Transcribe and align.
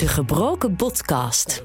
De 0.00 0.08
Gebroken 0.08 0.76
Podcast. 0.76 1.64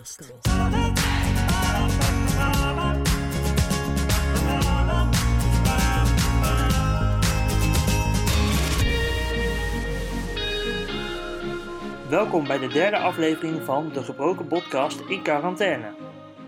Welkom 12.10 12.48
bij 12.48 12.58
de 12.58 12.68
derde 12.68 12.98
aflevering 12.98 13.62
van 13.62 13.90
De 13.90 14.04
Gebroken 14.04 14.48
Podcast 14.48 15.00
in 15.00 15.22
quarantaine. 15.22 15.94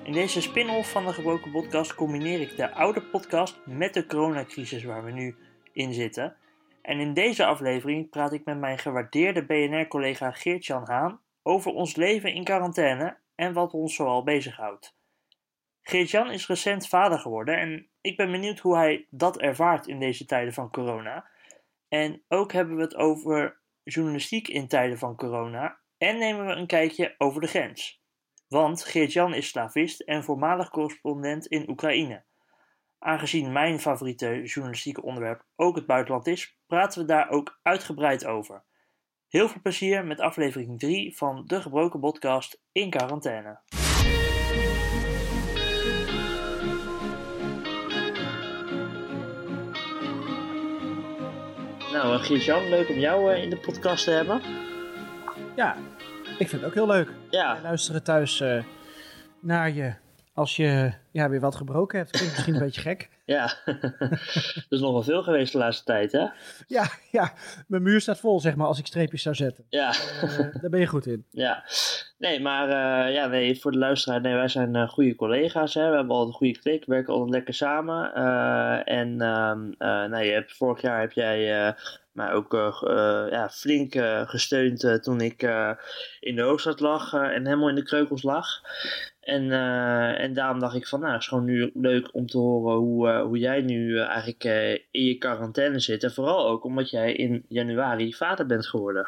In 0.04 0.14
deze 0.14 0.42
spin-off 0.42 0.92
van 0.92 1.06
De 1.06 1.14
Gebroken 1.14 1.52
Podcast 1.52 1.96
combineer 1.96 2.42
ik 2.42 2.56
de 2.56 2.74
oude 2.74 3.02
podcast 3.02 3.60
met 3.66 3.94
de 3.94 4.06
coronacrisis 4.06 4.84
waar 4.84 5.04
we 5.04 5.12
nu 5.12 5.36
in 5.74 5.94
zitten. 5.94 6.36
En 6.82 7.00
in 7.00 7.14
deze 7.14 7.46
aflevering 7.46 8.10
praat 8.10 8.33
ik 8.33 8.46
met 8.46 8.60
mijn 8.60 8.78
gewaardeerde 8.78 9.46
BNR-collega 9.46 10.32
Geert-Jan 10.32 10.83
Haan 10.86 11.19
over 11.47 11.71
ons 11.71 11.96
leven 11.96 12.33
in 12.33 12.43
quarantaine 12.43 13.18
en 13.36 13.54
wat 13.54 13.74
ons 13.74 13.96
zoal 13.96 14.24
bezighoudt. 14.24 14.96
Geert-Jan 15.82 16.32
is 16.32 16.47
recent 16.47 16.88
vader 16.88 17.19
geworden 17.19 17.60
en 17.60 17.89
ik 18.01 18.18
ben 18.18 18.32
benieuwd 18.32 18.60
hoe 18.60 18.75
hij 18.75 19.07
dat 19.10 19.39
ervaart 19.39 19.88
in 19.88 20.00
deze 20.00 20.25
tijden 20.25 20.54
van 20.54 20.71
corona. 20.71 21.29
En 21.88 22.24
ook 22.28 22.52
hebben 22.52 22.75
we 22.75 22.82
het 22.82 22.96
over 22.96 23.60
journalistiek 23.83 24.47
in 24.47 24.68
tijden 24.68 24.97
van 24.97 25.15
corona 25.15 25.79
en 25.97 26.18
nemen 26.18 26.46
we 26.46 26.52
een 26.52 26.68
kijkje 26.68 27.15
over 27.18 27.41
de 27.41 27.47
grens. 27.47 28.02
Want 28.47 28.83
Geert-Jan 28.83 29.33
is 29.33 29.47
slavist 29.47 30.00
en 30.00 30.24
voormalig 30.24 30.69
correspondent 30.69 31.46
in 31.46 31.69
Oekraïne. 31.69 32.23
Aangezien 33.00 33.52
mijn 33.52 33.80
favoriete 33.80 34.41
journalistieke 34.44 35.02
onderwerp 35.02 35.45
ook 35.55 35.75
het 35.75 35.86
buitenland 35.86 36.27
is, 36.27 36.58
praten 36.66 37.02
we 37.02 37.08
daar 37.08 37.30
ook 37.30 37.59
uitgebreid 37.61 38.25
over. 38.25 38.64
Heel 39.28 39.50
veel 39.50 39.61
plezier 39.61 40.06
met 40.06 40.20
aflevering 40.20 40.80
3 40.80 41.17
van 41.17 41.44
De 41.45 41.61
Gebroken 41.61 42.00
Podcast 42.00 42.61
in 42.72 42.89
quarantaine. 42.89 43.59
Nou, 51.92 52.19
Geert-Jan, 52.19 52.69
leuk 52.69 52.89
om 52.89 53.00
jou 53.00 53.34
eh, 53.34 53.44
in 53.44 53.50
de 53.50 53.58
podcast 53.58 54.03
te 54.03 54.11
hebben. 54.11 54.42
Ja, 55.56 55.78
ik 56.38 56.50
vind 56.50 56.52
het 56.52 56.64
ook 56.64 56.73
heel 56.73 56.88
leuk. 56.88 57.14
Ja. 57.30 57.53
Wij 57.53 57.62
luisteren 57.62 58.03
thuis 58.03 58.41
eh, 58.41 58.64
naar 59.39 59.72
je 59.72 59.94
als 60.38 60.55
je 60.55 60.91
ja, 61.11 61.30
weer 61.30 61.39
wat 61.39 61.55
gebroken 61.55 61.97
hebt. 61.97 62.11
Klinkt 62.11 62.33
misschien 62.33 62.53
een 62.53 62.59
beetje 62.59 62.81
gek. 62.81 63.09
Ja, 63.27 63.53
er 63.66 64.66
is 64.69 64.79
nog 64.79 64.91
wel 64.91 65.03
veel 65.03 65.23
geweest 65.23 65.52
de 65.52 65.57
laatste 65.57 65.83
tijd, 65.83 66.11
hè? 66.11 66.25
Ja, 66.67 66.89
ja, 67.11 67.33
mijn 67.67 67.83
muur 67.83 68.02
staat 68.02 68.19
vol, 68.19 68.39
zeg 68.39 68.55
maar, 68.55 68.67
als 68.67 68.79
ik 68.79 68.85
streepjes 68.85 69.21
zou 69.21 69.35
zetten. 69.35 69.66
Ja. 69.69 69.94
Eh, 70.21 70.38
daar 70.38 70.69
ben 70.69 70.79
je 70.79 70.88
goed 70.88 71.05
in. 71.05 71.25
Ja, 71.31 71.63
nee, 72.17 72.39
maar 72.39 72.67
eh, 72.67 73.13
ja, 73.13 73.27
nee, 73.27 73.59
voor 73.59 73.71
de 73.71 73.77
luisteraar, 73.77 74.21
nee, 74.21 74.33
wij 74.33 74.47
zijn 74.47 74.75
eh, 74.75 74.89
goede 74.89 75.16
collega's, 75.16 75.73
hè. 75.73 75.89
We 75.89 75.95
hebben 75.95 76.16
al 76.16 76.27
een 76.27 76.33
goede 76.33 76.59
klik, 76.59 76.85
we 76.85 76.94
werken 76.94 77.13
altijd 77.13 77.31
lekker 77.31 77.53
samen. 77.53 78.13
En 78.85 79.22
ehm, 79.22 79.72
eh, 79.77 80.09
nou, 80.09 80.23
je 80.23 80.31
hebt, 80.31 80.57
vorig 80.57 80.81
jaar 80.81 80.99
heb 80.99 81.11
jij 81.11 81.75
mij 82.11 82.31
ook 82.31 82.51
ja, 83.31 83.49
flink 83.49 83.95
gesteund 84.25 85.03
toen 85.03 85.22
ik 85.22 85.41
in 86.19 86.35
de 86.35 86.41
hoofdstad 86.41 86.79
lag 86.79 87.13
en 87.13 87.45
helemaal 87.45 87.69
in 87.69 87.75
de 87.75 87.83
kreukels 87.83 88.23
lag. 88.23 88.47
En, 89.28 89.52
eh, 89.52 90.20
en 90.23 90.33
daarom 90.33 90.59
dacht 90.59 90.75
ik 90.75 90.88
van, 90.88 91.00
nou, 91.00 91.11
het 91.11 91.22
is 91.22 91.28
gewoon 91.28 91.44
nu 91.45 91.72
leuk 91.73 92.09
om 92.14 92.28
te 92.28 92.38
horen 92.38 92.78
hoe, 92.78 93.09
eh, 93.09 93.22
hoe 93.22 93.38
jij 93.38 93.61
nu 93.61 93.97
eh, 94.00 94.08
eigenlijk 94.08 94.44
in 94.92 95.03
je 95.03 95.17
quarantaine 95.17 95.80
zit. 95.80 96.03
En 96.03 96.14
vooral 96.14 96.47
ook 96.47 96.64
omdat 96.64 96.89
jij 96.89 97.14
in 97.14 97.45
januari 97.47 98.14
vader 98.14 98.45
bent 98.45 98.67
geworden. 98.67 99.08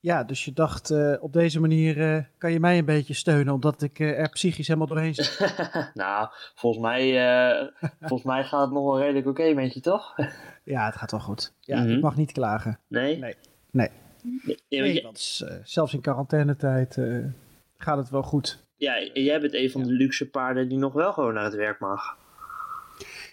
Ja, 0.00 0.24
dus 0.24 0.44
je 0.44 0.52
dacht, 0.52 0.92
op 1.20 1.32
deze 1.32 1.60
manier 1.60 2.26
kan 2.38 2.52
je 2.52 2.60
mij 2.60 2.78
een 2.78 2.84
beetje 2.84 3.14
steunen, 3.14 3.54
omdat 3.54 3.82
ik 3.82 3.98
er 4.00 4.28
psychisch 4.30 4.66
helemaal 4.66 4.88
doorheen 4.88 5.14
zit. 5.14 5.54
nou, 5.94 6.28
volgens 6.54 6.82
mij, 6.82 7.12
volgens 8.00 8.22
mij 8.22 8.44
gaat 8.44 8.60
het 8.60 8.70
nog 8.70 8.84
wel 8.84 8.98
redelijk 9.00 9.26
oké 9.26 9.52
met 9.54 9.74
je, 9.74 9.80
toch? 9.80 10.14
Ja, 10.64 10.86
het 10.86 10.96
gaat 10.96 11.10
wel 11.10 11.20
goed. 11.20 11.52
Ja, 11.60 11.80
Mhm. 11.80 11.90
ik 11.92 12.00
mag 12.02 12.16
niet 12.16 12.32
klagen. 12.32 12.78
Nee? 12.88 13.18
Nee. 13.18 13.34
Nee. 13.70 13.88
Want 14.22 14.62
Nee, 14.68 14.92
jij- 14.92 15.02
want 15.02 15.42
zelfs 15.64 15.94
in 15.94 16.00
quarantainetijd 16.00 16.96
eh 16.96 17.24
gaat 17.78 17.98
het 17.98 18.10
wel 18.10 18.22
goed. 18.22 18.64
ja, 18.76 19.08
jij 19.12 19.40
bent 19.40 19.54
een 19.54 19.70
van 19.70 19.82
de 19.82 19.92
luxe 19.92 20.30
paarden 20.30 20.68
die 20.68 20.78
nog 20.78 20.92
wel 20.92 21.12
gewoon 21.12 21.34
naar 21.34 21.44
het 21.44 21.54
werk 21.54 21.80
mag. 21.80 22.16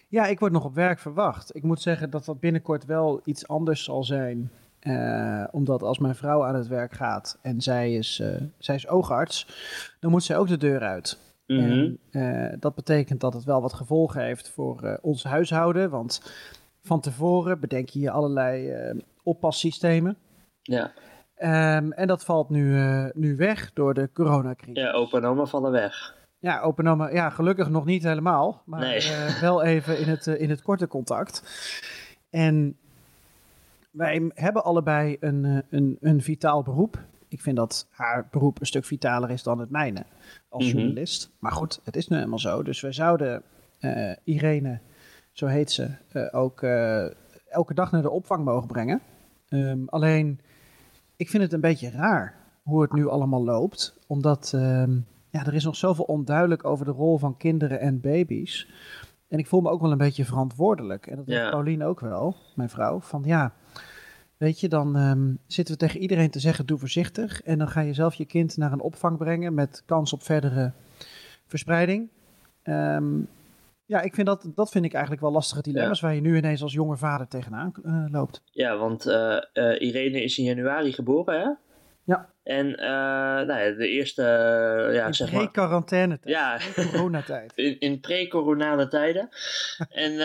Ja, 0.08 0.26
ik 0.26 0.40
word 0.40 0.52
nog 0.52 0.66
op 0.66 0.76
werk 0.76 1.00
verwacht. 1.00 1.56
Ik 1.56 1.64
moet 1.64 1.82
zeggen 1.82 2.10
dat 2.10 2.26
dat 2.26 2.40
binnenkort 2.40 2.86
wel 2.86 3.22
iets 3.24 3.48
anders 3.48 3.84
zal 3.84 4.04
zijn. 4.04 4.52
Eh, 4.80 5.44
omdat 5.52 5.84
als 5.84 6.00
mijn 6.00 6.16
vrouw 6.16 6.46
aan 6.46 6.56
het 6.56 6.68
werk 6.68 6.94
gaat 6.94 7.40
en 7.42 7.62
zij 7.62 7.94
is, 7.94 8.20
eh, 8.20 8.42
zij 8.58 8.76
is 8.76 8.88
oogarts, 8.88 9.48
dan 10.00 10.12
moet 10.12 10.24
zij 10.24 10.38
ook 10.38 10.48
de 10.48 10.58
deur 10.58 10.80
uit. 10.80 11.20
Mhm. 11.48 11.62
En 11.62 12.00
eh, 12.12 12.58
dat 12.60 12.76
betekent 12.76 13.20
dat 13.20 13.34
het 13.34 13.44
wel 13.44 13.62
wat 13.62 13.74
gevolgen 13.74 14.22
heeft 14.22 14.50
voor 14.50 15.00
ons 15.02 15.24
huishouden. 15.24 15.90
Want 15.90 16.22
van 16.82 17.00
tevoren 17.00 17.60
bedenk 17.60 17.90
je 17.90 18.00
hier 18.00 18.12
allerlei 18.12 18.74
oppassystemen. 19.24 20.18
Ja. 20.62 20.94
Ehm, 21.36 21.92
en 21.92 22.08
dat 22.08 22.24
valt 22.26 22.50
nu, 22.50 22.78
eh, 22.80 23.06
nu 23.14 23.36
weg 23.36 23.74
door 23.74 23.94
de 23.94 24.10
coronacrisis. 24.14 24.84
ja, 24.84 24.92
opa 24.92 25.18
en 25.18 25.26
oma 25.26 25.46
vallen 25.46 25.72
weg. 25.72 26.16
Ja, 26.40 26.62
open 26.62 26.88
oma, 26.88 27.10
ja, 27.12 27.30
gelukkig 27.30 27.70
nog 27.70 27.86
niet 27.86 28.04
helemaal, 28.04 28.62
maar 28.66 28.80
Nee. 28.80 28.98
eh, 28.98 29.42
wel 29.42 29.64
even 29.64 30.00
in 30.00 30.08
het, 30.08 30.28
eh, 30.28 30.42
in 30.42 30.50
het 30.50 30.62
korte 30.62 30.88
contact. 30.88 31.44
En 32.30 32.78
wij 33.92 34.32
hebben 34.34 34.64
allebei 34.64 35.18
een, 35.20 35.64
een, 35.70 35.98
een 36.02 36.22
vitaal 36.22 36.64
beroep. 36.64 37.00
Ik 37.28 37.42
vind 37.42 37.56
dat 37.56 37.88
haar 37.90 38.28
beroep 38.32 38.60
een 38.60 38.66
stuk 38.66 38.86
vitaler 38.86 39.30
is 39.30 39.44
dan 39.44 39.60
het 39.60 39.70
mijne 39.70 40.04
als 40.50 40.66
Mhm. 40.66 40.76
journalist. 40.78 41.30
Maar 41.40 41.52
goed, 41.52 41.80
het 41.84 41.96
is 41.96 42.08
nu 42.08 42.18
eenmaal 42.20 42.40
zo. 42.40 42.64
Dus 42.64 42.82
wij 42.82 42.92
zouden 42.92 43.44
Irene, 44.24 44.80
zo 45.32 45.46
heet 45.46 45.72
ze, 45.72 45.90
ook 46.32 46.62
elke 47.50 47.74
dag 47.74 47.92
naar 47.92 48.02
de 48.02 48.10
opvang 48.10 48.46
mogen 48.46 48.68
brengen. 48.68 49.02
Ehm, 49.50 49.80
alleen, 49.86 50.40
ik 51.18 51.30
vind 51.30 51.44
het 51.44 51.54
een 51.54 51.62
beetje 51.62 51.90
raar 51.90 52.36
hoe 52.64 52.82
het 52.82 52.94
nu 52.94 53.08
allemaal 53.08 53.44
loopt. 53.44 53.98
Omdat 54.08 54.52
ehm, 54.56 54.92
ja, 55.30 55.46
er 55.46 55.54
is 55.54 55.64
nog 55.64 55.76
zoveel 55.76 56.06
onduidelijk 56.06 56.66
over 56.66 56.86
de 56.86 56.92
rol 56.92 57.18
van 57.18 57.38
kinderen 57.38 57.80
en 57.80 58.02
baby's. 58.02 58.70
En 59.28 59.40
ik 59.40 59.48
voel 59.48 59.62
me 59.62 59.70
ook 59.70 59.82
wel 59.82 59.92
een 59.92 59.98
beetje 59.98 60.26
verantwoordelijk. 60.26 61.08
En 61.08 61.16
dat 61.16 61.26
Ja. 61.28 61.38
heeft 61.40 61.50
Pauline 61.50 61.86
ook 61.86 62.00
wel, 62.00 62.36
mijn 62.56 62.70
vrouw. 62.70 63.00
Van 63.00 63.22
ja, 63.26 63.54
weet 64.38 64.60
je, 64.60 64.70
dan 64.70 64.96
ehm, 64.96 65.34
zitten 65.48 65.74
we 65.74 65.80
tegen 65.80 66.00
iedereen 66.00 66.30
te 66.30 66.40
zeggen: 66.40 66.66
doe 66.66 66.78
voorzichtig. 66.78 67.42
En 67.42 67.58
dan 67.58 67.68
ga 67.68 67.82
je 67.82 67.94
zelf 67.94 68.14
je 68.14 68.26
kind 68.26 68.58
naar 68.58 68.72
een 68.72 68.82
opvang 68.82 69.18
brengen 69.18 69.54
met 69.54 69.84
kans 69.86 70.14
op 70.14 70.24
verdere 70.24 70.72
verspreiding. 71.48 72.10
Ehm, 72.64 73.06
ja, 73.88 74.02
ik 74.02 74.14
vind 74.14 74.28
dat, 74.28 74.52
dat 74.56 74.72
vind 74.72 74.86
ik 74.86 74.94
eigenlijk 74.94 75.22
wel 75.22 75.32
lastige 75.32 75.62
dilemma's 75.62 76.02
waar 76.02 76.16
je 76.16 76.22
nu 76.22 76.38
ineens 76.38 76.62
als 76.62 76.74
jonge 76.74 76.98
vader 76.98 77.28
tegenaan 77.28 77.74
eh, 77.84 78.06
loopt. 78.12 78.42
Ja, 78.52 78.78
want 78.78 79.06
eh, 79.06 79.38
eh, 79.54 79.82
Irene 79.82 80.24
is 80.24 80.38
in 80.38 80.44
januari 80.44 80.94
geboren, 80.94 81.40
hè? 81.40 81.50
Ja. 82.04 82.30
En 82.44 82.68
nou 82.68 83.60
ja, 83.60 83.72
de 83.72 83.88
eerste, 83.88 84.22
ja, 84.94 85.06
in 85.06 85.14
zeg 85.14 85.32
maar... 85.32 85.42
pre-quarantaine 85.42 86.20
Ja, 86.24 86.60
coronatijd. 86.76 87.54
in, 87.66 87.80
in 87.80 88.00
pre-coronale 88.00 88.88
tijden. 88.88 89.30
en 89.90 90.18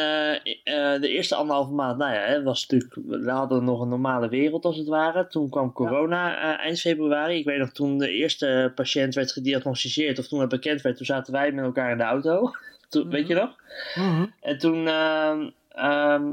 de 1.00 1.08
eerste 1.08 1.34
anderhalve 1.34 1.72
maand, 1.72 1.98
nou 1.98 2.12
ja, 2.14 2.42
was 2.42 2.66
natuurlijk, 2.66 3.24
we 3.24 3.30
hadden 3.30 3.64
nog 3.64 3.80
een 3.80 3.88
normale 3.88 4.28
wereld 4.28 4.64
als 4.64 4.76
het 4.76 4.88
ware. 4.88 5.26
Toen 5.26 5.50
kwam 5.50 5.72
corona 5.72 6.58
eind 6.58 6.80
februari. 6.80 7.38
Ik 7.38 7.44
weet 7.44 7.58
nog, 7.58 7.70
toen 7.70 7.98
de 7.98 8.10
eerste 8.10 8.72
patiënt 8.74 9.14
werd 9.14 9.32
gediagnosticeerd, 9.32 10.18
of 10.18 10.28
toen 10.28 10.40
het 10.40 10.48
bekend 10.48 10.82
werd, 10.82 10.96
toen 10.96 11.06
zaten 11.06 11.32
wij 11.32 11.52
met 11.52 11.64
elkaar 11.64 11.90
in 11.90 11.98
de 11.98 12.04
auto. 12.04 12.52
Toen, 12.90 13.10
Weet 13.10 13.26
je 13.26 13.34
nog? 13.34 13.56
Mhm. 13.94 14.26
En 14.40 14.58
toen, 14.58 14.86
ehm, 14.88 15.48
ehm, 15.68 16.24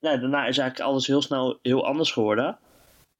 nou, 0.00 0.20
daarna 0.20 0.46
is 0.46 0.58
eigenlijk 0.58 0.80
alles 0.80 1.06
heel 1.06 1.22
snel 1.22 1.58
heel 1.62 1.86
anders 1.86 2.12
geworden. 2.12 2.58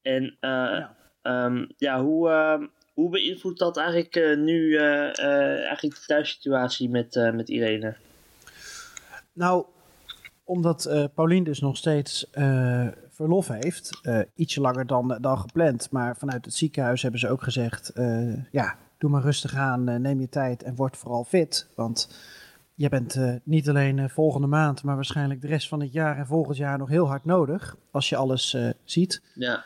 En 0.03 0.37
eh, 0.41 0.51
Ja. 0.51 0.97
ja, 1.23 1.67
ja 1.77 2.03
hoe, 2.03 2.31
ehm, 2.31 2.67
hoe 2.95 3.11
beïnvloedt 3.11 3.59
dat 3.59 3.77
eigenlijk 3.77 4.17
eh, 4.17 4.37
nu 4.37 4.77
eh, 4.77 5.21
eigenlijk 5.67 5.95
de 5.95 6.05
thuissituatie 6.07 6.89
met, 6.89 7.31
met 7.35 7.49
Irene? 7.49 7.95
Nou, 9.33 9.65
omdat 10.45 10.85
eh 10.85 11.05
Paulien 11.15 11.45
dus 11.45 11.61
nog 11.61 11.77
steeds 11.77 12.27
verlof 13.11 13.49
heeft, 13.49 13.99
eh, 14.03 14.21
ietsje 14.35 14.61
langer 14.61 14.87
dan, 14.87 15.19
dan 15.21 15.39
gepland. 15.39 15.91
Maar 15.91 16.17
vanuit 16.17 16.45
het 16.45 16.55
ziekenhuis 16.55 17.03
hebben 17.03 17.21
ze 17.21 17.29
ook 17.29 17.43
gezegd, 17.43 17.93
ja, 18.51 18.77
doe 18.99 19.11
maar 19.11 19.23
rustig 19.23 19.55
aan, 19.55 20.03
neem 20.03 20.21
je 20.21 20.29
tijd 20.29 20.63
en 20.63 20.75
word 20.75 20.97
vooral 20.97 21.25
fit. 21.25 21.69
Want 21.75 22.09
je 22.81 22.89
bent 22.89 23.15
eh, 23.15 23.35
niet 23.43 23.69
alleen 23.69 23.99
eh, 23.99 24.09
volgende 24.09 24.47
maand, 24.47 24.83
maar 24.83 24.95
waarschijnlijk 24.95 25.41
de 25.41 25.47
rest 25.47 25.69
van 25.69 25.81
het 25.81 25.93
jaar 25.93 26.17
en 26.19 26.27
volgend 26.27 26.57
jaar 26.57 26.79
nog 26.79 26.89
heel 26.89 27.07
hard 27.07 27.25
nodig, 27.25 27.77
als 27.91 28.09
je 28.09 28.17
alles 28.17 28.55
eh, 28.55 28.69
ziet. 28.85 29.23
Ja, 29.35 29.65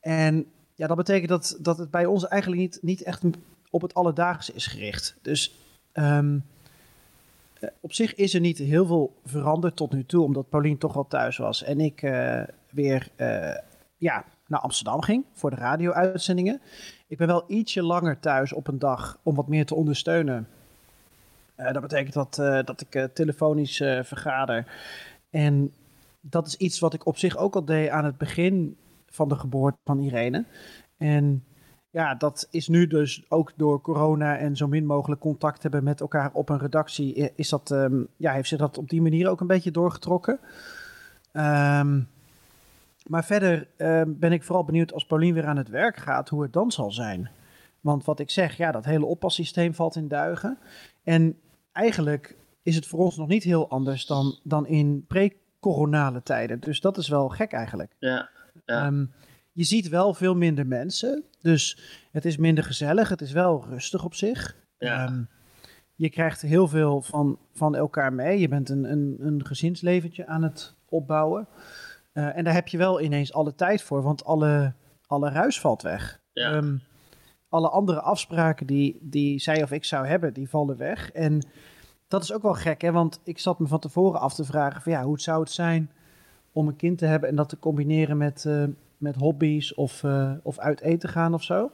En 0.00 0.46
ja, 0.74 0.86
dat 0.86 0.96
betekent 0.96 1.28
dat, 1.28 1.58
dat 1.60 1.78
het 1.78 1.90
bij 1.90 2.06
ons 2.06 2.28
eigenlijk 2.28 2.62
niet, 2.62 2.78
niet 2.82 3.02
echt 3.02 3.22
op 3.70 3.82
het 3.82 3.94
alledaagse 3.94 4.52
is 4.52 4.66
gericht. 4.66 5.16
Dus 5.22 5.54
ehm, 5.92 6.38
eh, 7.60 7.68
op 7.80 7.92
zich 7.92 8.14
is 8.14 8.34
er 8.34 8.40
niet 8.40 8.58
heel 8.58 8.86
veel 8.86 9.14
veranderd 9.24 9.76
tot 9.76 9.92
nu 9.92 10.04
toe, 10.04 10.24
omdat 10.24 10.48
Paulien 10.48 10.78
toch 10.78 10.94
wel 10.94 11.06
thuis 11.06 11.36
was 11.36 11.62
en 11.62 11.80
ik 11.80 12.00
weer 12.70 13.08
ja, 13.96 14.24
naar 14.46 14.60
Amsterdam 14.60 15.02
ging 15.02 15.24
voor 15.32 15.50
de 15.50 15.56
radio-uitzendingen. 15.56 16.60
Ik 17.06 17.18
ben 17.18 17.26
wel 17.26 17.44
ietsje 17.46 17.82
langer 17.82 18.20
thuis 18.20 18.52
op 18.52 18.68
een 18.68 18.78
dag 18.78 19.18
om 19.22 19.34
wat 19.34 19.48
meer 19.48 19.66
te 19.66 19.74
ondersteunen. 19.74 20.48
Uh, 21.60 21.72
dat 21.72 21.82
betekent 21.82 22.14
dat, 22.14 22.38
uh, 22.40 22.62
dat 22.64 22.80
ik 22.80 22.94
uh, 22.94 23.04
telefonisch 23.04 23.76
vergader. 24.02 24.66
En 25.30 25.74
dat 26.20 26.46
is 26.46 26.56
iets 26.56 26.78
wat 26.78 26.94
ik 26.94 27.06
op 27.06 27.18
zich 27.18 27.36
ook 27.36 27.54
al 27.54 27.64
deed 27.64 27.88
aan 27.88 28.04
het 28.04 28.18
begin 28.18 28.76
van 29.06 29.28
de 29.28 29.36
geboorte 29.36 29.78
van 29.84 29.98
Irene. 29.98 30.44
En 30.96 31.44
ja, 31.90 32.14
dat 32.14 32.48
is 32.50 32.68
nu 32.68 32.86
dus 32.86 33.24
ook 33.28 33.52
door 33.56 33.80
corona 33.80 34.36
en 34.36 34.56
zo 34.56 34.66
min 34.66 34.86
mogelijk 34.86 35.20
contact 35.20 35.62
hebben 35.62 35.84
met 35.84 36.00
elkaar 36.00 36.30
op 36.32 36.48
een 36.48 36.58
redactie. 36.58 37.32
Is 37.34 37.48
dat, 37.48 37.70
um, 37.70 38.08
ja, 38.16 38.32
heeft 38.32 38.48
zich 38.48 38.58
dat 38.58 38.78
op 38.78 38.88
die 38.88 39.02
manier 39.02 39.28
ook 39.28 39.40
een 39.40 39.46
beetje 39.46 39.70
doorgetrokken. 39.70 40.40
Um, 41.32 42.08
maar 43.06 43.24
verder 43.24 43.68
uh, 43.76 44.02
ben 44.06 44.32
ik 44.32 44.42
vooral 44.42 44.64
benieuwd 44.64 44.92
als 44.92 45.06
Paulien 45.06 45.34
weer 45.34 45.46
aan 45.46 45.56
het 45.56 45.68
werk 45.68 45.96
gaat, 45.96 46.28
hoe 46.28 46.42
het 46.42 46.52
dan 46.52 46.70
zal 46.70 46.92
zijn. 46.92 47.30
Want 47.80 48.04
wat 48.04 48.18
ik 48.20 48.30
zeg, 48.30 48.56
ja, 48.56 48.72
dat 48.72 48.84
hele 48.84 49.06
oppassysteem 49.06 49.74
valt 49.74 49.96
in 49.96 50.08
duigen. 50.08 50.58
En 51.04 51.38
eigenlijk 51.72 52.36
is 52.62 52.74
het 52.76 52.86
voor 52.86 52.98
ons 52.98 53.16
nog 53.16 53.28
niet 53.28 53.42
heel 53.42 53.70
anders 53.70 54.06
dan, 54.06 54.38
dan 54.42 54.66
in 54.66 55.04
pre-coronale 55.06 56.22
tijden. 56.22 56.60
Dus 56.60 56.80
dat 56.80 56.96
is 56.96 57.08
wel 57.08 57.28
gek 57.28 57.52
eigenlijk. 57.52 57.94
Ja, 57.98 58.28
ja. 58.64 58.86
Um, 58.86 59.12
je 59.52 59.64
ziet 59.64 59.88
wel 59.88 60.14
veel 60.14 60.34
minder 60.34 60.66
mensen. 60.66 61.24
Dus 61.40 61.78
het 62.12 62.24
is 62.24 62.36
minder 62.36 62.64
gezellig. 62.64 63.08
Het 63.08 63.20
is 63.20 63.32
wel 63.32 63.64
rustig 63.68 64.04
op 64.04 64.14
zich. 64.14 64.56
Ja. 64.78 65.06
Um, 65.08 65.28
je 65.94 66.10
krijgt 66.10 66.42
heel 66.42 66.68
veel 66.68 67.02
van, 67.02 67.38
van 67.52 67.74
elkaar 67.76 68.12
mee. 68.12 68.38
Je 68.38 68.48
bent 68.48 68.68
een, 68.68 68.84
een, 68.90 69.16
een 69.18 69.46
gezinsleventje 69.46 70.26
aan 70.26 70.42
het 70.42 70.74
opbouwen. 70.88 71.48
Uh, 72.12 72.36
en 72.36 72.44
daar 72.44 72.54
heb 72.54 72.68
je 72.68 72.78
wel 72.78 73.00
ineens 73.00 73.32
alle 73.32 73.54
tijd 73.54 73.82
voor, 73.82 74.02
want 74.02 74.24
alle, 74.24 74.74
alle 75.06 75.30
ruis 75.30 75.60
valt 75.60 75.82
weg. 75.82 76.20
Ja. 76.32 76.54
Um, 76.54 76.82
alle 77.50 77.68
andere 77.68 78.00
afspraken 78.00 78.66
die, 78.66 78.98
die 79.00 79.38
zij 79.38 79.62
of 79.62 79.72
ik 79.72 79.84
zou 79.84 80.06
hebben, 80.06 80.32
die 80.32 80.48
vallen 80.48 80.76
weg. 80.76 81.12
En 81.12 81.42
dat 82.08 82.22
is 82.22 82.32
ook 82.32 82.42
wel 82.42 82.54
gek, 82.54 82.80
hè? 82.80 82.92
want 82.92 83.20
ik 83.24 83.38
zat 83.38 83.58
me 83.58 83.66
van 83.66 83.78
tevoren 83.78 84.20
af 84.20 84.34
te 84.34 84.44
vragen: 84.44 84.82
van, 84.82 84.92
ja, 84.92 85.02
hoe 85.02 85.20
zou 85.20 85.40
het 85.40 85.50
zijn 85.50 85.90
om 86.52 86.68
een 86.68 86.76
kind 86.76 86.98
te 86.98 87.06
hebben 87.06 87.28
en 87.28 87.36
dat 87.36 87.48
te 87.48 87.58
combineren 87.58 88.16
met, 88.16 88.44
uh, 88.46 88.64
met 88.98 89.16
hobby's 89.16 89.74
of, 89.74 90.02
uh, 90.02 90.32
of 90.42 90.58
uit 90.58 90.80
eten 90.80 91.08
gaan 91.08 91.34
of 91.34 91.42
zo? 91.42 91.70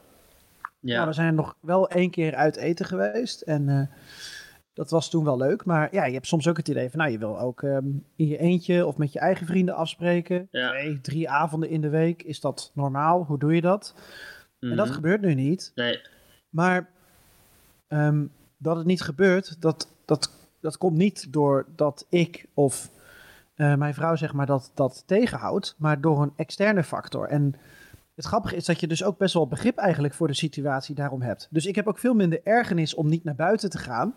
Ja. 0.79 0.95
Nou, 0.95 1.07
we 1.07 1.13
zijn 1.13 1.35
nog 1.35 1.55
wel 1.59 1.89
één 1.89 2.09
keer 2.09 2.35
uit 2.35 2.55
eten 2.55 2.85
geweest. 2.85 3.41
En 3.41 3.89
dat 4.77 4.89
was 4.89 5.09
toen 5.09 5.23
wel 5.23 5.37
leuk. 5.37 5.65
Maar 5.65 5.87
ja, 5.91 6.05
je 6.05 6.13
hebt 6.13 6.27
soms 6.27 6.47
ook 6.47 6.57
het 6.57 6.67
idee 6.67 6.89
van, 6.89 6.99
nou, 6.99 7.11
je 7.11 7.17
wil 7.17 7.39
ook 7.39 7.61
um, 7.61 8.03
in 8.15 8.27
je 8.27 8.37
eentje 8.37 8.85
of 8.85 8.97
met 8.97 9.13
je 9.13 9.19
eigen 9.19 9.45
vrienden 9.45 9.75
afspreken. 9.75 10.47
Ja. 10.51 10.69
Twee, 10.69 11.01
drie 11.01 11.29
avonden 11.29 11.69
in 11.69 11.81
de 11.81 11.89
week. 11.89 12.23
Is 12.23 12.39
dat 12.39 12.71
normaal? 12.73 13.23
Hoe 13.23 13.39
doe 13.39 13.55
je 13.55 13.61
dat? 13.61 13.93
Mhm. 14.59 14.71
En 14.71 14.77
dat 14.77 14.89
gebeurt 14.89 15.21
nu 15.21 15.33
niet. 15.33 15.71
Nee. 15.75 16.01
Maar 16.49 16.89
um, 17.87 18.31
dat 18.57 18.77
het 18.77 18.85
niet 18.85 19.01
gebeurt, 19.01 19.61
dat, 19.61 19.87
dat, 20.05 20.31
dat 20.59 20.77
komt 20.77 20.97
niet 20.97 21.33
doordat 21.33 22.05
ik 22.09 22.45
of 22.53 22.89
uh, 23.55 23.75
mijn 23.75 23.93
vrouw, 23.93 24.15
zeg 24.15 24.33
maar, 24.33 24.45
dat, 24.45 24.71
dat 24.73 25.03
tegenhoudt. 25.05 25.75
Maar 25.77 26.01
door 26.01 26.21
een 26.21 26.33
externe 26.35 26.83
factor. 26.83 27.27
En 27.27 27.55
het 28.15 28.25
grappige 28.25 28.55
is 28.55 28.65
dat 28.65 28.79
je 28.79 28.87
dus 28.87 29.03
ook 29.03 29.17
best 29.17 29.33
wel 29.33 29.47
begrip 29.47 29.77
eigenlijk 29.77 30.13
voor 30.13 30.27
de 30.27 30.33
situatie 30.33 30.95
daarom 30.95 31.21
hebt. 31.21 31.47
Dus 31.51 31.65
ik 31.65 31.75
heb 31.75 31.87
ook 31.87 31.99
veel 31.99 32.13
minder 32.13 32.39
ergernis 32.43 32.93
om 32.93 33.09
niet 33.09 33.23
naar 33.23 33.35
buiten 33.35 33.69
te 33.69 33.77
gaan 33.77 34.15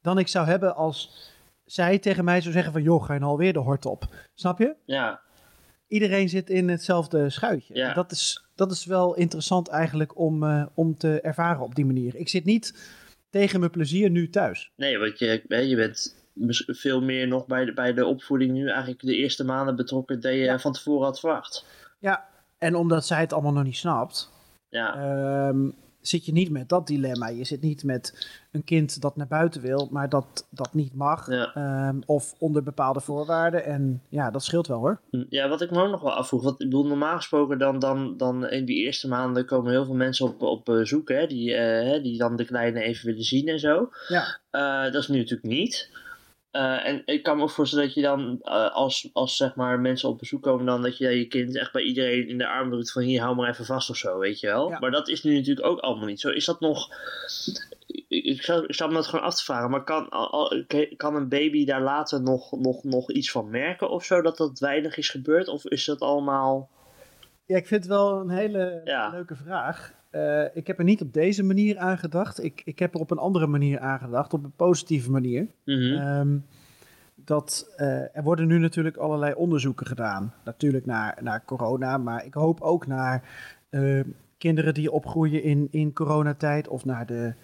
dan 0.00 0.18
ik 0.18 0.28
zou 0.28 0.46
hebben 0.46 0.76
als 0.76 1.30
zij 1.64 1.98
tegen 1.98 2.24
mij 2.24 2.40
zou 2.40 2.52
zeggen 2.52 2.72
van 2.72 2.82
joh, 2.82 3.04
ga 3.04 3.12
je 3.12 3.18
nou 3.18 3.30
alweer 3.30 3.52
de 3.52 3.58
hort 3.58 3.86
op. 3.86 4.04
Snap 4.34 4.58
je? 4.58 4.74
Ja. 4.84 5.20
Iedereen 5.94 6.28
zit 6.28 6.50
in 6.50 6.68
hetzelfde 6.68 7.30
schuitje. 7.30 7.74
Ja. 7.74 7.92
Dat, 7.92 8.12
is, 8.12 8.44
dat 8.54 8.70
is 8.70 8.84
wel 8.84 9.14
interessant 9.14 9.68
eigenlijk 9.68 10.18
om, 10.18 10.42
uh, 10.42 10.66
om 10.74 10.96
te 10.96 11.20
ervaren 11.20 11.62
op 11.62 11.74
die 11.74 11.86
manier. 11.86 12.16
Ik 12.16 12.28
zit 12.28 12.44
niet 12.44 12.92
tegen 13.30 13.58
mijn 13.58 13.70
plezier 13.70 14.10
nu 14.10 14.30
thuis. 14.30 14.72
Nee, 14.76 14.98
want 14.98 15.18
je, 15.18 15.42
je 15.48 15.76
bent 15.76 16.16
veel 16.66 17.00
meer 17.02 17.28
nog 17.28 17.46
bij 17.46 17.64
de, 17.64 17.72
bij 17.72 17.92
de 17.92 18.06
opvoeding 18.06 18.52
nu 18.52 18.68
eigenlijk 18.68 19.00
de 19.00 19.16
eerste 19.16 19.44
maanden 19.44 19.76
betrokken 19.76 20.20
dan 20.20 20.34
je 20.34 20.44
ja. 20.44 20.58
van 20.58 20.72
tevoren 20.72 21.04
had 21.04 21.20
verwacht. 21.20 21.66
Ja, 21.98 22.28
en 22.58 22.74
omdat 22.74 23.06
zij 23.06 23.20
het 23.20 23.32
allemaal 23.32 23.52
nog 23.52 23.64
niet 23.64 23.76
snapt, 23.76 24.30
ja. 24.68 25.48
um, 25.48 25.74
zit 26.06 26.26
je 26.26 26.32
niet 26.32 26.50
met 26.50 26.68
dat 26.68 26.86
dilemma. 26.86 27.28
Je 27.28 27.44
zit 27.44 27.60
niet 27.60 27.84
met 27.84 28.28
een 28.52 28.64
kind 28.64 29.00
dat 29.00 29.16
naar 29.16 29.26
buiten 29.26 29.60
wil, 29.60 29.88
maar 29.90 30.08
dat, 30.08 30.46
dat 30.50 30.74
niet 30.74 30.94
mag. 30.94 31.30
Ja. 31.30 31.88
Um, 31.88 32.02
of 32.06 32.34
onder 32.38 32.62
bepaalde 32.62 33.00
voorwaarden. 33.00 33.64
En 33.64 34.02
ja, 34.08 34.30
dat 34.30 34.44
scheelt 34.44 34.66
wel 34.66 34.78
hoor. 34.78 35.00
Ja, 35.28 35.48
wat 35.48 35.60
ik 35.60 35.70
me 35.70 35.82
ook 35.82 35.90
nog 35.90 36.02
wel 36.02 36.12
afvroeg. 36.12 36.42
Want 36.42 36.60
ik 36.60 36.66
bedoel, 36.66 36.86
normaal 36.86 37.16
gesproken 37.16 37.58
dan, 37.58 37.78
dan, 37.78 38.16
dan 38.16 38.48
in 38.48 38.64
die 38.64 38.84
eerste 38.84 39.08
maanden 39.08 39.46
komen 39.46 39.70
heel 39.70 39.84
veel 39.84 39.94
mensen 39.94 40.26
op, 40.26 40.42
op 40.42 40.64
bezoek. 40.64 41.08
Hè, 41.08 41.26
die, 41.26 41.50
uh, 41.50 42.02
die 42.02 42.18
dan 42.18 42.36
de 42.36 42.44
kleine 42.44 42.80
even 42.80 43.06
willen 43.06 43.24
zien 43.24 43.48
en 43.48 43.58
zo. 43.58 43.90
Ja. 44.08 44.40
Uh, 44.52 44.92
dat 44.92 45.02
is 45.02 45.08
nu 45.08 45.18
natuurlijk 45.18 45.48
niet. 45.48 45.90
Uh, 46.56 46.86
en 46.86 47.02
ik 47.04 47.22
kan 47.22 47.36
me 47.36 47.42
ook 47.42 47.50
voorstellen 47.50 47.84
dat 47.84 47.94
je 47.94 48.02
dan, 48.02 48.38
uh, 48.42 48.70
als, 48.70 49.10
als 49.12 49.36
zeg 49.36 49.54
maar 49.54 49.80
mensen 49.80 50.08
op 50.08 50.18
bezoek 50.18 50.42
komen, 50.42 50.66
dan 50.66 50.82
dat 50.82 50.98
je 50.98 51.08
je 51.08 51.26
kind 51.26 51.56
echt 51.56 51.72
bij 51.72 51.82
iedereen 51.82 52.28
in 52.28 52.38
de 52.38 52.46
arm 52.46 52.70
drukt 52.70 52.92
van 52.92 53.02
hier, 53.02 53.20
hou 53.20 53.36
maar 53.36 53.48
even 53.48 53.64
vast 53.64 53.90
of 53.90 53.96
zo, 53.96 54.18
weet 54.18 54.40
je 54.40 54.46
wel. 54.46 54.70
Ja. 54.70 54.78
Maar 54.78 54.90
dat 54.90 55.08
is 55.08 55.22
nu 55.22 55.34
natuurlijk 55.34 55.66
ook 55.66 55.78
allemaal 55.78 56.06
niet 56.06 56.20
zo. 56.20 56.28
Is 56.28 56.44
dat 56.44 56.60
nog, 56.60 56.88
ik 58.08 58.42
sta, 58.42 58.62
ik 58.66 58.86
me 58.86 58.92
dat 58.92 59.06
gewoon 59.06 59.24
af 59.24 59.34
te 59.34 59.44
vragen, 59.44 59.70
maar 59.70 59.84
kan, 59.84 60.08
kan 60.96 61.14
een 61.14 61.28
baby 61.28 61.64
daar 61.64 61.82
later 61.82 62.22
nog, 62.22 62.52
nog, 62.52 62.84
nog 62.84 63.10
iets 63.10 63.30
van 63.30 63.50
merken 63.50 63.90
of 63.90 64.04
zo, 64.04 64.22
dat 64.22 64.36
dat 64.36 64.58
weinig 64.58 64.96
is 64.96 65.08
gebeurd? 65.08 65.48
Of 65.48 65.64
is 65.66 65.84
dat 65.84 66.00
allemaal... 66.00 66.70
Ja, 67.46 67.56
ik 67.56 67.66
vind 67.66 67.82
het 67.84 67.92
wel 67.92 68.20
een 68.20 68.30
hele 68.30 68.80
ja. 68.84 69.08
leuke 69.08 69.36
vraag. 69.36 69.92
Uh, 70.14 70.44
ik 70.52 70.66
heb 70.66 70.78
er 70.78 70.84
niet 70.84 71.02
op 71.02 71.12
deze 71.12 71.42
manier 71.42 71.78
aan 71.78 71.98
gedacht. 71.98 72.44
Ik, 72.44 72.62
ik 72.64 72.78
heb 72.78 72.94
er 72.94 73.00
op 73.00 73.10
een 73.10 73.18
andere 73.18 73.46
manier 73.46 73.78
aan 73.78 73.98
gedacht, 73.98 74.32
op 74.32 74.44
een 74.44 74.56
positieve 74.56 75.10
manier. 75.10 75.46
Mm 75.64 75.74
-hmm. 75.74 76.18
um, 76.18 76.44
dat 77.14 77.74
uh, 77.76 78.16
er 78.16 78.22
worden 78.22 78.46
nu 78.46 78.58
natuurlijk 78.58 78.96
allerlei 78.96 79.34
onderzoeken 79.34 79.86
gedaan. 79.86 80.34
Natuurlijk 80.44 80.86
naar, 80.86 81.18
naar 81.22 81.44
corona, 81.44 81.98
maar 81.98 82.24
ik 82.24 82.34
hoop 82.34 82.60
ook 82.60 82.86
naar 82.86 83.28
uh, 83.70 84.04
kinderen 84.38 84.74
die 84.74 84.90
opgroeien 84.90 85.42
in, 85.42 85.68
in 85.70 85.92
coronatijd 85.92 86.68
of 86.68 86.84
naar 86.84 87.06
de, 87.06 87.34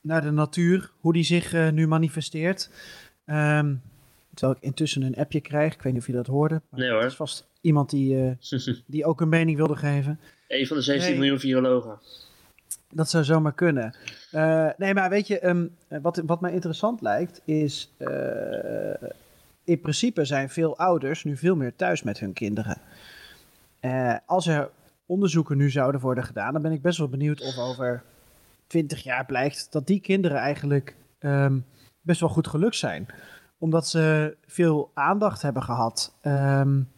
naar 0.00 0.22
de 0.22 0.30
natuur, 0.30 0.90
hoe 1.00 1.12
die 1.12 1.24
zich 1.24 1.72
nu 1.72 1.86
manifesteert. 1.86 2.70
Um, 3.26 3.82
terwijl 4.34 4.58
ik 4.58 4.64
intussen 4.64 5.02
een 5.02 5.16
appje 5.16 5.40
krijg, 5.40 5.74
ik 5.74 5.82
weet 5.82 5.92
niet 5.92 6.02
of 6.02 6.08
je 6.08 6.12
dat 6.14 6.26
hoorde. 6.26 6.62
Maar 6.68 6.80
nee 6.80 6.90
hoor. 6.90 7.00
Het 7.00 7.10
is 7.10 7.16
vast 7.16 7.48
iemand 7.60 7.90
die, 7.90 8.36
die 8.86 9.04
ook 9.04 9.20
een 9.20 9.28
mening 9.28 9.56
wilde 9.56 9.76
geven. 9.76 10.20
Een 10.54 10.66
van 10.66 10.76
de 10.76 10.82
16 10.82 11.10
nee. 11.10 11.18
miljoen 11.18 11.38
virologen. 11.38 11.98
Dat 12.90 13.10
zou 13.10 13.24
zomaar 13.24 13.54
kunnen. 13.54 13.94
Uh, 14.32 14.68
nee, 14.76 14.94
maar 14.94 15.10
weet 15.10 15.26
je, 15.26 15.46
um, 15.46 15.76
wat, 15.88 16.22
wat 16.26 16.40
mij 16.40 16.52
interessant 16.52 17.00
lijkt, 17.00 17.40
is 17.44 17.94
uh, 17.98 18.94
in 19.64 19.80
principe 19.80 20.24
zijn 20.24 20.50
veel 20.50 20.78
ouders 20.78 21.24
nu 21.24 21.36
veel 21.36 21.56
meer 21.56 21.76
thuis 21.76 22.02
met 22.02 22.18
hun 22.18 22.32
kinderen. 22.32 22.76
Uh, 23.80 24.16
als 24.26 24.46
er 24.46 24.70
onderzoeken 25.06 25.56
nu 25.56 25.70
zouden 25.70 26.00
worden 26.00 26.24
gedaan, 26.24 26.52
dan 26.52 26.62
ben 26.62 26.72
ik 26.72 26.82
best 26.82 26.98
wel 26.98 27.08
benieuwd 27.08 27.40
of 27.40 27.58
over 27.58 28.02
20 28.66 29.02
jaar 29.02 29.26
blijkt 29.26 29.72
dat 29.72 29.86
die 29.86 30.00
kinderen 30.00 30.38
eigenlijk 30.38 30.96
um, 31.20 31.64
best 32.00 32.20
wel 32.20 32.28
goed 32.28 32.48
gelukt 32.48 32.76
zijn. 32.76 33.06
Omdat 33.58 33.88
ze 33.88 34.36
veel 34.46 34.90
aandacht 34.94 35.42
hebben 35.42 35.62
gehad. 35.62 36.14
Um, 36.22 36.88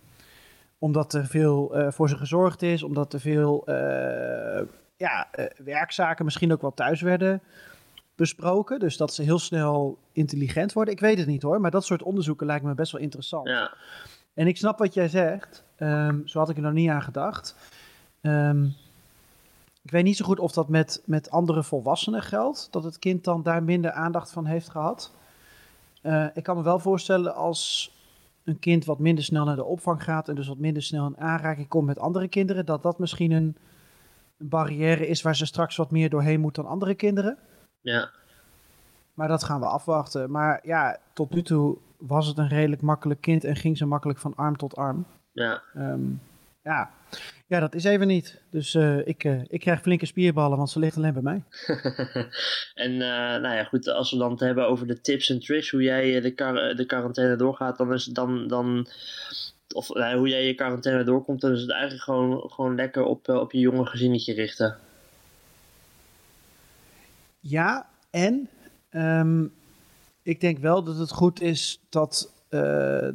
omdat 0.86 1.14
er 1.14 1.26
veel 1.26 1.78
uh, 1.78 1.90
voor 1.90 2.08
ze 2.08 2.16
gezorgd 2.16 2.62
is, 2.62 2.82
omdat 2.82 3.12
er 3.12 3.20
veel 3.20 3.64
uh, 3.66 4.66
ja, 4.96 5.28
uh, 5.34 5.46
werkzaken 5.64 6.24
misschien 6.24 6.52
ook 6.52 6.60
wel 6.60 6.74
thuis 6.74 7.00
werden 7.00 7.42
besproken. 8.14 8.78
Dus 8.78 8.96
dat 8.96 9.14
ze 9.14 9.22
heel 9.22 9.38
snel 9.38 9.98
intelligent 10.12 10.72
worden. 10.72 10.94
Ik 10.94 11.00
weet 11.00 11.18
het 11.18 11.26
niet 11.26 11.42
hoor, 11.42 11.60
maar 11.60 11.70
dat 11.70 11.84
soort 11.84 12.02
onderzoeken 12.02 12.46
lijkt 12.46 12.64
me 12.64 12.74
best 12.74 12.92
wel 12.92 13.00
interessant. 13.00 13.48
Ja. 13.48 13.74
En 14.34 14.46
ik 14.46 14.56
snap 14.56 14.78
wat 14.78 14.94
jij 14.94 15.08
zegt. 15.08 15.64
Um, 15.78 16.22
zo 16.28 16.38
had 16.38 16.48
ik 16.48 16.56
er 16.56 16.62
nog 16.62 16.72
niet 16.72 16.90
aan 16.90 17.02
gedacht. 17.02 17.56
Um, 18.22 18.74
ik 19.82 19.90
weet 19.90 20.04
niet 20.04 20.16
zo 20.16 20.24
goed 20.24 20.38
of 20.38 20.52
dat 20.52 20.68
met, 20.68 21.02
met 21.04 21.30
andere 21.30 21.62
volwassenen 21.62 22.22
geldt. 22.22 22.68
Dat 22.70 22.84
het 22.84 22.98
kind 22.98 23.24
dan 23.24 23.42
daar 23.42 23.62
minder 23.62 23.92
aandacht 23.92 24.30
van 24.30 24.46
heeft 24.46 24.68
gehad. 24.68 25.12
Uh, 26.02 26.26
ik 26.34 26.42
kan 26.42 26.56
me 26.56 26.62
wel 26.62 26.78
voorstellen 26.78 27.34
als 27.34 27.95
een 28.46 28.58
kind 28.58 28.84
wat 28.84 28.98
minder 28.98 29.24
snel 29.24 29.44
naar 29.44 29.56
de 29.56 29.64
opvang 29.64 30.02
gaat 30.02 30.28
en 30.28 30.34
dus 30.34 30.48
wat 30.48 30.58
minder 30.58 30.82
snel 30.82 31.06
in 31.06 31.18
aanraking 31.18 31.68
komt 31.68 31.86
met 31.86 31.98
andere 31.98 32.28
kinderen, 32.28 32.66
dat 32.66 32.82
dat 32.82 32.98
misschien 32.98 33.30
een, 33.30 33.56
een 34.38 34.48
barrière 34.48 35.06
is 35.06 35.22
waar 35.22 35.36
ze 35.36 35.46
straks 35.46 35.76
wat 35.76 35.90
meer 35.90 36.10
doorheen 36.10 36.40
moet 36.40 36.54
dan 36.54 36.66
andere 36.66 36.94
kinderen. 36.94 37.38
Ja. 37.80 38.10
Maar 39.14 39.28
dat 39.28 39.44
gaan 39.44 39.60
we 39.60 39.66
afwachten. 39.66 40.30
Maar 40.30 40.60
ja, 40.62 40.98
tot 41.12 41.34
nu 41.34 41.42
toe 41.42 41.78
was 41.98 42.26
het 42.26 42.38
een 42.38 42.48
redelijk 42.48 42.82
makkelijk 42.82 43.20
kind 43.20 43.44
en 43.44 43.56
ging 43.56 43.76
ze 43.76 43.86
makkelijk 43.86 44.18
van 44.18 44.34
arm 44.34 44.56
tot 44.56 44.76
arm. 44.76 45.06
Ja. 45.32 45.62
Um, 45.76 46.20
ja. 46.66 46.90
ja, 47.46 47.60
dat 47.60 47.74
is 47.74 47.84
even 47.84 48.06
niet. 48.06 48.40
Dus 48.50 48.74
uh, 48.74 49.06
ik, 49.06 49.24
uh, 49.24 49.40
ik 49.48 49.60
krijg 49.60 49.80
flinke 49.80 50.06
spierballen, 50.06 50.56
want 50.56 50.70
ze 50.70 50.78
ligt 50.78 50.96
alleen 50.96 51.12
bij 51.12 51.22
mij. 51.22 51.42
en 52.84 52.92
uh, 52.92 52.98
nou 53.42 53.54
ja, 53.54 53.64
goed, 53.64 53.88
als 53.88 54.10
we 54.10 54.16
dan 54.16 54.30
het 54.30 54.40
hebben 54.40 54.68
over 54.68 54.86
de 54.86 55.00
tips 55.00 55.30
en 55.30 55.40
tricks, 55.40 55.70
hoe 55.70 55.82
jij 55.82 56.20
de, 56.20 56.74
de 56.76 56.86
quarantaine 56.86 57.36
doorgaat, 57.36 57.78
dan 57.78 57.92
is 57.92 58.04
dan, 58.04 58.48
dan 58.48 58.86
of 59.74 59.88
nou, 59.88 60.18
hoe 60.18 60.28
jij 60.28 60.46
je 60.46 60.54
quarantaine 60.54 61.04
doorkomt, 61.04 61.40
dan 61.40 61.52
is 61.52 61.60
het 61.60 61.70
eigenlijk 61.70 62.02
gewoon, 62.02 62.50
gewoon 62.50 62.74
lekker 62.74 63.04
op, 63.04 63.28
op 63.28 63.52
je 63.52 63.58
jonge 63.58 63.86
gezinnetje 63.86 64.34
richten. 64.34 64.76
Ja, 67.40 67.88
en 68.10 68.48
ehm, 68.90 69.44
ik 70.22 70.40
denk 70.40 70.58
wel 70.58 70.82
dat 70.82 70.98
het 70.98 71.10
goed 71.10 71.40
is 71.40 71.80
dat, 71.88 72.32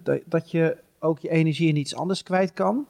dat, 0.04 0.22
dat 0.26 0.52
je 0.52 0.78
ook 1.00 1.20
je 1.20 1.30
energie 1.30 1.68
in 1.68 1.76
iets 1.76 1.96
anders 1.96 2.24
kwijt 2.24 2.54
kan. 2.54 2.88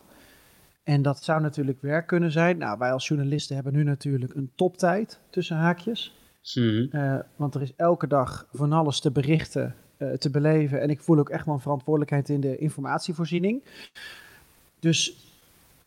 En 0.91 1.01
dat 1.01 1.23
zou 1.23 1.41
natuurlijk 1.41 1.81
werk 1.81 2.07
kunnen 2.07 2.31
zijn. 2.31 2.57
Nou, 2.57 2.77
wij 2.77 2.91
als 2.91 3.07
journalisten 3.07 3.55
hebben 3.55 3.73
nu 3.73 3.83
natuurlijk 3.83 4.33
een 4.33 4.51
toptijd 4.55 5.19
tussen 5.29 5.55
haakjes. 5.55 6.15
Mm. 6.55 6.89
Uh, 6.91 7.19
want 7.35 7.55
er 7.55 7.61
is 7.61 7.73
elke 7.75 8.07
dag 8.07 8.47
van 8.53 8.73
alles 8.73 8.99
te 8.99 9.11
berichten, 9.11 9.75
uh, 9.97 10.13
te 10.13 10.29
beleven. 10.29 10.81
En 10.81 10.89
ik 10.89 11.01
voel 11.01 11.19
ook 11.19 11.29
echt 11.29 11.45
wel 11.45 11.53
een 11.55 11.61
verantwoordelijkheid 11.61 12.29
in 12.29 12.41
de 12.41 12.57
informatievoorziening. 12.57 13.63
Dus 14.79 15.15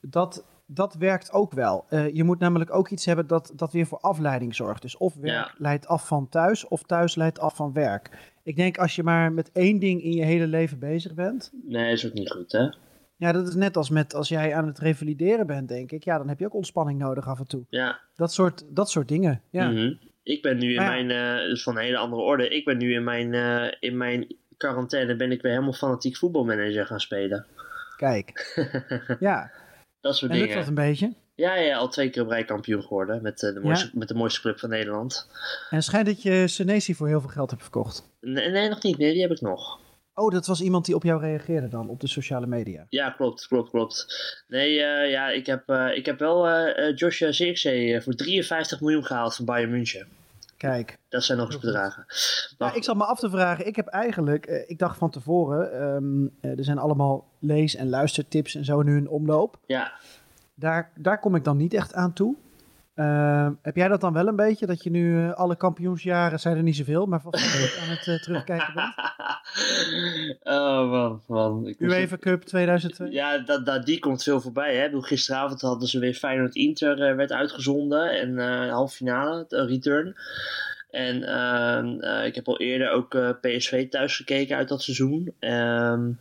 dat, 0.00 0.44
dat 0.66 0.94
werkt 0.94 1.32
ook 1.32 1.52
wel. 1.52 1.84
Uh, 1.90 2.14
je 2.14 2.25
moet 2.25 2.38
namelijk 2.38 2.75
ook 2.75 2.88
iets 2.90 3.04
hebben 3.04 3.26
dat, 3.26 3.52
dat 3.56 3.73
weer 3.73 3.87
voor 3.87 4.00
afleiding 4.00 4.54
zorgt. 4.54 4.82
Dus 4.82 4.96
of 4.96 5.14
werk 5.14 5.46
Ja. 5.46 5.54
leidt 5.58 5.87
af 5.87 6.06
van 6.06 6.28
thuis, 6.28 6.68
of 6.68 6.82
thuis 6.82 7.14
leidt 7.14 7.38
af 7.38 7.56
van 7.56 7.73
werk. 7.73 8.32
Ik 8.42 8.56
denk 8.56 8.78
als 8.78 8.96
je 8.96 9.02
maar 9.02 9.32
met 9.32 9.52
één 9.52 9.78
ding 9.78 10.02
in 10.02 10.12
je 10.12 10.25
hele 10.25 10.46
leven 10.46 10.78
bezig 10.78 11.14
bent. 11.14 11.50
Nee, 11.62 11.92
is 11.92 12.06
ook 12.06 12.12
niet 12.12 12.30
goed, 12.30 12.52
hè? 12.52 12.68
Ja, 13.16 13.33
dat 13.33 13.49
is 13.49 13.54
net 13.54 13.76
als 13.76 13.90
met 13.90 14.14
als 14.14 14.28
jij 14.28 14.54
aan 14.54 14.66
het 14.66 14.78
revalideren 14.78 15.47
bent, 15.47 15.68
denk 15.68 15.92
ik. 15.92 16.04
Ja, 16.04 16.18
dan 16.18 16.28
heb 16.28 16.38
je 16.38 16.47
ook 16.47 16.54
ontspanning 16.54 16.99
nodig 16.99 17.28
af 17.28 17.38
en 17.38 17.47
toe. 17.47 17.64
Ja. 17.68 18.00
Dat 18.16 18.33
soort, 18.33 18.64
dat 18.68 18.90
soort 18.90 19.09
dingen. 19.09 19.42
Ja. 19.50 19.68
Mhm. 19.68 19.94
Ik 20.23 20.42
ben 20.42 20.59
nu 20.59 20.66
in 20.66 20.83
ja. 20.83 20.88
mijn, 20.88 21.11
eh 21.11 21.49
dus 21.49 21.62
van 21.62 21.76
een 21.76 21.83
hele 21.83 21.97
andere 21.97 22.23
orde. 22.23 22.49
Ik 22.49 22.64
ben 22.64 22.78
nu 22.78 22.94
in 22.94 23.04
mijn, 23.04 23.35
eh, 23.35 23.73
in 23.80 23.97
mijn 23.97 24.37
quarantaine 24.56 25.16
ben 25.16 25.33
ik 25.33 25.42
weer 25.42 25.52
helemaal 25.52 25.73
fanatiek 25.73 26.16
voetbalmanager 26.16 26.87
gaan 26.87 27.00
spelen. 27.00 27.47
Kijk. 27.97 28.54
ja, 29.21 29.50
Dat 30.00 30.16
soort 30.16 30.30
en 30.30 30.37
lukt 30.37 30.49
dingen. 30.49 30.64
dat 30.66 30.76
een 30.78 30.85
beetje? 30.88 31.14
Ja, 31.35 31.54
ja, 31.54 31.76
al 31.76 31.88
twee 31.88 32.11
keer 32.11 32.23
op 32.23 32.28
rij 32.28 32.44
kampioen 32.44 32.83
geworden 32.83 33.23
met, 33.23 33.42
eh, 33.42 33.54
de 33.54 33.61
mooiste, 33.61 33.90
met 33.94 34.09
de 34.09 34.14
mooiste 34.14 34.40
club 34.40 34.59
van 34.59 34.68
Nederland. 34.68 35.28
En 35.71 35.76
het 35.76 35.85
schijnt 35.85 36.06
dat 36.06 36.23
je 36.23 36.49
Senesi 36.49 36.94
voor 36.94 37.09
heel 37.09 37.21
veel 37.21 37.30
geld 37.30 37.50
hebt 37.50 37.62
verkocht. 37.62 38.09
Nee, 38.21 38.50
nee, 38.50 38.68
nog 38.68 38.83
niet. 38.83 38.99
Nee, 38.99 39.12
die 39.12 39.23
heb 39.23 39.30
ik 39.30 39.40
nog. 39.40 39.80
Oh, 40.14 40.30
dat 40.30 40.47
was 40.47 40.61
iemand 40.61 40.85
die 40.85 40.94
op 40.94 41.02
jou 41.02 41.21
reageerde 41.21 41.68
dan, 41.68 41.88
op 41.88 42.00
de 42.00 42.09
sociale 42.09 42.47
media. 42.47 42.87
Ja, 42.88 43.11
klopt, 43.11 43.47
klopt, 43.47 43.71
klopt. 43.71 44.06
Nee, 44.49 44.80
eh, 44.80 45.11
ja, 45.11 45.28
ik 45.30 45.47
heb, 45.47 45.68
eh, 45.68 45.97
ik 45.97 46.06
heb 46.06 46.18
wel 46.18 46.49
eh, 46.49 46.97
Joshua 46.97 47.33
Zirkzee 47.33 48.00
voor 48.00 48.14
53 48.14 48.80
miljoen 48.80 49.04
gehaald 49.04 49.35
van 49.37 49.44
Bayern 49.44 49.71
München. 49.71 50.06
Kijk. 50.56 50.97
Dat 51.09 51.25
zijn 51.25 51.38
nog 51.38 51.47
eens 51.52 51.61
bedragen. 51.61 52.04
Maar- 52.59 52.76
ik 52.76 52.85
zat 52.85 52.97
me 52.97 53.04
af 53.04 53.18
te 53.18 53.30
vragen. 53.30 53.66
Ik 53.66 53.76
heb 53.76 53.87
eigenlijk, 53.87 54.47
ik 54.66 54.78
dacht 54.78 54.99
van 54.99 55.11
tevoren, 55.11 55.73
ehm, 55.73 56.26
eh, 56.40 56.59
er 56.59 56.64
zijn 56.64 56.78
allemaal 56.78 57.26
lees- 57.38 57.76
en 57.76 57.88
luistertips 57.88 58.54
en 58.54 58.64
zo 58.64 58.83
nu 58.83 58.97
in 58.97 59.09
omloop. 59.09 59.59
Ja, 59.66 59.92
Daar, 60.56 60.90
daar 60.97 61.21
kom 61.21 61.35
ik 61.35 61.44
dan 61.44 61.56
niet 61.56 61.75
echt 61.75 61.94
aan 61.94 62.12
toe. 62.12 62.35
Ehm, 62.94 63.52
heb 63.62 63.76
jij 63.76 63.88
dat 63.88 64.00
dan 64.00 64.12
wel 64.12 64.26
een 64.26 64.36
beetje? 64.36 64.66
Dat 64.66 64.82
je 64.82 64.90
nu 64.90 65.18
eh, 65.18 65.32
alle 65.32 65.56
kampioensjaren, 65.56 66.40
zijn 66.40 66.56
er 66.56 66.62
niet 66.62 66.76
zoveel, 66.76 67.06
maar 67.06 67.20
leuk 67.24 67.78
aan 67.82 67.88
het 67.88 68.08
eh, 68.08 68.22
terugkijken 68.22 68.74
bent? 68.74 68.94
oh 70.56 70.90
man, 70.90 71.22
man. 71.26 71.66
Ik 71.66 71.80
UEFA 71.80 72.16
Cup 72.16 72.42
2002? 72.42 73.10
Ja, 73.10 73.38
dat, 73.38 73.66
dat, 73.66 73.86
die 73.86 73.98
komt 73.98 74.22
veel 74.22 74.40
voorbij. 74.40 74.76
Hè? 74.76 75.02
Gisteravond 75.02 75.60
hadden 75.60 75.88
ze 75.88 75.98
weer 75.98 76.14
Feyenoord 76.14 76.54
Inter 76.54 77.02
eh, 77.02 77.16
werd 77.16 77.32
uitgezonden. 77.32 78.10
En 78.10 78.38
halve 78.70 78.96
finale, 78.96 79.44
de 79.48 79.66
return. 79.66 80.14
En 80.94 81.22
ehm, 81.22 82.00
eh, 82.00 82.26
ik 82.26 82.34
heb 82.34 82.48
al 82.48 82.60
eerder 82.60 82.90
ook 82.90 83.38
PSV 83.40 83.88
thuis 83.88 84.16
gekeken 84.16 84.56
uit 84.56 84.68
dat 84.68 84.82
seizoen. 84.82 85.34
Ehm, 85.38 86.12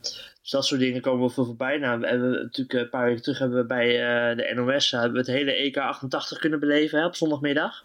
dus 0.44 0.52
dat 0.52 0.66
soort 0.66 0.80
dingen 0.80 1.02
komen 1.02 1.20
wel 1.20 1.30
veel 1.30 1.46
voorbij. 1.46 1.78
Nou, 1.78 2.00
we 2.00 2.08
hebben 2.08 2.32
natuurlijk 2.32 2.74
eh, 2.74 2.80
een 2.80 2.90
paar 2.90 3.06
weken 3.06 3.22
terug 3.22 3.40
hebben 3.40 3.58
we 3.58 3.66
bij 3.66 3.88
eh, 3.88 4.38
de 4.38 4.54
NOS 4.54 4.92
hebben 4.92 5.12
we 5.12 5.18
het 5.18 5.28
hele 5.28 5.52
EK 5.52 5.78
88 5.78 6.40
kunnen 6.40 6.60
beleven 6.60 7.00
hè, 7.00 7.06
op 7.06 7.16
zondagmiddag. 7.16 7.84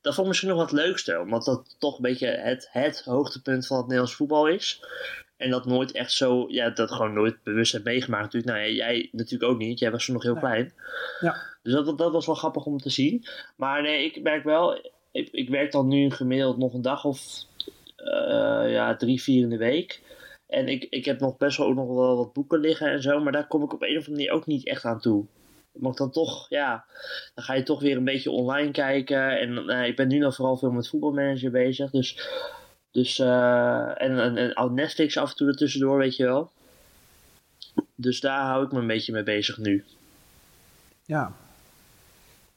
Dat 0.00 0.14
vond 0.14 0.18
ik 0.18 0.26
misschien 0.26 0.48
nog 0.48 0.58
wat 0.58 0.70
het 0.70 0.80
leukste, 0.80 1.20
omdat 1.20 1.44
dat 1.44 1.76
toch 1.78 1.96
een 1.96 2.02
beetje 2.02 2.26
het, 2.26 2.68
het 2.70 3.02
hoogtepunt 3.04 3.66
van 3.66 3.76
het 3.76 3.86
Nederlands 3.86 4.14
voetbal 4.14 4.46
is. 4.46 4.84
En 5.36 5.50
dat 5.50 5.66
nooit 5.66 5.92
echt 5.92 6.12
zo, 6.12 6.44
ja, 6.48 6.70
dat 6.70 6.90
gewoon 6.90 7.12
nooit 7.12 7.42
bewust 7.42 7.72
hebt 7.72 7.84
meegemaakt 7.84 8.22
natuurlijk. 8.22 8.52
Nou 8.52 8.64
ja, 8.64 8.74
jij 8.74 9.08
natuurlijk 9.12 9.52
ook 9.52 9.58
niet, 9.58 9.78
jij 9.78 9.90
was 9.90 10.04
toen 10.04 10.14
nog 10.14 10.22
heel 10.22 10.36
klein. 10.36 10.72
Ja. 11.20 11.36
Dus 11.62 11.72
dat, 11.72 11.98
dat 11.98 12.12
was 12.12 12.26
wel 12.26 12.34
grappig 12.34 12.64
om 12.64 12.78
te 12.78 12.90
zien. 12.90 13.24
Maar 13.56 13.82
nee, 13.82 14.04
ik 14.04 14.22
merk 14.22 14.44
wel, 14.44 14.90
ik, 15.12 15.28
ik 15.32 15.48
werk 15.48 15.72
dan 15.72 15.88
nu 15.88 16.10
gemiddeld 16.10 16.58
nog 16.58 16.74
een 16.74 16.82
dag 16.82 17.04
of 17.04 17.44
eh, 17.96 18.72
ja, 18.72 18.96
drie, 18.96 19.22
vier 19.22 19.42
in 19.42 19.48
de 19.48 19.56
week. 19.56 20.00
En 20.46 20.68
ik, 20.68 20.86
ik 20.90 21.04
heb 21.04 21.20
nog 21.20 21.36
best 21.36 21.56
wel 21.56 21.66
ook 21.66 21.74
nog 21.74 21.94
wel 21.94 22.16
wat 22.16 22.32
boeken 22.32 22.58
liggen 22.58 22.90
en 22.90 23.02
zo, 23.02 23.20
maar 23.20 23.32
daar 23.32 23.46
kom 23.46 23.62
ik 23.62 23.72
op 23.72 23.82
een 23.82 23.88
of 23.88 23.96
andere 23.96 24.10
manier 24.10 24.30
ook 24.30 24.46
niet 24.46 24.66
echt 24.66 24.84
aan 24.84 25.00
toe. 25.00 25.24
Ik 25.72 25.96
dan 25.96 26.10
toch, 26.10 26.46
ja, 26.48 26.84
dan 27.34 27.44
ga 27.44 27.54
je 27.54 27.62
toch 27.62 27.80
weer 27.80 27.96
een 27.96 28.04
beetje 28.04 28.30
online 28.30 28.70
kijken. 28.70 29.40
En 29.40 29.68
eh, 29.68 29.86
ik 29.86 29.96
ben 29.96 30.08
nu 30.08 30.18
nog 30.18 30.34
vooral 30.34 30.56
veel 30.56 30.70
met 30.70 30.88
voetbalmanager 30.88 31.50
bezig. 31.50 31.90
Dus, 31.90 32.28
dus 32.90 33.18
eh, 33.18 34.02
en, 34.02 34.18
en, 34.18 34.52
en 34.52 34.74
Netflix 34.74 35.16
af 35.16 35.30
en 35.30 35.36
toe 35.36 35.48
ertussendoor, 35.48 35.98
weet 35.98 36.16
je 36.16 36.24
wel. 36.24 36.50
Dus 37.94 38.20
daar 38.20 38.44
hou 38.44 38.64
ik 38.64 38.72
me 38.72 38.78
een 38.78 38.86
beetje 38.86 39.12
mee 39.12 39.22
bezig 39.22 39.58
nu. 39.58 39.84
Ja. 41.04 41.32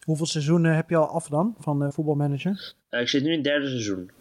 Hoeveel 0.03 0.25
seizoenen 0.25 0.75
heb 0.75 0.89
je 0.89 0.95
al 0.95 1.07
af 1.07 1.27
dan 1.27 1.55
van 1.59 1.83
eh, 1.83 1.91
voetbalmanager? 1.91 2.73
Ik 2.89 3.09
zit 3.09 3.23
nu 3.23 3.29
in 3.29 3.35
het 3.35 3.43
derde 3.43 3.67
seizoen. 3.67 4.11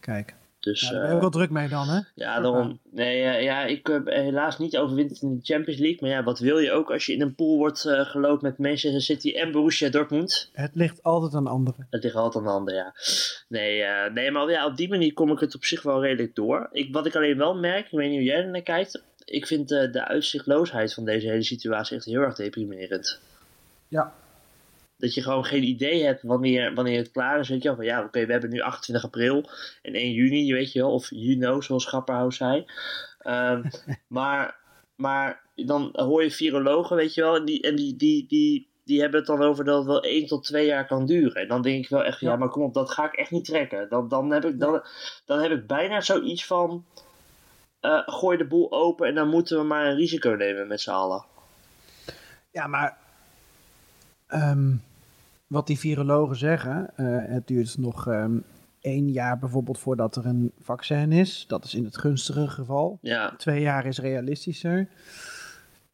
Kijk. 0.00 0.34
Dus 0.64 0.80
Ja, 0.80 0.90
daar 0.90 1.00
ben 1.00 1.08
je 1.08 1.14
ook 1.14 1.20
wel 1.20 1.30
druk 1.30 1.50
mee 1.50 1.68
dan, 1.68 1.88
hè? 1.88 2.00
ja 2.14 2.40
daarom. 2.40 2.80
Nee, 2.90 3.22
eh, 3.22 3.42
ja, 3.42 3.64
ik 3.64 3.86
heb 3.86 4.06
helaas 4.06 4.58
niet 4.58 4.76
overwinterd 4.76 5.22
in 5.22 5.34
de 5.36 5.40
Champions 5.42 5.80
League. 5.80 5.98
Maar 6.00 6.10
ja, 6.10 6.22
wat 6.22 6.38
wil 6.38 6.58
je 6.58 6.72
ook 6.72 6.90
als 6.90 7.06
je 7.06 7.12
in 7.12 7.20
een 7.20 7.34
pool 7.34 7.56
wordt 7.56 7.84
eh 7.84 8.00
geloofd 8.00 8.42
met 8.42 8.58
Manchester 8.58 9.00
City 9.00 9.30
en 9.30 9.52
Borussia 9.52 9.88
Dortmund? 9.88 10.50
Het 10.52 10.74
ligt 10.74 11.02
altijd 11.02 11.34
aan 11.34 11.46
anderen. 11.46 11.86
Het 11.90 12.02
ligt 12.02 12.14
altijd 12.14 12.36
aan 12.36 12.42
de 12.50 12.54
handen, 12.54 12.74
ja. 12.74 12.94
Nee, 13.48 13.82
eh, 13.82 14.12
nee, 14.12 14.30
maar 14.30 14.50
ja, 14.50 14.66
op 14.66 14.76
die 14.76 14.88
manier 14.88 15.12
kom 15.12 15.30
ik 15.30 15.38
het 15.38 15.54
op 15.54 15.64
zich 15.64 15.82
wel 15.82 16.02
redelijk 16.02 16.34
door. 16.34 16.68
Ik, 16.72 16.92
wat 16.92 17.06
ik 17.06 17.16
alleen 17.16 17.36
wel 17.36 17.54
merk, 17.54 17.84
ik 17.84 17.98
weet 17.98 18.08
niet 18.08 18.18
hoe 18.18 18.28
jij 18.28 18.42
er 18.42 18.50
naar 18.50 18.62
kijkt. 18.62 19.02
Ik 19.24 19.46
vind 19.46 19.72
eh, 19.72 19.92
de 19.92 20.06
uitzichtloosheid 20.06 20.94
van 20.94 21.04
deze 21.04 21.28
hele 21.28 21.42
situatie 21.42 21.96
echt 21.96 22.04
heel 22.04 22.20
erg 22.20 22.34
deprimerend. 22.34 23.20
Ja. 23.88 24.14
Dat 24.96 25.14
je 25.14 25.22
gewoon 25.22 25.44
geen 25.44 25.62
idee 25.62 26.04
hebt 26.04 26.22
wanneer, 26.22 26.74
wanneer 26.74 26.98
het 26.98 27.10
klaar 27.10 27.38
is. 27.40 27.48
Weet 27.48 27.62
je 27.62 27.68
wel, 27.68 27.76
van 27.76 27.84
ja, 27.86 28.04
oké, 28.04 28.26
we 28.26 28.32
hebben 28.32 28.50
nu 28.50 28.60
28 28.60 29.04
april 29.04 29.50
en 29.82 29.94
1 29.94 30.12
juni, 30.12 30.52
weet 30.52 30.72
je 30.72 30.80
wel. 30.80 30.92
Of 30.92 31.10
juni, 31.10 31.62
zoals 31.62 31.86
Grapperhaus 31.86 32.36
zei. 32.36 32.64
Ehm, 33.18 33.62
maar, 34.08 34.56
maar 34.96 35.42
dan 35.54 35.90
hoor 35.92 36.22
je 36.22 36.30
virologen, 36.30 36.96
weet 36.96 37.14
je 37.14 37.20
wel. 37.22 37.36
En 37.36 37.44
die, 37.44 37.62
en 37.62 37.76
die, 37.76 37.96
die, 37.96 38.26
die, 38.28 38.68
die 38.84 39.00
hebben 39.00 39.18
het 39.18 39.28
dan 39.28 39.42
over 39.42 39.64
dat 39.64 39.76
het 39.78 39.86
wel 39.86 40.02
1 40.02 40.26
tot 40.26 40.44
2 40.44 40.66
jaar 40.66 40.86
kan 40.86 41.06
duren. 41.06 41.42
En 41.42 41.48
dan 41.48 41.62
denk 41.62 41.84
ik 41.84 41.90
wel 41.90 42.04
echt, 42.04 42.20
ja, 42.20 42.30
Ja. 42.30 42.36
maar 42.36 42.48
kom 42.48 42.62
op, 42.62 42.74
dat 42.74 42.90
ga 42.90 43.04
ik 43.06 43.12
echt 43.14 43.30
niet 43.30 43.44
trekken. 43.44 43.88
Dan, 43.88 44.08
dan, 44.08 44.30
heb, 44.30 44.44
ik, 44.44 44.60
dan, 44.60 44.82
dan 45.24 45.40
heb 45.40 45.50
ik 45.50 45.66
bijna 45.66 46.00
zoiets 46.00 46.46
van... 46.46 46.84
eh, 47.80 48.02
gooi 48.06 48.36
de 48.38 48.46
boel 48.46 48.72
open 48.72 49.06
en 49.08 49.14
dan 49.14 49.28
moeten 49.28 49.58
we 49.58 49.64
maar 49.64 49.86
een 49.86 49.96
risico 49.96 50.30
nemen 50.30 50.66
met 50.68 50.80
z'n 50.80 50.90
allen. 50.90 51.24
Ja, 52.50 52.66
maar 52.66 52.98
ehm, 54.34 54.74
wat 55.46 55.66
die 55.66 55.78
virologen 55.78 56.36
zeggen, 56.36 56.90
eh, 56.96 57.06
het 57.06 57.46
duurt 57.46 57.78
nog 57.78 58.08
ehm, 58.08 58.36
één 58.80 59.10
jaar 59.10 59.38
bijvoorbeeld 59.38 59.78
voordat 59.78 60.16
er 60.16 60.26
een 60.26 60.52
vaccin 60.60 61.12
is. 61.12 61.44
Dat 61.48 61.64
is 61.64 61.74
in 61.74 61.84
het 61.84 61.98
gunstige 61.98 62.48
geval. 62.48 62.98
Ja, 63.00 63.34
Twee 63.36 63.60
jaar 63.60 63.86
is 63.86 63.98
realistischer. 63.98 64.88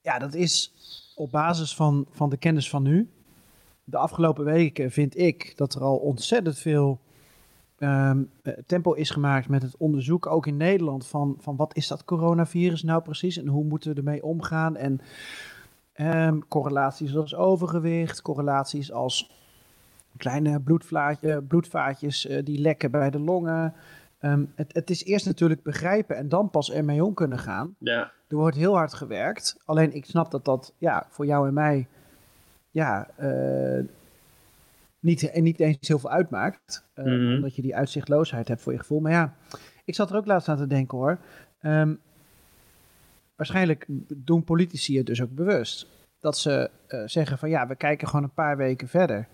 Ja, 0.01 0.19
dat 0.19 0.35
is 0.35 0.73
op 1.15 1.31
basis 1.31 1.75
van, 1.75 2.07
van 2.11 2.31
de 2.31 2.37
kennis 2.37 2.71
van 2.71 2.83
nu. 2.83 3.09
De 3.85 3.97
afgelopen 3.97 4.45
weken 4.45 4.91
vind 4.91 5.19
ik 5.19 5.53
dat 5.57 5.75
er 5.75 5.83
al 5.83 5.97
ontzettend 5.97 6.59
veel 6.59 7.01
ehm, 7.79 8.23
eh, 8.43 8.53
tempo 8.67 8.93
is 8.93 9.11
gemaakt 9.11 9.49
met 9.49 9.63
het 9.63 9.77
onderzoek, 9.77 10.27
ook 10.27 10.47
in 10.47 10.57
Nederland, 10.57 11.07
van, 11.07 11.37
van 11.39 11.57
wat 11.57 11.77
is 11.77 11.87
dat 11.89 12.05
coronavirus 12.05 12.83
nou 12.83 13.03
precies 13.03 13.37
en 13.37 13.47
hoe 13.47 13.65
moeten 13.65 13.91
we 13.91 13.97
ermee 13.97 14.23
omgaan. 14.23 14.77
En 14.77 15.01
ehm, 15.93 16.39
correlaties 16.49 17.17
als 17.17 17.35
overgewicht, 17.35 18.23
correlaties 18.23 18.93
als 18.93 19.31
kleine 20.17 20.61
bloedvaatjes 21.49 22.27
eh, 22.27 22.45
die 22.45 22.59
lekken 22.61 22.91
bij 22.91 23.11
de 23.11 23.19
longen. 23.21 23.75
Ehm, 24.19 24.45
het, 24.55 24.75
het 24.75 24.91
is 24.91 25.05
eerst 25.05 25.27
natuurlijk 25.27 25.63
begrijpen 25.63 26.17
en 26.17 26.29
dan 26.29 26.51
pas 26.51 26.71
ermee 26.73 27.05
om 27.05 27.15
kunnen 27.15 27.39
gaan. 27.39 27.75
ja, 27.79 28.13
Er 28.29 28.37
wordt 28.37 28.57
heel 28.57 28.75
hard 28.77 28.95
gewerkt. 28.95 29.57
Alleen 29.65 29.95
ik 29.95 30.05
snap 30.05 30.31
dat 30.31 30.45
dat 30.45 30.75
ja, 30.79 31.07
voor 31.09 31.27
jou 31.27 31.49
en 31.49 31.55
mij 31.55 31.87
ja, 32.71 33.09
eh, 33.17 33.85
niet, 35.01 35.31
en 35.31 35.43
niet 35.43 35.61
eens 35.61 35.89
heel 35.89 35.99
veel 35.99 36.11
uitmaakt. 36.11 36.87
Eh, 36.95 37.05
Mhm. 37.05 37.35
Omdat 37.35 37.55
je 37.57 37.63
die 37.63 37.77
uitzichtloosheid 37.77 38.49
hebt 38.49 38.61
voor 38.63 38.73
je 38.73 38.79
gevoel. 38.79 39.01
Maar 39.01 39.13
ja, 39.13 39.35
ik 39.85 39.95
zat 39.95 40.11
er 40.11 40.17
ook 40.17 40.27
laatst 40.27 40.49
aan 40.49 40.57
te 40.57 40.67
denken 40.67 40.99
hoor. 40.99 41.19
Ehm, 41.61 41.95
waarschijnlijk 43.41 43.87
doen 44.17 44.45
politici 44.45 44.97
het 44.97 45.07
dus 45.07 45.23
ook 45.23 45.35
bewust. 45.35 45.87
Dat 46.19 46.39
ze 46.39 46.71
eh, 46.87 47.03
zeggen 47.07 47.39
van 47.39 47.49
ja, 47.49 47.67
we 47.67 47.77
kijken 47.77 48.09
gewoon 48.09 48.25
een 48.25 48.35
paar 48.35 48.57
weken 48.57 48.89
verder. 48.89 49.29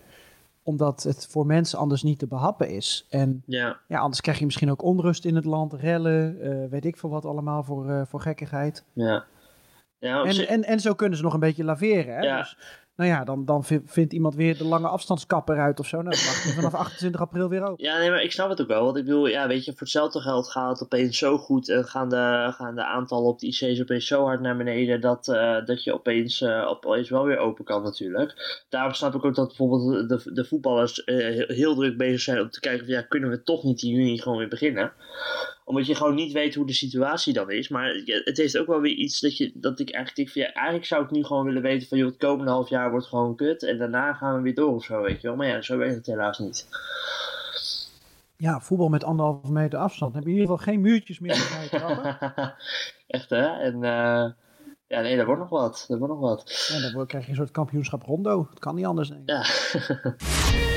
Omdat 0.63 1.03
het 1.03 1.27
voor 1.31 1.47
mensen 1.47 1.79
anders 1.79 2.03
niet 2.03 2.19
te 2.19 2.27
behappen 2.27 2.69
is. 2.69 3.07
En 3.11 3.43
ja. 3.47 3.81
ja, 3.89 3.99
anders 3.99 4.21
krijg 4.21 4.39
je 4.39 4.45
misschien 4.45 4.71
ook 4.71 4.83
onrust 4.83 5.25
in 5.25 5.35
het 5.35 5.45
land, 5.45 5.73
rellen, 5.73 6.41
eh, 6.41 6.71
weet 6.71 6.85
ik 6.85 6.97
veel 6.97 7.11
wat 7.11 7.25
allemaal 7.25 7.63
voor, 7.63 7.91
eh, 7.91 8.03
voor 8.07 8.21
gekkigheid. 8.21 8.85
Ja. 8.93 9.25
Ja, 9.99 10.25
En, 10.25 10.49
en, 10.49 10.65
en 10.65 10.81
zo 10.81 10.95
kunnen 10.95 11.19
ze 11.19 11.25
nog 11.25 11.35
een 11.35 11.41
beetje 11.41 11.65
laveren. 11.65 12.15
Hè? 12.15 12.21
Ja. 12.21 12.39
Dus, 12.39 12.59
nou 12.97 13.11
ja, 13.11 13.25
dan, 13.25 13.45
dan 13.45 13.65
vi- 13.65 13.83
vindt 13.85 14.13
iemand 14.13 14.35
weer 14.35 14.59
de 14.59 14.65
lange 14.65 14.89
afstandskapper 14.89 15.59
uit 15.59 15.81
of 15.81 15.87
zo. 15.87 16.03
Nou, 16.03 16.17
dan 16.17 16.25
mag 16.25 16.55
vanaf 16.55 16.75
28 16.75 17.21
april 17.21 17.49
weer 17.49 17.63
open. 17.63 17.85
Ja, 17.85 17.99
nee, 17.99 18.11
maar 18.11 18.23
ik 18.23 18.33
snap 18.33 18.49
het 18.49 18.61
ook 18.61 18.67
wel. 18.69 18.85
Want 18.85 18.97
ik 18.97 19.05
bedoel, 19.05 19.27
ja, 19.27 19.47
weet 19.49 19.65
je, 19.65 19.71
voor 19.71 19.81
hetzelfde 19.81 20.21
geld 20.21 20.51
gaat 20.51 20.71
het 20.71 20.83
opeens 20.83 21.19
zo 21.19 21.39
goed. 21.39 21.69
En 21.69 21.85
gaan 21.85 22.09
de, 22.09 22.53
gaan 22.57 22.75
de 22.75 22.85
aantallen 22.85 23.29
op 23.29 23.39
de 23.39 23.47
IC's 23.47 23.81
opeens 23.81 24.07
zo 24.07 24.25
hard 24.25 24.41
naar 24.41 24.57
beneden. 24.57 25.01
Dat, 25.01 25.29
eh, 25.29 25.65
dat 25.65 25.85
je 25.85 25.95
opeens, 25.95 26.41
eh, 26.41 26.67
opeens 26.69 27.11
wel 27.11 27.25
weer 27.25 27.39
open 27.39 27.65
kan, 27.65 27.83
natuurlijk. 27.83 28.65
Daarom 28.69 28.93
snap 28.93 29.15
ik 29.15 29.25
ook 29.25 29.35
dat 29.35 29.47
bijvoorbeeld 29.47 30.09
de, 30.09 30.33
de 30.33 30.45
voetballers 30.45 31.05
eh, 31.05 31.17
heel, 31.17 31.47
heel 31.49 31.75
druk 31.75 31.97
bezig 31.97 32.21
zijn 32.21 32.41
om 32.41 32.51
te 32.51 32.61
kijken: 32.61 32.85
van, 32.85 32.95
ja, 32.95 33.03
kunnen 33.03 33.31
we 33.31 33.43
toch 33.43 33.63
niet 33.65 33.83
in 33.83 33.91
juni 33.91 34.19
gewoon 34.21 34.39
weer 34.39 34.49
beginnen? 34.49 34.93
Omdat 35.67 35.87
je 35.87 35.95
gewoon 35.95 36.15
niet 36.15 36.33
weet 36.33 36.55
hoe 36.55 36.67
de 36.67 36.73
situatie 36.73 37.33
dan 37.33 37.51
is. 37.51 37.69
Maar 37.69 38.03
het 38.05 38.37
heeft 38.37 38.59
ook 38.59 38.67
wel 38.67 38.81
weer 38.81 38.95
iets 38.95 39.21
dat, 39.21 39.37
je, 39.37 39.51
dat 39.55 39.81
ik 39.81 39.91
eigenlijk 39.91 40.17
denk: 40.17 40.29
van, 40.29 40.43
ja, 40.43 40.53
eigenlijk 40.53 40.87
zou 40.87 41.05
ik 41.05 41.11
nu 41.11 41.25
gewoon 41.25 41.45
willen 41.45 41.63
weten: 41.63 41.89
van 41.89 41.99
joh, 41.99 42.07
het 42.09 42.17
komende 42.17 42.51
half 42.51 42.69
jaar 42.69 42.91
wordt 42.91 43.07
gewoon 43.07 43.37
kut. 43.37 43.63
En 43.63 43.79
daarna 43.79 44.13
gaan 44.13 44.37
we 44.37 44.43
weer 44.43 44.55
door 44.55 44.75
of 44.75 44.85
zo, 44.85 45.03
weet 45.03 45.21
je 45.21 45.27
wel. 45.27 45.37
Maar 45.37 45.47
ja, 45.47 45.61
zo 45.61 45.77
werkt 45.77 45.95
het 45.95 46.07
helaas 46.07 46.39
niet. 46.39 46.69
Ja, 48.37 48.61
voetbal 48.61 48.89
met 48.89 49.05
anderhalve 49.05 49.53
meter 49.53 49.79
afstand. 49.79 50.13
Dan 50.13 50.23
heb 50.23 50.31
je 50.31 50.37
in 50.37 50.41
ieder 50.41 50.57
geval 50.57 50.73
geen 50.73 50.81
muurtjes 50.81 51.19
meer. 51.19 51.33
Echt 53.07 53.31
hè? 53.31 53.47
En 53.47 53.75
eh, 53.75 54.31
ja, 54.89 55.01
nee, 55.01 55.17
daar 55.17 55.27
wordt 55.27 55.41
nog 55.41 55.51
wat. 55.51 55.85
Daar 55.89 55.99
wordt 55.99 56.15
nog 56.15 56.23
wat. 56.23 56.69
Ja, 56.69 56.91
dan 56.91 57.07
krijg 57.07 57.25
je 57.25 57.31
een 57.31 57.37
soort 57.37 57.51
kampioenschap 57.51 58.03
rondo. 58.03 58.47
Het 58.51 58.59
kan 58.59 58.75
niet 58.75 58.87
anders, 58.87 59.09
denk 59.09 59.21
ik. 59.21 59.29
Ja. 59.29 59.45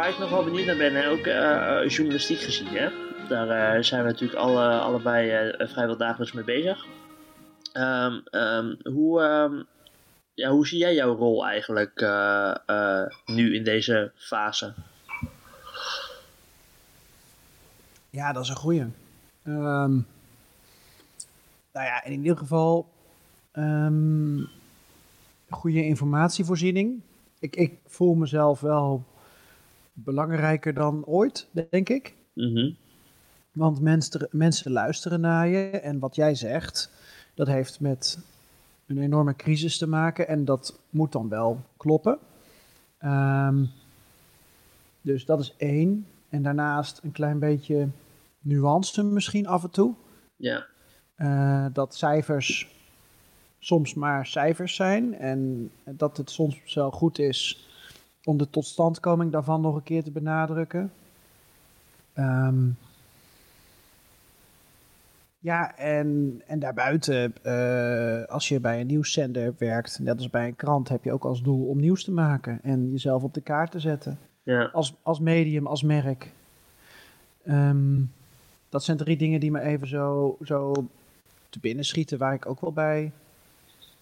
Waar 0.00 0.08
ik 0.08 0.18
nog 0.18 0.30
wel 0.30 0.44
benieuwd 0.44 0.66
naar 0.66 0.76
ben, 0.76 0.94
hè, 0.94 1.10
ook 1.10 1.26
eh, 1.26 1.82
eh, 1.82 1.88
journalistiek 1.88 2.38
gezien, 2.38 2.66
hè? 2.66 2.88
daar 3.28 3.48
eh, 3.48 3.82
zijn 3.82 4.02
we 4.02 4.10
natuurlijk 4.10 4.38
alle, 4.38 4.78
allebei 4.78 5.54
vrijwel 5.58 5.96
dagelijks 5.96 6.32
mee 6.32 6.44
bezig. 6.44 6.86
Ehm, 7.72 8.20
ehm, 8.24 8.74
hoe, 8.82 9.22
ehm, 9.22 9.62
ja, 10.34 10.50
hoe 10.50 10.66
zie 10.66 10.78
jij 10.78 10.94
jouw 10.94 11.16
rol 11.16 11.46
eigenlijk 11.46 12.00
nu 13.26 13.54
in 13.54 13.64
deze 13.64 14.12
fase? 14.14 14.74
Ja, 18.10 18.32
dat 18.32 18.42
is 18.42 18.48
een 18.48 18.56
goeie. 18.56 18.86
Nou 19.42 20.04
ja, 21.72 22.04
in 22.04 22.12
ieder 22.12 22.36
geval 22.36 22.88
goede 25.50 25.84
informatievoorziening. 25.84 27.00
Ik, 27.38 27.56
ik 27.56 27.78
voel 27.86 28.14
mezelf 28.14 28.60
wel 28.60 29.04
belangrijker 30.04 30.74
dan 30.74 31.04
ooit, 31.06 31.48
denk 31.70 31.88
ik. 31.88 32.14
Mhm. 32.34 32.70
Want 33.52 33.80
mensen, 33.80 34.28
mensen 34.30 34.72
luisteren 34.72 35.20
naar 35.20 35.48
je 35.48 35.70
en 35.70 35.98
wat 35.98 36.14
jij 36.14 36.34
zegt, 36.34 36.90
dat 37.34 37.46
heeft 37.46 37.80
met 37.80 38.18
een 38.86 38.98
enorme 38.98 39.36
crisis 39.36 39.78
te 39.78 39.86
maken 39.86 40.28
en 40.28 40.44
dat 40.44 40.80
moet 40.90 41.12
dan 41.12 41.28
wel 41.28 41.60
kloppen. 41.76 42.18
Ehm, 42.98 43.64
dus 45.02 45.24
dat 45.24 45.40
is 45.40 45.54
één. 45.56 46.06
En 46.28 46.42
daarnaast 46.42 47.00
een 47.02 47.12
klein 47.12 47.38
beetje 47.38 47.88
nuance 48.40 49.02
misschien 49.02 49.46
af 49.46 49.62
en 49.62 49.70
toe. 49.70 49.94
Ja, 50.36 50.66
Eh, 51.14 51.66
dat 51.72 51.94
cijfers 51.94 52.68
soms 53.58 53.94
maar 53.94 54.26
cijfers 54.26 54.74
zijn 54.74 55.14
en 55.14 55.70
dat 55.84 56.16
het 56.16 56.30
soms 56.30 56.74
wel 56.74 56.90
goed 56.90 57.18
is 57.18 57.68
om 58.24 58.36
de 58.36 58.50
totstandkoming 58.50 59.32
daarvan 59.32 59.60
nog 59.60 59.74
een 59.74 59.82
keer 59.82 60.04
te 60.04 60.10
benadrukken. 60.10 60.92
Ehm, 62.12 62.68
ja, 65.38 65.76
en, 65.76 66.42
en 66.46 66.58
daarbuiten, 66.58 67.34
eh, 67.42 68.24
als 68.28 68.48
je 68.48 68.60
bij 68.60 68.80
een 68.80 68.86
nieuwszender 68.86 69.54
werkt, 69.58 69.98
net 69.98 70.16
als 70.16 70.30
bij 70.30 70.46
een 70.46 70.56
krant, 70.56 70.88
heb 70.88 71.04
je 71.04 71.12
ook 71.12 71.24
als 71.24 71.42
doel 71.42 71.66
om 71.66 71.80
nieuws 71.80 72.04
te 72.04 72.12
maken 72.12 72.58
en 72.62 72.90
jezelf 72.90 73.22
op 73.22 73.34
de 73.34 73.40
kaart 73.40 73.70
te 73.70 73.80
zetten. 73.80 74.18
ja. 74.42 74.64
Als, 74.72 74.96
als 75.02 75.20
medium, 75.20 75.66
als 75.66 75.82
merk. 75.82 76.32
Ehm, 77.44 78.00
dat 78.68 78.84
zijn 78.84 78.96
drie 78.96 79.16
dingen 79.16 79.40
die 79.40 79.50
me 79.50 79.60
even 79.60 79.86
zo, 79.86 80.36
zo 80.42 80.72
te 81.48 81.58
binnen 81.60 81.84
schieten, 81.84 82.18
waar 82.18 82.34
ik 82.34 82.46
ook 82.46 82.60
wel 82.60 82.72
bij 82.72 83.12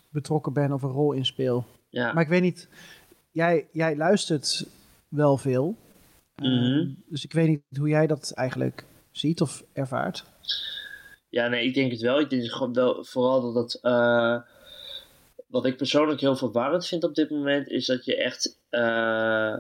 betrokken 0.09 0.53
ben 0.53 0.73
of 0.73 0.83
een 0.83 0.91
rol 0.91 1.13
in 1.13 1.27
speel. 1.27 1.65
ja. 1.89 2.13
Maar 2.13 2.23
ik 2.23 2.29
weet 2.29 2.43
niet, 2.43 2.69
jij, 3.39 3.67
jij 3.73 3.97
luistert 3.97 4.67
wel 5.09 5.37
veel. 5.37 5.77
Ehm, 6.35 6.51
Mhm. 6.51 6.89
dus 7.07 7.25
ik 7.25 7.33
weet 7.33 7.49
niet 7.49 7.63
hoe 7.79 7.89
jij 7.89 8.07
dat 8.07 8.33
eigenlijk 8.35 8.85
ziet 9.11 9.41
of 9.41 9.65
ervaart. 9.73 10.25
Ja, 11.29 11.49
nee, 11.49 11.65
ik 11.67 11.75
denk 11.75 11.91
het 11.91 12.01
wel. 12.01 12.21
Ik 12.21 12.31
denk 12.31 12.51
gewoon 12.51 12.73
wel, 12.73 13.05
vooral 13.05 13.53
dat 13.53 13.55
het. 13.63 13.83
eh, 13.83 14.37
wat 15.49 15.67
ik 15.67 15.77
persoonlijk 15.77 16.21
heel 16.21 16.37
verwarrend 16.37 16.87
vind 16.87 17.05
op 17.05 17.15
dit 17.15 17.31
moment, 17.31 17.69
is 17.69 17.87
dat 17.87 18.05
je 18.05 18.17
echt. 18.17 18.59
eh, 18.71 19.57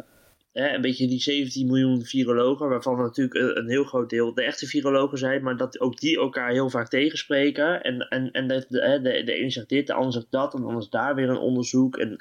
hè, 0.52 0.74
een 0.74 0.80
beetje 0.80 1.06
die 1.08 1.20
17 1.20 1.66
miljoen 1.66 2.04
virologen, 2.04 2.68
waarvan 2.68 2.96
natuurlijk 2.96 3.34
een, 3.38 3.58
een 3.58 3.68
heel 3.68 3.84
groot 3.84 4.10
deel 4.10 4.34
de 4.34 4.42
echte 4.42 4.66
virologen 4.66 5.18
zijn, 5.18 5.42
maar 5.42 5.56
dat 5.56 5.80
ook 5.80 5.98
die 5.98 6.16
elkaar 6.18 6.50
heel 6.50 6.70
vaak 6.70 6.88
tegenspreken. 6.88 7.82
En, 7.82 7.98
en, 8.08 8.30
en 8.30 8.48
dat 8.48 8.66
de, 8.68 9.00
de, 9.02 9.22
de 9.24 9.40
een 9.42 9.50
zegt 9.50 9.68
dit, 9.68 9.86
de 9.86 9.92
ander 9.92 10.12
zegt 10.12 10.26
dat, 10.30 10.54
en 10.54 10.62
dan 10.62 10.78
is 10.78 10.88
daar 10.88 11.14
weer 11.14 11.28
een 11.28 11.38
onderzoek. 11.38 11.96
En, 11.96 12.16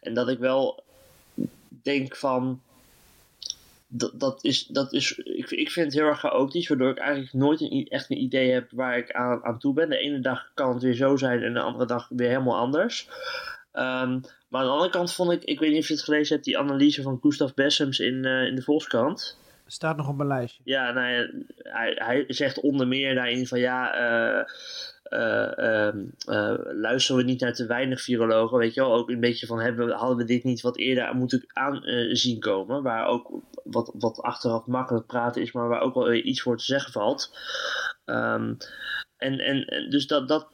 en 0.00 0.14
dat 0.14 0.28
ik 0.28 0.38
wel 0.38 0.84
denk 1.82 2.16
van 2.16 2.60
dat, 3.88 4.20
dat 4.20 4.44
is, 4.44 4.66
dat 4.66 4.92
is 4.92 5.18
ik, 5.18 5.50
ik 5.50 5.70
vind 5.70 5.86
het 5.86 5.94
heel 5.94 6.08
erg 6.08 6.18
chaotisch, 6.18 6.68
waardoor 6.68 6.90
ik 6.90 6.98
eigenlijk 6.98 7.32
nooit 7.32 7.60
een, 7.60 7.86
echt 7.88 8.10
een 8.10 8.22
idee 8.22 8.50
heb 8.50 8.70
waar 8.70 8.98
ik 8.98 9.12
aan, 9.12 9.44
aan 9.44 9.58
toe 9.58 9.74
ben. 9.74 9.88
De 9.88 9.98
ene 9.98 10.20
dag 10.20 10.50
kan 10.54 10.72
het 10.72 10.82
weer 10.82 10.94
zo 10.94 11.16
zijn 11.16 11.42
en 11.42 11.54
de 11.54 11.60
andere 11.60 11.86
dag 11.86 12.08
weer 12.08 12.28
helemaal 12.28 12.56
anders. 12.56 13.08
Ehm, 13.72 14.20
maar 14.48 14.60
aan 14.60 14.66
de 14.66 14.72
andere 14.72 14.90
kant 14.90 15.12
vond 15.12 15.32
ik, 15.32 15.44
ik 15.44 15.58
weet 15.58 15.70
niet 15.70 15.80
of 15.80 15.88
je 15.88 15.94
het 15.94 16.02
gelezen 16.02 16.34
hebt, 16.34 16.46
die 16.46 16.58
analyse 16.58 17.02
van 17.02 17.18
Gustav 17.20 17.54
Bessems 17.54 17.98
in, 17.98 18.24
eh, 18.24 18.46
in 18.46 18.54
de 18.54 18.62
Volkskrant. 18.62 19.38
Staat 19.66 19.96
nog 19.96 20.08
op 20.08 20.16
mijn 20.16 20.28
lijstje. 20.28 20.62
Ja, 20.64 20.92
nou 20.92 21.08
ja, 21.08 21.28
hij, 21.56 21.92
hij 21.94 22.24
zegt 22.28 22.60
onder 22.60 22.88
meer 22.88 23.14
daarin 23.14 23.46
van 23.46 23.58
ja, 23.58 23.94
eh, 23.94 24.44
luisteren 26.74 27.16
we 27.16 27.28
niet 27.28 27.40
naar 27.40 27.54
te 27.54 27.66
weinig 27.66 28.00
virologen, 28.00 28.58
weet 28.58 28.74
je 28.74 28.80
wel. 28.80 28.94
Ook 28.94 29.10
een 29.10 29.20
beetje 29.20 29.46
van, 29.46 29.60
hebben, 29.60 29.90
hadden 29.90 30.16
we 30.16 30.24
dit 30.24 30.44
niet 30.44 30.60
wat 30.60 30.76
eerder 30.76 31.14
moeten 31.14 31.44
aan 31.46 31.84
eh, 31.84 32.14
zien 32.14 32.40
komen. 32.40 32.82
Waar 32.82 33.06
ook 33.06 33.42
wat, 33.64 33.90
wat 33.94 34.20
achteraf 34.20 34.66
makkelijk 34.66 35.06
praten 35.06 35.42
is, 35.42 35.52
maar 35.52 35.68
waar 35.68 35.80
ook 35.80 35.94
wel 35.94 36.12
iets 36.12 36.42
voor 36.42 36.56
te 36.56 36.64
zeggen 36.64 36.92
valt. 36.92 37.38
Ehm, 38.04 38.54
en, 39.16 39.38
en, 39.38 39.64
en 39.64 39.90
dus 39.90 40.06
dat, 40.06 40.28
dat, 40.28 40.48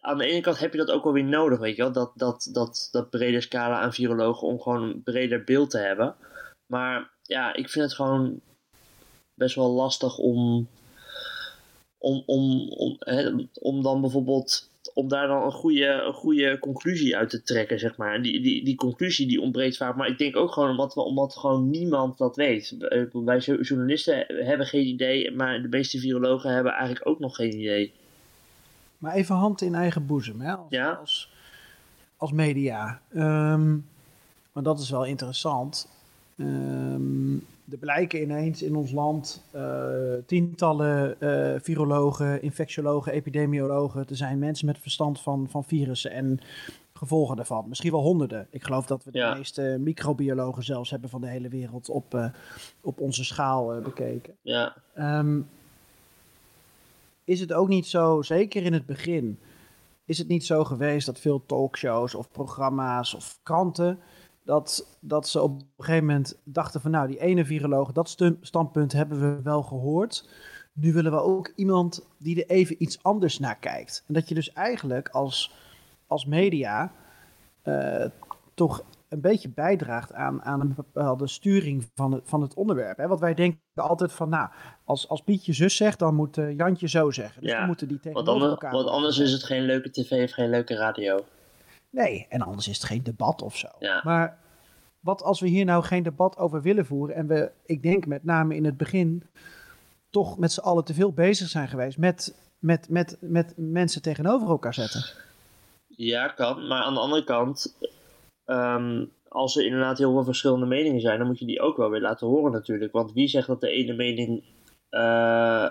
aan 0.00 0.18
de 0.18 0.26
ene 0.26 0.40
kant 0.40 0.58
heb 0.58 0.72
je 0.72 0.78
dat 0.78 0.90
ook 0.90 1.04
wel 1.04 1.12
weer 1.12 1.24
nodig, 1.24 1.58
weet 1.58 1.76
je 1.76 1.82
wel. 1.82 1.92
Dat, 1.92 2.12
dat, 2.14 2.48
dat, 2.52 2.88
dat 2.90 3.10
brede 3.10 3.40
scala 3.40 3.80
aan 3.80 3.92
virologen 3.92 4.48
om 4.48 4.60
gewoon 4.60 4.82
een 4.82 5.02
breder 5.02 5.44
beeld 5.44 5.70
te 5.70 5.78
hebben. 5.78 6.14
Maar 6.66 7.10
ja, 7.22 7.54
ik 7.54 7.68
vind 7.68 7.84
het 7.84 7.94
gewoon 7.94 8.40
best 9.34 9.54
wel 9.54 9.70
lastig 9.70 10.18
om, 10.18 10.68
om, 12.02 12.22
om, 12.26 12.68
om, 12.70 12.96
hè, 12.98 13.30
om 13.60 13.82
dan 13.82 14.00
bijvoorbeeld 14.00 14.70
om 14.94 15.08
daar 15.08 15.26
dan 15.26 15.42
een 15.42 15.52
goede, 15.52 15.86
een 15.86 16.12
goede 16.12 16.58
conclusie 16.58 17.16
uit 17.16 17.30
te 17.30 17.42
trekken, 17.42 17.78
zeg 17.78 17.96
maar. 17.96 18.14
En 18.14 18.22
die, 18.22 18.40
die, 18.40 18.64
die 18.64 18.74
conclusie 18.74 19.26
die 19.26 19.40
ontbreekt 19.40 19.76
vaak. 19.76 19.96
Maar 19.96 20.08
ik 20.08 20.18
denk 20.18 20.36
ook 20.36 20.52
gewoon 20.52 20.70
omdat, 20.70 20.96
omdat 20.96 21.36
gewoon 21.36 21.70
niemand 21.70 22.18
dat 22.18 22.36
weet. 22.36 22.76
Eh, 22.78 23.02
Wij 23.12 23.38
jo- 23.38 23.60
journalisten 23.60 24.24
hebben 24.28 24.66
geen 24.66 24.86
idee, 24.86 25.30
maar 25.30 25.62
de 25.62 25.68
meeste 25.68 25.98
virologen 25.98 26.50
hebben 26.54 26.72
eigenlijk 26.72 27.08
ook 27.08 27.18
nog 27.18 27.36
geen 27.36 27.58
idee. 27.60 27.92
Maar 28.98 29.14
even 29.14 29.34
hand 29.34 29.60
in 29.60 29.74
eigen 29.74 30.06
boezem, 30.06 30.40
hè? 30.40 30.52
Als, 30.56 30.66
Ja. 30.70 30.90
als, 30.92 31.30
als 32.16 32.32
media. 32.32 33.00
Ehm 33.14 33.76
maar 34.52 34.62
dat 34.62 34.80
is 34.80 34.90
wel 34.90 35.04
interessant. 35.04 35.88
Ehm, 36.36 37.34
er 37.70 37.78
blijken 37.80 38.22
ineens 38.22 38.62
in 38.62 38.76
ons 38.76 38.92
land 38.92 39.42
eh, 39.50 39.92
tientallen 40.26 41.20
eh, 41.20 41.60
virologen, 41.60 42.42
infectiologen, 42.42 43.12
epidemiologen 43.12 44.06
te 44.06 44.14
zijn. 44.14 44.38
Mensen 44.38 44.66
met 44.66 44.78
verstand 44.78 45.20
van, 45.20 45.46
van 45.50 45.64
virussen 45.64 46.10
en 46.10 46.40
gevolgen 46.92 47.36
daarvan. 47.36 47.68
Misschien 47.68 47.90
wel 47.90 48.00
honderden. 48.02 48.46
Ik 48.50 48.64
geloof 48.64 48.86
dat 48.86 49.04
we 49.04 49.10
de 49.10 49.18
Ja. 49.18 49.34
meeste 49.34 49.76
microbiologen 49.80 50.62
zelfs 50.64 50.90
hebben 50.90 51.10
van 51.10 51.20
de 51.20 51.28
hele 51.28 51.48
wereld 51.48 51.88
op, 51.88 52.14
eh, 52.14 52.26
op 52.80 53.00
onze 53.00 53.24
schaal 53.24 53.80
bekeken. 53.80 54.34
Ja, 54.42 54.76
Ehm, 54.94 55.40
is 57.24 57.40
het 57.40 57.52
ook 57.52 57.68
niet 57.68 57.86
zo, 57.86 58.22
zeker 58.22 58.62
in 58.62 58.72
het 58.72 58.86
begin, 58.86 59.38
is 60.04 60.18
het 60.18 60.28
niet 60.28 60.44
zo 60.46 60.64
geweest 60.64 61.06
dat 61.06 61.20
veel 61.20 61.42
talkshows 61.46 62.14
of 62.14 62.30
programma's 62.30 63.14
of 63.14 63.38
kranten, 63.42 63.98
dat, 64.44 64.98
dat 65.00 65.28
ze 65.28 65.42
op 65.42 65.60
een 65.60 65.66
gegeven 65.76 66.06
moment 66.06 66.40
dachten 66.44 66.80
van 66.80 66.90
nou, 66.90 67.06
die 67.06 67.20
ene 67.20 67.44
viroloog, 67.44 67.92
dat 67.92 68.16
standpunt 68.40 68.92
hebben 68.92 69.20
we 69.20 69.42
wel 69.42 69.62
gehoord. 69.62 70.28
Nu 70.72 70.92
willen 70.92 71.12
we 71.12 71.20
ook 71.20 71.52
iemand 71.56 72.06
die 72.18 72.44
er 72.44 72.50
even 72.50 72.82
iets 72.82 73.02
anders 73.02 73.38
naar 73.38 73.58
kijkt. 73.58 74.04
En 74.06 74.14
dat 74.14 74.28
je 74.28 74.34
dus 74.34 74.52
eigenlijk 74.52 75.08
als, 75.08 75.54
als 76.06 76.26
media 76.26 76.92
eh, 77.62 78.04
toch 78.54 78.84
een 79.08 79.20
beetje 79.20 79.48
bijdraagt 79.48 80.12
aan, 80.12 80.42
aan 80.42 80.60
een 80.60 80.74
bepaalde 80.74 81.26
sturing 81.26 81.90
van 81.94 82.12
het, 82.12 82.22
van 82.24 82.40
het 82.40 82.54
onderwerp. 82.54 82.96
Hè? 82.96 83.08
Want 83.08 83.20
wij 83.20 83.34
denken 83.34 83.60
altijd 83.74 84.12
van, 84.12 84.28
nou, 84.28 84.48
als, 84.84 85.08
als 85.08 85.22
Pietje 85.22 85.52
zus 85.52 85.76
zegt, 85.76 85.98
dan 85.98 86.14
moet 86.14 86.36
uh, 86.36 86.56
Jantje 86.56 86.88
zo 86.88 87.10
zeggen. 87.10 87.42
Dus 87.42 87.50
Ja, 87.50 87.58
dan 87.58 87.66
moeten 87.66 87.88
die 87.88 88.00
Want, 88.12 88.28
anders, 88.28 88.50
elkaar 88.50 88.72
want 88.72 88.88
anders 88.88 89.16
gezet. 89.16 89.26
is 89.26 89.32
het 89.32 89.44
geen 89.44 89.62
leuke 89.62 89.90
tv 89.90 90.24
of 90.24 90.30
geen 90.30 90.50
leuke 90.50 90.74
radio. 90.74 91.24
Nee, 91.92 92.26
en 92.28 92.40
anders 92.40 92.68
is 92.68 92.76
het 92.76 92.86
geen 92.86 93.02
debat 93.02 93.42
of 93.42 93.56
zo. 93.56 93.68
Ja. 93.78 94.00
Maar 94.04 94.38
wat 95.00 95.22
als 95.22 95.40
we 95.40 95.48
hier 95.48 95.64
nou 95.64 95.84
geen 95.84 96.02
debat 96.02 96.38
over 96.38 96.62
willen 96.62 96.86
voeren 96.86 97.16
en 97.16 97.26
we, 97.26 97.50
ik 97.66 97.82
denk 97.82 98.06
met 98.06 98.24
name 98.24 98.56
in 98.56 98.64
het 98.64 98.76
begin, 98.76 99.22
toch 100.10 100.38
met 100.38 100.52
z'n 100.52 100.60
allen 100.60 100.84
te 100.84 100.94
veel 100.94 101.12
bezig 101.12 101.48
zijn 101.48 101.68
geweest 101.68 101.98
met, 101.98 102.36
met, 102.58 102.86
met, 102.90 103.16
met 103.20 103.54
mensen 103.56 104.02
tegenover 104.02 104.48
elkaar 104.48 104.74
zetten. 104.74 105.04
Ja, 105.86 106.28
kan. 106.28 106.66
Maar 106.66 106.82
aan 106.82 106.94
de 106.94 107.00
andere 107.00 107.24
kant, 107.24 107.76
ehm, 108.44 109.04
als 109.28 109.56
er 109.56 109.64
inderdaad 109.64 109.98
heel 109.98 110.12
veel 110.12 110.24
verschillende 110.24 110.66
meningen 110.66 111.00
zijn, 111.00 111.18
dan 111.18 111.26
moet 111.26 111.38
je 111.38 111.46
die 111.46 111.60
ook 111.60 111.76
wel 111.76 111.90
weer 111.90 112.00
laten 112.00 112.26
horen 112.26 112.52
natuurlijk. 112.52 112.92
Want 112.92 113.12
wie 113.12 113.28
zegt 113.28 113.46
dat 113.46 113.60
de 113.60 113.70
ene 113.70 113.92
mening 113.92 114.44
eh, 114.88 115.70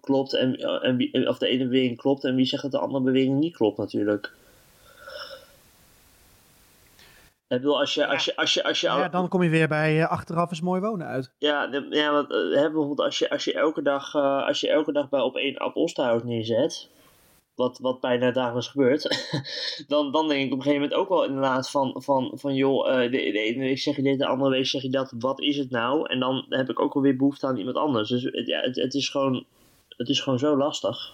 klopt 0.00 0.34
en, 0.34 0.56
en 0.82 0.96
wie, 0.96 1.28
of 1.28 1.38
de 1.38 1.48
ene 1.48 1.64
beweging 1.64 1.96
klopt 1.96 2.24
en 2.24 2.34
wie 2.34 2.46
zegt 2.46 2.62
dat 2.62 2.72
de 2.72 2.78
andere 2.78 3.04
beweging 3.04 3.38
niet 3.38 3.56
klopt 3.56 3.78
natuurlijk. 3.78 4.36
Ik 7.48 7.56
bedoel, 7.56 7.78
als 7.78 7.94
je, 7.94 8.06
als 8.06 8.24
je, 8.24 8.36
als 8.36 8.54
je, 8.54 8.64
als 8.64 8.80
je, 8.80 8.86
Ja, 8.86 9.08
dan 9.08 9.28
kom 9.28 9.42
je 9.42 9.48
weer 9.48 9.68
bij 9.68 10.00
eh, 10.02 10.10
achteraf 10.10 10.50
is 10.50 10.60
mooi 10.60 10.80
wonen 10.80 11.06
uit. 11.06 11.32
Ja, 11.38 11.66
de- 11.66 11.86
ja 11.90 12.12
want, 12.12 12.30
eh, 12.30 12.36
hè, 12.38 12.62
bijvoorbeeld 12.62 13.00
als 13.00 13.18
je, 13.18 13.30
als 13.30 13.44
je 13.44 13.52
elke 13.54 13.82
dag, 13.82 14.14
eh, 14.14 14.46
als 14.46 14.60
je 14.60 14.68
elke 14.70 14.92
dag 14.92 15.08
bij 15.08 15.20
op 15.20 15.36
één 15.36 15.56
Ab 15.58 15.76
Osterhout 15.76 16.24
neerzet, 16.24 16.88
wat, 17.54 17.78
wat 17.78 18.00
bijna 18.00 18.30
dagelijks 18.30 18.68
gebeurt, 18.68 19.32
dan, 19.88 20.12
dan 20.12 20.28
denk 20.28 20.40
ik 20.46 20.52
op 20.52 20.58
een 20.58 20.62
gegeven 20.62 20.82
moment 20.82 21.00
ook 21.00 21.08
wel 21.08 21.24
inderdaad 21.24 21.70
van, 21.70 22.02
van, 22.02 22.32
van 22.34 22.54
joh, 22.54 22.88
eh, 22.90 23.00
de, 23.02 23.10
de 23.10 23.40
ene 23.40 23.58
week 23.58 23.78
zeg 23.78 23.96
je 23.96 24.02
dit, 24.02 24.18
de 24.18 24.26
andere 24.26 24.50
week 24.50 24.66
zeg 24.66 24.82
je 24.82 24.90
dat, 24.90 25.12
wat 25.18 25.40
is 25.40 25.56
het 25.56 25.70
nou? 25.70 26.08
En 26.10 26.18
dan 26.20 26.46
heb 26.48 26.68
ik 26.70 26.80
ook 26.80 26.94
alweer 26.94 27.16
behoefte 27.16 27.46
aan 27.46 27.56
iemand 27.56 27.76
anders. 27.76 28.08
Dus 28.08 28.22
het, 28.22 28.46
ja, 28.46 28.60
het, 28.60 28.76
het, 28.76 28.94
is, 28.94 29.08
gewoon, 29.08 29.44
het 29.88 30.08
is 30.08 30.20
gewoon 30.20 30.38
zo 30.38 30.56
lastig. 30.56 31.12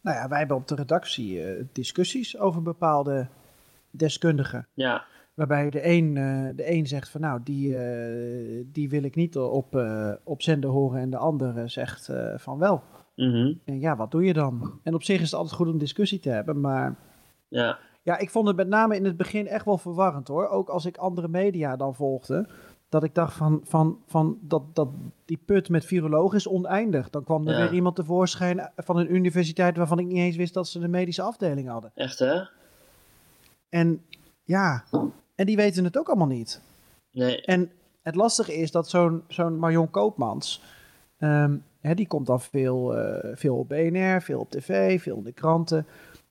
Nou 0.00 0.16
ja, 0.16 0.28
wij 0.28 0.38
hebben 0.38 0.56
op 0.56 0.68
de 0.68 0.74
redactie 0.74 1.42
eh, 1.42 1.64
discussies 1.72 2.38
over 2.38 2.62
bepaalde 2.62 3.28
deskundigen. 3.90 4.66
Ja, 4.74 5.04
Waarbij 5.34 5.70
de 5.70 5.86
een, 5.86 6.16
eh, 6.16 6.56
de 6.56 6.72
een 6.72 6.86
zegt 6.86 7.08
van 7.08 7.20
nou, 7.20 7.40
die, 7.44 7.76
eh, 7.76 8.64
die 8.66 8.88
wil 8.88 9.02
ik 9.02 9.14
niet 9.14 9.36
op, 9.38 9.76
eh, 9.76 10.12
op 10.24 10.42
zender 10.42 10.70
horen. 10.70 11.00
En 11.00 11.10
de 11.10 11.16
andere 11.16 11.68
zegt 11.68 12.10
van 12.36 12.58
wel. 12.58 12.82
mhm, 13.16 13.52
En 13.64 13.80
ja, 13.80 13.96
wat 13.96 14.10
doe 14.10 14.24
je 14.24 14.32
dan? 14.32 14.80
En 14.82 14.94
op 14.94 15.02
zich 15.02 15.20
is 15.20 15.30
het 15.30 15.34
altijd 15.34 15.54
goed 15.54 15.68
om 15.68 15.78
discussie 15.78 16.18
te 16.20 16.30
hebben. 16.30 16.60
Maar 16.60 16.96
ja, 17.48 17.78
ja, 18.02 18.18
ik 18.18 18.30
vond 18.30 18.46
het 18.46 18.56
met 18.56 18.68
name 18.68 18.96
in 18.96 19.04
het 19.04 19.16
begin 19.16 19.46
echt 19.46 19.64
wel 19.64 19.78
verwarrend 19.78 20.28
hoor. 20.28 20.48
Ook 20.48 20.68
als 20.68 20.86
ik 20.86 20.96
andere 20.96 21.28
media 21.28 21.76
dan 21.76 21.94
volgde. 21.94 22.48
Dat 22.88 23.02
ik 23.04 23.14
dacht 23.14 23.34
van, 23.36 23.60
van, 23.64 23.98
van 24.06 24.38
dat, 24.40 24.62
dat 24.74 24.88
die 25.24 25.42
put 25.46 25.68
met 25.68 25.84
virologen 25.84 26.36
is 26.36 26.48
oneindig. 26.48 27.10
Dan 27.10 27.24
kwam 27.24 27.46
er 27.48 27.52
Ja. 27.58 27.60
weer 27.64 27.72
iemand 27.72 27.96
tevoorschijn 27.96 28.70
van 28.76 28.96
een 28.96 29.14
universiteit 29.14 29.76
waarvan 29.76 29.98
ik 29.98 30.06
niet 30.06 30.16
eens 30.16 30.36
wist 30.36 30.54
dat 30.54 30.68
ze 30.68 30.78
de 30.78 30.88
medische 30.88 31.22
afdeling 31.22 31.68
hadden. 31.68 31.90
echt 31.94 32.18
hè? 32.18 32.40
En 33.68 34.02
ja, 34.44 34.84
en 35.34 35.46
die 35.46 35.56
weten 35.56 35.84
het 35.84 35.98
ook 35.98 36.08
allemaal 36.08 36.26
niet. 36.26 36.60
Nee, 37.12 37.42
En 37.42 37.70
het 38.02 38.14
lastige 38.14 38.54
is 38.54 38.70
dat 38.70 38.88
zo'n 38.88 39.22
zo'n 39.28 39.58
Marion 39.58 39.90
Koopmans, 39.90 40.62
ehm, 41.18 41.56
hè, 41.80 41.94
die 41.94 42.06
komt 42.06 42.26
dan 42.26 42.40
veel, 42.40 42.96
eh, 42.96 43.36
veel 43.36 43.56
op 43.56 43.68
BNR, 43.68 44.22
veel 44.22 44.40
op 44.40 44.50
tv, 44.50 45.02
veel 45.02 45.16
in 45.16 45.24
de 45.24 45.32
kranten. 45.32 45.86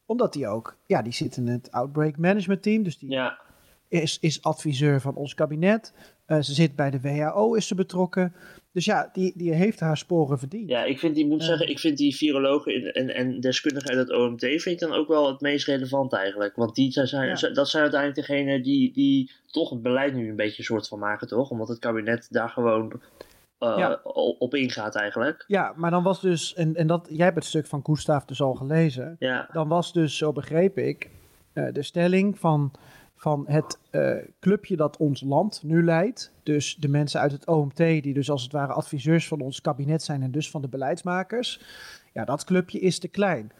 Omdat 0.05 0.33
die 0.33 0.47
ook, 0.47 0.77
ja, 0.85 1.01
die 1.01 1.13
zit 1.13 1.37
in 1.37 1.47
het 1.47 1.71
Outbreak 1.71 2.17
Management 2.17 2.61
Team, 2.61 2.83
dus 2.83 2.97
die 2.97 3.09
ja, 3.09 3.39
is, 3.87 4.19
is 4.19 4.43
adviseur 4.43 5.01
van 5.01 5.15
ons 5.15 5.33
kabinet. 5.33 5.93
Eh, 6.27 6.39
ze 6.41 6.53
zit 6.53 6.75
bij 6.75 6.89
de 6.89 7.01
WHO, 7.01 7.53
is 7.53 7.67
ze 7.67 7.75
betrokken. 7.75 8.33
Dus 8.71 8.85
ja, 8.85 9.09
die, 9.13 9.33
die 9.35 9.53
heeft 9.53 9.79
haar 9.79 9.97
sporen 9.97 10.39
verdiend. 10.39 10.69
Ja, 10.69 10.83
ik 10.83 10.99
vind 10.99 11.15
die, 11.15 11.25
moet 11.27 11.39
Eh. 11.41 11.47
zeggen, 11.47 11.69
ik 11.69 11.79
vind 11.79 11.97
die 11.97 12.15
virologen 12.15 12.73
en, 12.73 12.93
en, 12.93 13.15
en 13.15 13.39
deskundigen 13.39 13.89
uit 13.89 14.07
het 14.07 14.17
OMT 14.17 14.39
vind 14.39 14.65
ik 14.65 14.79
dan 14.79 14.93
ook 14.93 15.07
wel 15.07 15.27
het 15.31 15.41
meest 15.41 15.65
relevant 15.67 16.13
eigenlijk. 16.13 16.55
Want 16.55 16.75
die 16.75 16.91
zijn, 16.91 17.27
Ja. 17.37 17.49
dat 17.49 17.69
zijn 17.69 17.83
uiteindelijk 17.83 18.27
degenen 18.27 18.63
die, 18.63 18.93
die 18.93 19.31
toch 19.45 19.69
het 19.69 19.81
beleid 19.81 20.13
nu 20.13 20.29
een 20.29 20.35
beetje 20.35 20.63
soort 20.63 20.87
van 20.87 20.99
maken, 20.99 21.27
toch? 21.27 21.49
Omdat 21.49 21.67
het 21.67 21.79
kabinet 21.79 22.27
daar 22.29 22.49
gewoon 22.49 23.01
eh, 23.59 23.75
Ja. 23.77 23.99
op 24.39 24.55
ingaat 24.55 24.95
eigenlijk. 24.95 25.43
Ja, 25.47 25.73
maar 25.75 25.91
dan 25.91 26.03
was 26.03 26.21
dus, 26.21 26.53
en, 26.53 26.75
en 26.75 26.87
dat, 26.87 27.07
jij 27.11 27.25
hebt 27.25 27.35
het 27.37 27.45
stuk 27.45 27.65
van 27.67 27.79
Gustav 27.83 28.23
dus 28.25 28.41
al 28.41 28.53
gelezen. 28.53 29.15
Ja, 29.19 29.49
Dan 29.53 29.67
was 29.67 29.93
dus, 29.93 30.17
zo 30.17 30.31
begreep 30.33 30.77
ik, 30.77 31.09
de 31.53 31.83
stelling 31.83 32.39
van, 32.39 32.71
van 33.17 33.45
het 33.47 33.79
eh, 33.89 34.15
clubje 34.39 34.75
dat 34.75 34.97
ons 34.97 35.21
land 35.21 35.63
nu 35.63 35.83
leidt. 35.83 36.33
Dus 36.43 36.75
de 36.75 36.87
mensen 36.87 37.19
uit 37.19 37.31
het 37.31 37.47
OMT, 37.47 37.77
die 37.77 38.13
dus 38.13 38.29
als 38.29 38.43
het 38.43 38.51
ware 38.51 38.73
adviseurs 38.73 39.27
van 39.27 39.41
ons 39.41 39.61
kabinet 39.61 40.03
zijn 40.03 40.23
en 40.23 40.31
dus 40.31 40.49
van 40.49 40.61
de 40.61 40.67
beleidsmakers. 40.67 41.61
Ja, 42.13 42.25
dat 42.25 42.43
clubje 42.43 42.79
is 42.79 42.99
te 42.99 43.07
klein. 43.07 43.51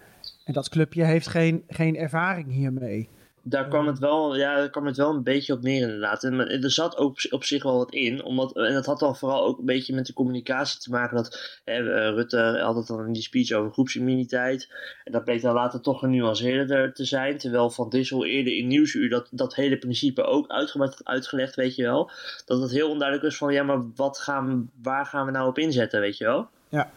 En 0.43 0.53
dat 0.53 0.69
clubje 0.69 1.03
heeft 1.03 1.27
geen, 1.27 1.63
geen 1.67 1.95
ervaring 1.95 2.51
hiermee. 2.51 3.09
Daar 3.49 3.67
kwam 3.67 3.87
het 3.87 3.99
wel, 3.99 4.35
ja, 4.35 4.55
daar 4.55 4.69
kwam 4.69 4.85
het 4.85 4.97
wel 4.97 5.09
een 5.09 5.23
beetje 5.23 5.53
op 5.53 5.61
neer 5.61 5.81
inderdaad. 5.81 6.23
En 6.23 6.35
maar 6.35 6.47
er 6.47 6.71
zat 6.71 6.97
ook 6.97 7.17
op 7.29 7.43
zich 7.43 7.63
wel 7.63 7.77
wat 7.77 7.93
in, 7.93 8.23
omdat, 8.23 8.55
en 8.55 8.73
dat 8.73 8.85
had 8.85 8.99
dan 8.99 9.15
vooral 9.15 9.45
ook 9.45 9.59
een 9.59 9.65
beetje 9.65 9.95
met 9.95 10.05
de 10.05 10.13
communicatie 10.13 10.79
te 10.79 10.89
maken. 10.89 11.15
Dat 11.15 11.59
hè, 11.63 11.73
eh, 11.73 12.13
Rutte 12.13 12.59
had 12.61 12.75
het 12.75 12.87
dan 12.87 13.05
in 13.05 13.13
die 13.13 13.21
speech 13.21 13.51
over 13.51 13.71
groepsimmuniteit. 13.71 14.69
En 15.03 15.11
dat 15.11 15.23
bleek 15.23 15.41
dan 15.41 15.53
later 15.53 15.81
toch 15.81 15.99
genuanceerder 15.99 16.93
te 16.93 17.05
zijn. 17.05 17.37
Terwijl 17.37 17.69
Van 17.69 17.89
Dissel 17.89 18.25
eerder 18.25 18.57
in 18.57 18.67
Nieuwsuur 18.67 19.09
dat, 19.09 19.27
dat 19.31 19.55
hele 19.55 19.77
principe 19.77 20.23
ook 20.23 20.47
uitgebreid 20.47 21.01
uitgelegd, 21.03 21.55
weet 21.55 21.75
je 21.75 21.83
wel. 21.83 22.11
Dat 22.45 22.61
het 22.61 22.71
heel 22.71 22.89
onduidelijk 22.89 23.27
was 23.27 23.37
van, 23.37 23.53
ja, 23.53 23.63
maar 23.63 23.81
wat 23.95 24.19
gaan 24.19 24.71
waar 24.81 25.05
gaan 25.05 25.25
we 25.25 25.31
nou 25.31 25.47
op 25.47 25.57
inzetten, 25.57 25.99
weet 25.99 26.17
je 26.17 26.25
wel. 26.25 26.47
Ja. 26.69 26.89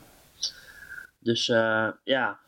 Dus 1.18 1.48
eh, 1.48 1.88
ja, 2.04 2.38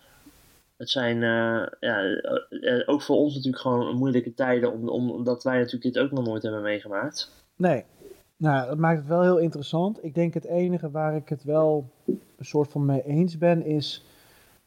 het 0.82 0.90
zijn 0.90 1.16
eh, 1.22 1.66
ja, 1.80 2.02
eh, 2.02 2.78
eh, 2.80 2.88
ook 2.88 3.02
voor 3.02 3.16
ons 3.16 3.34
natuurlijk 3.34 3.62
gewoon 3.62 3.96
moeilijke 3.96 4.34
tijden, 4.34 4.72
om, 4.72 4.88
om- 4.88 5.10
omdat 5.10 5.42
wij 5.42 5.56
natuurlijk 5.58 5.94
dit 5.94 5.98
ook 5.98 6.10
nog 6.10 6.24
nooit 6.26 6.42
hebben 6.42 6.62
meegemaakt. 6.62 7.30
Nee. 7.56 7.84
Nou, 8.36 8.68
dat 8.68 8.78
maakt 8.78 8.98
het 8.98 9.08
wel 9.08 9.22
heel 9.22 9.38
interessant. 9.38 10.04
Ik 10.04 10.14
denk 10.14 10.34
het 10.34 10.44
enige 10.44 10.90
waar 10.90 11.16
ik 11.16 11.28
het 11.28 11.44
wel 11.44 11.90
een 12.06 12.44
soort 12.44 12.70
van 12.70 12.84
mee 12.86 13.02
eens 13.04 13.38
ben, 13.38 13.64
is 13.64 14.04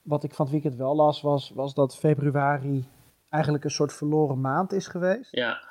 wat 0.01 0.23
ik 0.23 0.33
van 0.33 0.45
het 0.45 0.53
weekend 0.53 0.75
wel 0.75 0.95
las, 0.95 1.21
was, 1.21 1.51
was 1.55 1.73
dat 1.73 1.95
februari 1.97 2.85
eigenlijk 3.29 3.63
een 3.63 3.71
soort 3.71 3.93
verloren 3.93 4.41
maand 4.41 4.71
is 4.71 4.87
geweest. 4.87 5.27
Ja, 5.31 5.61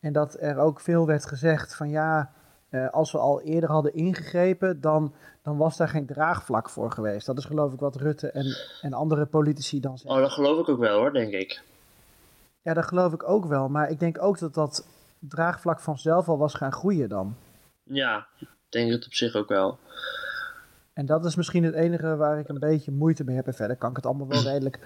En 0.00 0.12
dat 0.12 0.36
er 0.40 0.58
ook 0.58 0.80
veel 0.80 1.06
werd 1.06 1.26
gezegd 1.26 1.76
van 1.76 1.88
ja, 1.90 2.32
eh, 2.72 2.90
als 2.90 3.12
we 3.12 3.18
al 3.18 3.40
eerder 3.40 3.70
hadden 3.70 3.94
ingegrepen, 3.94 4.80
dan, 4.80 5.12
dan 5.42 5.56
was 5.56 5.76
daar 5.76 5.88
geen 5.88 6.06
draagvlak 6.06 6.70
voor 6.70 6.90
geweest. 6.90 7.26
Dat 7.26 7.38
is 7.38 7.44
geloof 7.44 7.72
ik 7.72 7.80
wat 7.80 7.96
Rutte 7.96 8.30
en, 8.30 8.56
en 8.80 8.92
andere 8.92 9.26
politici 9.26 9.80
dan 9.80 9.98
zeggen. 9.98 10.16
oh, 10.16 10.22
dat 10.22 10.32
geloof 10.32 10.58
ik 10.58 10.68
ook 10.68 10.78
wel 10.78 10.98
hoor, 10.98 11.12
denk 11.12 11.32
ik. 11.32 11.62
Ja, 12.62 12.74
dat 12.74 12.84
geloof 12.84 13.12
ik 13.12 13.28
ook 13.28 13.44
wel. 13.44 13.68
Maar 13.68 13.90
ik 13.90 14.00
denk 14.00 14.22
ook 14.22 14.38
dat 14.38 14.54
dat 14.54 14.86
draagvlak 15.18 15.80
vanzelf 15.80 16.28
al 16.28 16.38
was 16.38 16.54
gaan 16.54 16.72
groeien 16.72 17.08
dan. 17.08 17.34
Ja, 17.82 18.26
ik 18.38 18.48
denk 18.68 18.90
het 18.90 19.06
op 19.06 19.12
zich 19.14 19.34
ook 19.34 19.48
wel. 19.48 19.78
En 20.92 21.06
dat 21.06 21.24
is 21.24 21.36
misschien 21.36 21.64
het 21.64 21.74
enige 21.74 22.16
waar 22.16 22.38
ik 22.38 22.48
een 22.48 22.58
beetje 22.58 22.92
moeite 22.92 23.24
mee 23.24 23.36
heb. 23.36 23.46
En 23.46 23.54
verder 23.54 23.76
kan 23.76 23.90
ik 23.90 23.96
het 23.96 24.06
allemaal 24.06 24.28
wel 24.28 24.42
redelijk 24.52 24.78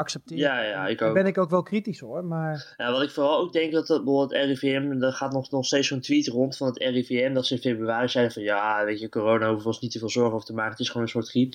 accepteren. 0.00 0.42
Ja, 0.42 0.62
ja, 0.62 0.86
ik 0.86 1.02
ook. 1.02 1.14
ben 1.14 1.26
ik 1.26 1.38
ook 1.38 1.50
wel 1.50 1.62
kritisch 1.62 2.00
hoor. 2.00 2.24
Maar 2.24 2.74
Ja, 2.76 2.92
wat 2.92 3.02
ik 3.02 3.10
vooral 3.10 3.38
ook 3.38 3.52
denk 3.52 3.72
dat 3.72 3.88
het, 3.88 4.04
bijvoorbeeld 4.04 4.44
RIVM, 4.46 5.02
er 5.02 5.12
gaat 5.12 5.32
nog, 5.32 5.50
nog 5.50 5.66
steeds 5.66 5.88
zo'n 5.88 6.00
tweet 6.00 6.26
rond 6.26 6.56
van 6.56 6.66
het 6.66 6.78
RIVM 6.78 7.34
dat 7.34 7.46
ze 7.46 7.54
in 7.54 7.60
februari 7.60 8.08
zeiden 8.08 8.34
van 8.34 8.42
ja, 8.42 8.84
weet 8.84 9.00
je, 9.00 9.08
corona 9.08 9.48
hoeven 9.48 9.66
ons 9.66 9.80
niet 9.80 9.90
te 9.92 9.98
veel 9.98 10.10
zorgen 10.10 10.34
over 10.34 10.46
te 10.46 10.54
maken, 10.54 10.70
het 10.70 10.80
is 10.80 10.88
gewoon 10.88 11.02
een 11.02 11.08
soort 11.08 11.28
griep. 11.28 11.54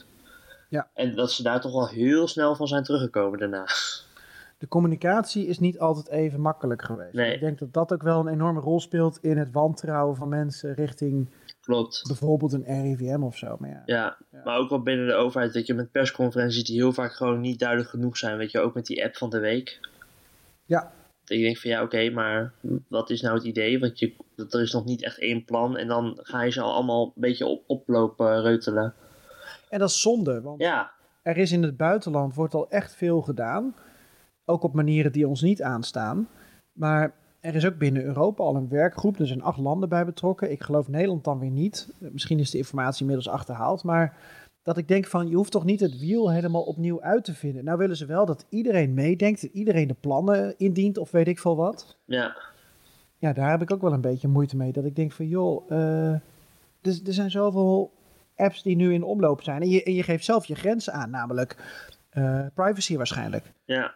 Ja. 0.70 0.90
En 0.94 1.16
dat 1.16 1.32
ze 1.32 1.44
daar 1.44 1.62
toch 1.62 1.74
wel 1.74 1.88
heel 1.88 2.28
snel 2.28 2.56
van 2.56 2.68
zijn 2.68 2.84
teruggekomen 2.84 3.40
daarna. 3.40 3.66
de 4.58 4.68
communicatie 4.68 5.48
is 5.48 5.60
niet 5.60 5.80
altijd 5.80 6.08
even 6.08 6.42
makkelijk 6.42 6.82
geweest. 6.82 7.14
Nee. 7.14 7.34
Ik 7.34 7.40
denk 7.40 7.60
dat 7.60 7.74
dat 7.74 7.94
ook 7.94 8.04
wel 8.04 8.20
een 8.20 8.34
enorme 8.34 8.60
rol 8.60 8.80
speelt 8.80 9.20
in 9.22 9.38
het 9.38 9.52
wantrouwen 9.52 10.16
van 10.16 10.30
mensen 10.30 10.74
richting 10.74 11.30
Klopt. 11.66 12.04
bijvoorbeeld 12.08 12.54
een 12.54 12.64
RIVM 12.82 13.24
of 13.24 13.38
zo. 13.38 13.56
Maar 13.60 13.70
ja, 13.70 13.82
Ja, 13.86 14.18
maar 14.44 14.58
ook 14.58 14.70
wel 14.70 14.82
binnen 14.82 15.08
de 15.08 15.14
overheid, 15.14 15.54
weet 15.54 15.68
je, 15.68 15.74
met 15.74 15.92
persconferenties 15.92 16.64
die 16.64 16.76
heel 16.76 16.94
vaak 16.94 17.14
gewoon 17.14 17.42
niet 17.42 17.60
duidelijk 17.60 17.90
genoeg 17.90 18.18
zijn, 18.18 18.38
weet 18.38 18.52
je, 18.52 18.60
ook 18.60 18.74
met 18.74 18.86
die 18.86 19.04
app 19.06 19.16
van 19.18 19.30
de 19.30 19.40
week. 19.40 19.80
Ja. 20.66 20.92
Dat 21.24 21.38
je 21.38 21.44
denkt 21.44 21.62
van 21.62 21.70
ja, 21.70 21.82
oké, 21.84 22.10
maar 22.10 22.54
wat 22.88 23.10
is 23.10 23.22
nou 23.22 23.36
het 23.36 23.44
idee? 23.44 23.80
Want 23.80 24.00
je, 24.00 24.16
dat- 24.36 24.54
er 24.54 24.62
is 24.62 24.74
nog 24.74 24.86
niet 24.86 25.04
echt 25.04 25.20
één 25.20 25.46
plan 25.46 25.78
en 25.78 25.88
dan 25.88 26.20
ga 26.22 26.42
je 26.44 26.52
ze 26.52 26.62
al 26.62 26.74
allemaal 26.74 27.06
een 27.06 27.12
beetje 27.22 27.46
op, 27.46 27.64
oplopen 27.68 28.42
reutelen. 28.42 28.94
En 29.70 29.80
dat 29.80 29.90
is 29.90 30.02
zonde, 30.02 30.42
want 30.42 30.62
Ja, 30.62 30.92
er 31.22 31.38
is 31.38 31.52
in 31.52 31.64
het 31.64 31.78
buitenland 31.78 32.36
wordt 32.36 32.54
al 32.54 32.70
echt 32.70 32.96
veel 32.96 33.22
gedaan. 33.22 33.76
Ook 34.46 34.64
op 34.64 34.74
manieren 34.74 35.12
die 35.12 35.28
ons 35.28 35.42
niet 35.42 35.62
aanstaan. 35.62 36.28
Maar 36.74 37.14
er 37.46 37.56
is 37.56 37.66
ook 37.66 37.78
binnen 37.78 38.04
Europa 38.04 38.44
al 38.44 38.56
een 38.56 38.70
werkgroep. 38.70 39.20
Er 39.20 39.28
zijn 39.28 39.42
acht 39.42 39.60
landen 39.60 39.90
bij 39.90 40.06
betrokken. 40.06 40.52
Ik 40.52 40.64
geloof 40.64 40.88
Nederland 40.88 41.24
dan 41.24 41.40
weer 41.40 41.50
niet. 41.50 41.94
Misschien 42.00 42.40
is 42.40 42.52
de 42.52 42.58
informatie 42.58 43.02
inmiddels 43.02 43.30
achterhaald. 43.30 43.84
Maar 43.84 44.18
dat 44.64 44.78
ik 44.78 44.88
denk 44.88 45.06
van, 45.06 45.30
je 45.30 45.36
hoeft 45.36 45.52
toch 45.52 45.66
niet 45.66 45.80
het 45.80 46.00
wiel 46.00 46.32
helemaal 46.32 46.64
opnieuw 46.64 47.02
uit 47.02 47.24
te 47.24 47.34
vinden. 47.34 47.64
Nou 47.64 47.78
willen 47.78 47.98
ze 47.98 48.06
wel 48.06 48.26
dat 48.26 48.46
iedereen 48.50 48.94
meedenkt. 48.94 49.42
Dat 49.42 49.52
iedereen 49.54 49.88
de 49.88 49.96
plannen 50.00 50.54
indient 50.58 50.98
of 50.98 51.12
weet 51.12 51.28
ik 51.28 51.40
veel 51.40 51.56
wat. 51.56 51.98
ja, 52.06 52.36
ja, 53.18 53.34
daar 53.34 53.50
heb 53.50 53.62
ik 53.62 53.72
ook 53.72 53.82
wel 53.82 53.94
een 53.94 54.02
beetje 54.02 54.28
moeite 54.28 54.56
mee. 54.56 54.72
Dat 54.72 54.86
ik 54.86 54.96
denk 54.96 55.12
van, 55.12 55.28
joh, 55.28 55.70
uh, 55.70 56.10
er, 56.12 56.22
er 56.82 57.14
zijn 57.14 57.32
zoveel 57.32 57.94
apps 58.36 58.64
die 58.64 58.76
nu 58.76 58.94
in 58.94 59.04
omloop 59.04 59.42
zijn. 59.42 59.62
En 59.62 59.70
je, 59.70 59.84
en 59.84 59.94
je 59.94 60.04
geeft 60.04 60.26
zelf 60.26 60.46
je 60.46 60.56
grenzen 60.56 60.94
aan, 60.94 61.10
namelijk 61.10 61.56
uh, 62.14 62.46
privacy 62.54 62.98
waarschijnlijk. 62.98 63.52
Ja. 63.66 63.94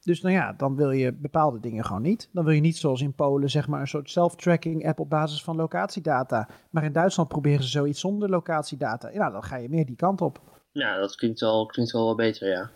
Dus 0.00 0.20
nou 0.20 0.34
ja, 0.34 0.52
dan 0.52 0.76
wil 0.76 0.90
je 0.90 1.12
bepaalde 1.12 1.60
dingen 1.60 1.84
gewoon 1.84 2.02
niet. 2.02 2.28
Dan 2.32 2.44
wil 2.44 2.54
je 2.54 2.60
niet 2.60 2.76
zoals 2.76 3.00
in 3.00 3.14
Polen, 3.14 3.50
zeg 3.50 3.68
maar, 3.68 3.80
een 3.80 3.88
soort 3.88 4.10
self-tracking 4.10 4.86
app 4.86 5.00
op 5.00 5.10
basis 5.10 5.42
van 5.42 5.56
locatiedata. 5.56 6.48
Maar 6.70 6.84
in 6.84 6.92
Duitsland 6.92 7.28
proberen 7.28 7.62
ze 7.62 7.68
zoiets 7.68 8.00
zonder 8.00 8.28
locatiedata. 8.28 9.10
Ja, 9.10 9.30
dan 9.30 9.42
ga 9.42 9.56
je 9.56 9.68
meer 9.68 9.86
die 9.86 9.96
kant 9.96 10.20
op. 10.20 10.40
Ja, 10.72 10.98
dat 10.98 11.14
klinkt 11.14 11.40
wel, 11.40 11.66
klinkt 11.66 11.92
wel, 11.92 12.14
beter, 12.14 12.48
ja. 12.48 12.70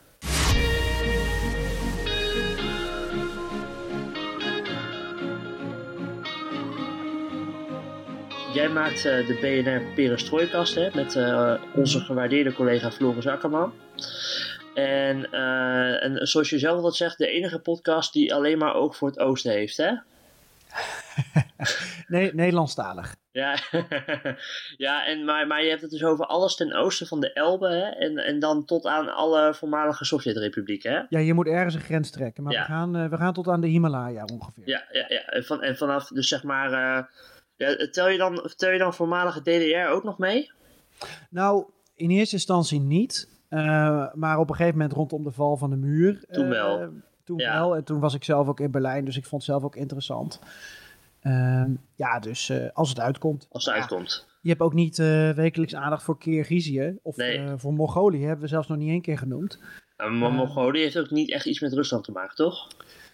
Jij 8.55 8.69
maakt 8.69 8.97
uh, 8.97 9.27
de 9.27 9.39
BNR 9.41 9.95
Perestrooikast 9.95 10.75
hè, 10.75 10.89
met 10.95 11.15
uh, 11.15 11.55
onze 11.75 12.01
gewaardeerde 12.01 12.53
collega 12.53 12.91
Floris 12.91 13.27
Akkerman. 13.27 13.73
En, 14.75 15.29
uh, 15.33 16.05
en 16.05 16.27
zoals 16.27 16.51
je 16.51 16.59
zelf 16.59 16.83
dat 16.83 16.97
zegt, 16.97 17.19
de 17.19 17.29
enige 17.29 17.59
podcast 17.59 18.13
die 18.13 18.35
alleen 18.35 18.59
maar 18.59 18.75
ook 18.75 18.95
voor 18.95 19.09
het 19.09 19.19
oosten 19.19 19.53
heeft, 19.53 19.77
hè? 19.77 19.93
nee, 22.15 22.35
Nederlandstalig. 22.35 23.17
Ja, 23.31 23.59
ja 24.87 25.07
en, 25.07 25.25
maar, 25.25 25.47
maar 25.47 25.63
je 25.63 25.69
hebt 25.69 25.83
het 25.83 25.91
dus 25.91 26.05
over 26.05 26.27
alles 26.27 26.57
ten 26.57 26.73
oosten 26.73 27.07
van 27.07 27.21
de 27.21 27.33
Elbe, 27.33 27.69
hè? 27.69 27.89
En, 27.89 28.17
en 28.17 28.39
dan 28.39 28.65
tot 28.65 28.87
aan 28.87 29.15
alle 29.15 29.55
voormalige 29.55 30.05
Sovjet-republieken, 30.05 30.93
hè? 30.93 31.03
Ja, 31.09 31.19
je 31.19 31.35
moet 31.35 31.47
ergens 31.47 31.75
een 31.75 31.81
grens 31.81 32.11
trekken, 32.11 32.43
maar 32.43 32.53
we, 32.53 32.61
gaan, 32.61 32.97
uh, 32.97 33.09
we 33.09 33.17
gaan 33.17 33.33
tot 33.33 33.49
aan 33.49 33.61
de 33.61 33.67
Himalaya 33.67 34.25
ongeveer. 34.33 34.69
Ja, 34.69 34.85
ja, 34.93 35.05
ja. 35.09 35.25
En, 35.25 35.45
van, 35.45 35.63
en 35.63 35.77
vanaf, 35.77 36.09
dus 36.09 36.29
zeg 36.29 36.43
maar, 36.43 36.71
uh, 36.71 37.05
ja, 37.57 37.89
tel, 37.91 38.09
je 38.09 38.19
dan, 38.19 38.51
tel 38.57 38.71
je 38.71 38.79
dan 38.79 38.95
voormalige 38.95 39.41
DDR 39.41 39.91
ook 39.91 40.05
nog 40.05 40.19
mee? 40.19 40.51
Nou, 41.31 41.65
in 41.95 42.11
eerste 42.11 42.35
instantie 42.35 42.81
niet. 42.81 43.34
Uh, 43.55 44.07
maar 44.15 44.39
op 44.39 44.49
een 44.49 44.55
gegeven 44.55 44.79
moment 44.79 44.97
rondom 44.97 45.25
de 45.25 45.33
val 45.33 45.57
van 45.57 45.71
de 45.71 45.77
muur. 45.77 46.25
Toen 46.31 46.49
wel. 46.49 46.83
Uh, 46.83 46.89
toen 47.25 47.39
ja. 47.39 47.53
wel. 47.53 47.77
En 47.77 47.85
toen 47.85 48.01
was 48.01 48.15
ik 48.15 48.25
zelf 48.25 48.49
ook 48.49 48.61
in 48.61 48.71
Berlijn, 48.71 49.05
dus 49.05 49.17
ik 49.17 49.25
vond 49.25 49.43
het 49.43 49.51
zelf 49.51 49.65
ook 49.65 49.77
interessant. 49.77 50.41
Uh, 51.23 51.65
ja, 51.95 52.19
dus 52.19 52.53
als 52.73 52.89
het 52.89 53.01
uitkomt. 53.01 53.49
Als 53.51 53.65
het 53.65 53.75
uitkomt. 53.75 54.27
Je 54.41 54.49
hebt 54.49 54.61
ook 54.61 54.75
niet 54.75 54.97
wekelijks 55.35 55.75
aandacht 55.75 56.03
voor 56.03 56.19
Kirgizië. 56.19 56.99
Of 57.03 57.17
nee. 57.17 57.57
voor 57.57 57.73
Mongolië 57.73 58.25
hebben 58.25 58.41
we 58.41 58.49
zelfs 58.49 58.69
nog 58.69 58.79
niet 58.79 58.89
één 58.89 59.03
keer 59.03 59.19
genoemd. 59.19 59.59
maar 59.97 60.33
Mongolië 60.33 60.81
heeft 60.81 60.99
ook 60.99 61.11
niet 61.11 61.31
echt 61.31 61.47
iets 61.47 61.61
met 61.61 61.73
Rusland 61.73 62.05
te 62.05 62.13
maken, 62.13 62.37
toch? 62.37 62.69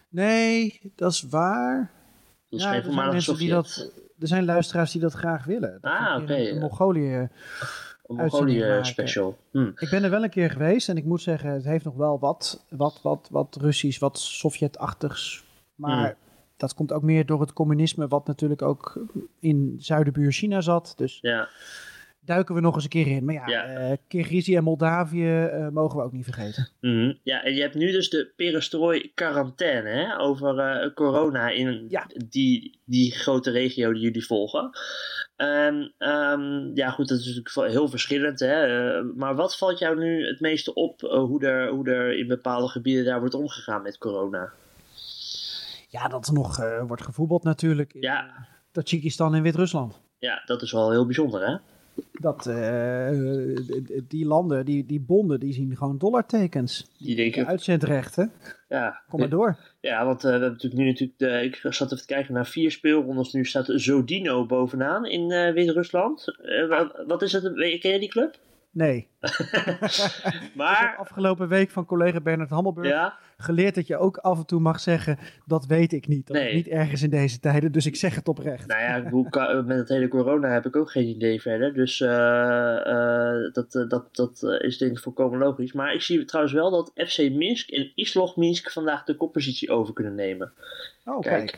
Nee, 0.09 0.81
dat 0.97 1.13
is 1.13 1.23
waar. 1.23 1.91
Dat 2.49 2.61
is 2.61 2.65
ja, 2.65 2.73
geen 2.73 2.85
voormalige 2.85 3.21
Sovjet. 3.21 3.39
Die 3.39 3.51
dat, 3.51 3.93
er 4.19 4.29
zijn 4.29 4.45
luisteraars 4.45 4.93
die 4.93 5.01
dat 5.01 5.13
graag 5.13 5.45
willen. 5.45 5.79
Dat 5.81 5.93
ah, 5.93 6.15
oké. 6.15 6.33
Okay. 6.33 6.59
Mongolië 6.59 7.29
Mongolië 8.17 8.79
special. 8.83 9.39
Hm. 9.51 9.71
Ik 9.75 9.89
ben 9.91 10.05
er 10.05 10.11
wel 10.11 10.23
een 10.23 10.31
keer 10.31 10.51
geweest 10.51 10.89
en 10.89 10.97
ik 10.97 11.05
moet 11.05 11.23
zeggen, 11.23 11.51
het 11.51 11.65
heeft 11.65 11.85
nog 11.85 11.95
wel 11.95 12.19
wat, 12.19 12.65
wat, 12.69 13.01
wat, 13.03 13.29
wat 13.31 13.57
Russisch, 13.61 13.99
wat 13.99 14.19
Sovjet-achtigs. 14.19 15.45
Maar 15.75 16.09
hm. 16.09 16.15
dat 16.57 16.75
komt 16.75 16.93
ook 16.93 17.03
meer 17.03 17.27
door 17.27 17.41
het 17.41 17.53
communisme, 17.53 18.09
wat 18.09 18.27
natuurlijk 18.27 18.63
ook 18.63 19.07
in 19.41 19.75
zuidenbuur 19.79 20.33
China 20.33 20.61
zat. 20.61 20.95
Dus 20.97 21.19
ja. 21.21 21.49
Duiken 22.21 22.55
we 22.55 22.61
nog 22.61 22.75
eens 22.75 22.85
een 22.85 22.91
keer 22.91 23.07
in. 23.07 23.25
Maar 23.25 23.35
ja, 23.35 23.49
ja. 23.49 23.91
Uh, 23.91 23.97
Kirgizië 24.09 24.57
en 24.57 24.65
Moldavië 24.65 25.45
uh, 25.45 25.69
mogen 25.69 25.99
we 25.99 26.05
ook 26.05 26.13
niet 26.13 26.25
vergeten. 26.25 26.69
Mm 26.81 27.19
Ja, 27.23 27.45
en 27.45 27.55
je 27.55 27.61
hebt 27.61 27.75
nu 27.75 27.93
dus 27.93 28.11
de 28.11 28.33
perestrooi 28.37 29.13
quarantaine 29.15 29.89
hè, 29.89 30.19
over 30.19 30.83
uh, 30.85 30.95
corona 30.95 31.49
in 31.49 31.87
ja. 31.89 32.07
die, 32.29 32.79
die 32.85 33.13
grote 33.13 33.51
regio 33.51 33.93
die 33.93 34.03
jullie 34.03 34.27
volgen. 34.27 34.71
Um, 35.37 36.71
ja, 36.75 36.91
goed, 36.91 37.09
dat 37.09 37.19
is 37.19 37.27
natuurlijk 37.27 37.73
heel 37.73 37.89
verschillend. 37.89 38.41
Hè? 38.41 39.03
Maar 39.03 39.35
wat 39.35 39.57
valt 39.57 39.79
jou 39.79 39.99
nu 39.99 40.27
het 40.27 40.41
meeste 40.41 40.75
op 40.75 41.01
hoe, 41.01 41.47
er, 41.47 41.69
hoe 41.69 41.91
er 41.91 42.19
in 42.19 42.27
bepaalde 42.27 42.69
gebieden 42.69 43.05
daar 43.05 43.21
wordt 43.21 43.35
omgegaan 43.35 43.83
met 43.83 43.99
corona? 43.99 44.53
Ja, 45.89 46.09
dat 46.09 46.27
er 46.27 46.33
nog 46.33 46.57
wordt 46.87 47.03
gevoetbald 47.03 47.43
natuurlijk 47.43 47.95
in 47.95 48.01
ja. 48.01 48.47
Tajikistan 48.73 49.35
en 49.35 49.43
Wit-Rusland. 49.43 50.01
Ja, 50.19 50.43
dat 50.47 50.63
is 50.63 50.73
wel 50.73 50.91
heel 50.91 51.07
bijzonder, 51.07 51.47
hè? 51.47 51.57
Dat 52.13 52.45
die 54.09 54.27
landen, 54.27 54.65
die, 54.65 54.87
die 54.87 55.01
bonden, 55.01 55.41
die 55.41 55.53
zien 55.53 55.77
gewoon 55.77 55.99
dollartekens. 55.99 56.91
Die 56.99 57.17
denken... 57.17 57.47
Uitzendrechten. 57.47 58.33
Ja. 58.69 59.01
Kom 59.09 59.21
maar 59.21 59.29
door. 59.29 59.59
Ja, 59.81 60.05
want 60.05 60.17
uh, 60.17 60.25
we 60.25 60.31
hebben 60.31 60.51
natuurlijk 60.51 60.83
nu 60.83 60.87
natuurlijk, 60.87 61.57
ik 61.65 61.73
zat 61.73 61.93
even 61.93 62.07
te 62.07 62.15
kijken 62.15 62.35
naar 62.35 62.47
vier 62.47 62.71
speelrondes. 62.71 63.33
Nu 63.33 63.45
staat 63.45 63.71
Zodino 63.75 64.47
bovenaan 64.47 65.07
in 65.07 65.31
uh, 65.31 65.53
Wit-Rusland. 65.53 66.25
Wat, 66.69 67.03
wat, 67.07 67.23
is 67.23 67.33
het? 67.33 67.43
Ken 67.81 67.93
je 67.93 67.99
die 67.99 68.09
club? 68.09 68.39
Nee. 68.71 69.09
maar... 70.55 70.95
afgelopen 70.99 71.49
week 71.49 71.71
van 71.71 71.85
collega 71.85 72.21
Bernard 72.21 72.51
Hammelburg 72.51 72.89
ja? 72.89 73.19
Geleerd 73.41 73.75
dat 73.75 73.87
je 73.87 73.97
ook 73.97 74.17
af 74.17 74.39
en 74.39 74.47
toe 74.47 74.61
mag 74.61 74.81
zeggen, 74.81 75.19
dat 75.47 75.67
weet 75.67 75.93
ik 75.93 76.09
niet. 76.09 76.27
Dat 76.27 76.37
nee. 76.37 76.55
niet 76.55 76.69
ergens 76.69 77.03
in 77.03 77.11
deze 77.11 77.41
tijden, 77.41 77.73
dus 77.73 77.87
ik 77.87 77.97
zeg 77.97 78.15
het 78.15 78.29
oprecht. 78.29 78.67
Nou 78.67 78.81
ja, 78.81 79.63
met 79.63 79.79
het 79.79 79.89
hele 79.89 80.09
corona 80.09 80.49
heb 80.49 80.67
ik 80.67 80.77
ook 80.77 80.91
geen 80.91 81.07
idee 81.07 81.41
verder. 81.41 81.75
Dus 81.75 82.01
uh, 82.01 82.09
uh, 82.09 83.53
dat, 83.53 83.75
uh, 83.75 83.89
dat, 83.89 84.17
dat 84.17 84.43
is 84.59 84.79
denk 84.79 84.93
ik 84.93 84.99
volkomen 84.99 85.39
logisch. 85.39 85.73
Maar 85.73 85.95
ik 85.95 86.03
zie 86.03 86.25
trouwens 86.25 86.55
wel 86.55 86.71
dat 86.71 86.93
FC 87.09 87.19
Minsk 87.19 87.71
en 87.71 87.93
Islog 87.95 88.37
Minsk 88.37 88.71
vandaag 88.71 89.05
de 89.05 89.17
koppositie 89.17 89.71
over 89.71 89.95
kunnen 89.95 90.15
nemen. 90.15 90.53
Oh, 91.05 91.21
kijk. 91.21 91.53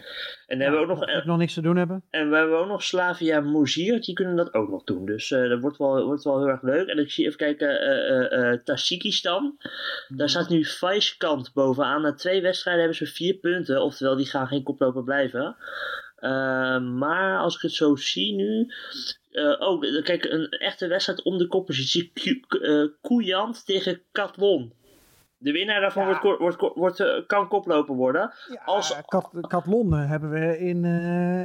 En 0.46 0.58
dan 0.58 0.60
hebben 0.60 0.86
we 0.86 0.92
ook 0.92 0.98
nog, 0.98 1.08
en, 1.08 1.22
nog 1.26 1.38
niks 1.38 1.54
te 1.54 1.62
doen 1.62 1.76
hebben. 1.76 2.02
En 2.10 2.30
we 2.30 2.36
hebben 2.36 2.58
ook 2.58 2.66
nog 2.66 2.82
Slavia 2.82 3.40
Mozir, 3.40 4.00
die 4.00 4.14
kunnen 4.14 4.36
dat 4.36 4.54
ook 4.54 4.70
nog 4.70 4.84
doen. 4.84 5.06
Dus 5.06 5.28
dat 5.28 5.60
wordt 5.60 5.78
wel, 5.78 6.04
wordt 6.04 6.24
wel 6.24 6.38
heel 6.38 6.48
erg 6.48 6.62
leuk. 6.62 6.88
En 6.88 6.98
ik 6.98 7.10
zie 7.10 7.26
even 7.26 7.38
kijken, 7.38 8.64
Tajikistan. 8.64 9.56
Daar 10.08 10.28
staat 10.28 10.48
nu 10.48 10.64
Vijskant 10.64 11.52
bovenaan. 11.74 12.02
Na 12.02 12.14
twee 12.14 12.42
wedstrijden 12.42 12.82
hebben 12.82 13.06
ze 13.06 13.14
vier 13.14 13.34
punten. 13.34 13.82
Oftewel, 13.82 14.16
die 14.16 14.26
gaan 14.26 14.46
geen 14.46 14.62
koploper 14.62 15.04
blijven. 15.04 15.56
Uh, 16.18 16.80
maar 16.80 17.38
als 17.38 17.54
ik 17.54 17.60
het 17.60 17.72
zo 17.72 17.96
zie 17.96 18.34
nu. 18.34 18.72
Uh, 19.30 19.60
oh, 19.60 20.02
kijk, 20.02 20.24
een 20.24 20.48
echte 20.48 20.86
wedstrijd 20.86 21.22
om 21.22 21.38
de 21.38 21.46
koppositie. 21.46 22.12
Uh, 22.48 22.88
Koeiant 23.00 23.66
tegen 23.66 24.02
Katlon. 24.12 24.72
De 25.38 25.52
winnaar 25.52 25.80
daarvan 25.80 26.08
ja. 26.08 26.20
wordt, 26.20 26.38
wordt, 26.38 26.60
wordt, 26.60 26.98
wordt, 26.98 27.26
kan 27.26 27.48
koploper 27.48 27.94
worden. 27.94 28.32
Ja, 28.48 28.62
als... 28.64 29.00
Kat, 29.06 29.30
Katlon 29.40 29.92
hebben 29.92 30.30
we 30.30 30.58
in 30.58 30.84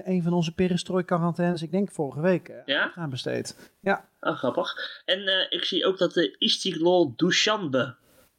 een 0.05 0.23
van 0.23 0.33
onze 0.33 0.53
perestrooi-quarantaines, 0.53 1.61
ik 1.61 1.71
denk 1.71 1.91
vorige 1.91 2.21
week, 2.21 2.61
ja? 2.65 2.91
aan 2.95 3.09
besteed. 3.09 3.75
Ja. 3.81 4.09
Oh, 4.19 4.37
grappig. 4.37 5.01
En 5.05 5.47
ik 5.49 5.63
zie 5.63 5.85
ook 5.85 5.97
dat 5.97 6.13
de 6.13 6.35
Istiklol 6.37 7.13
Dushanbe 7.15 7.95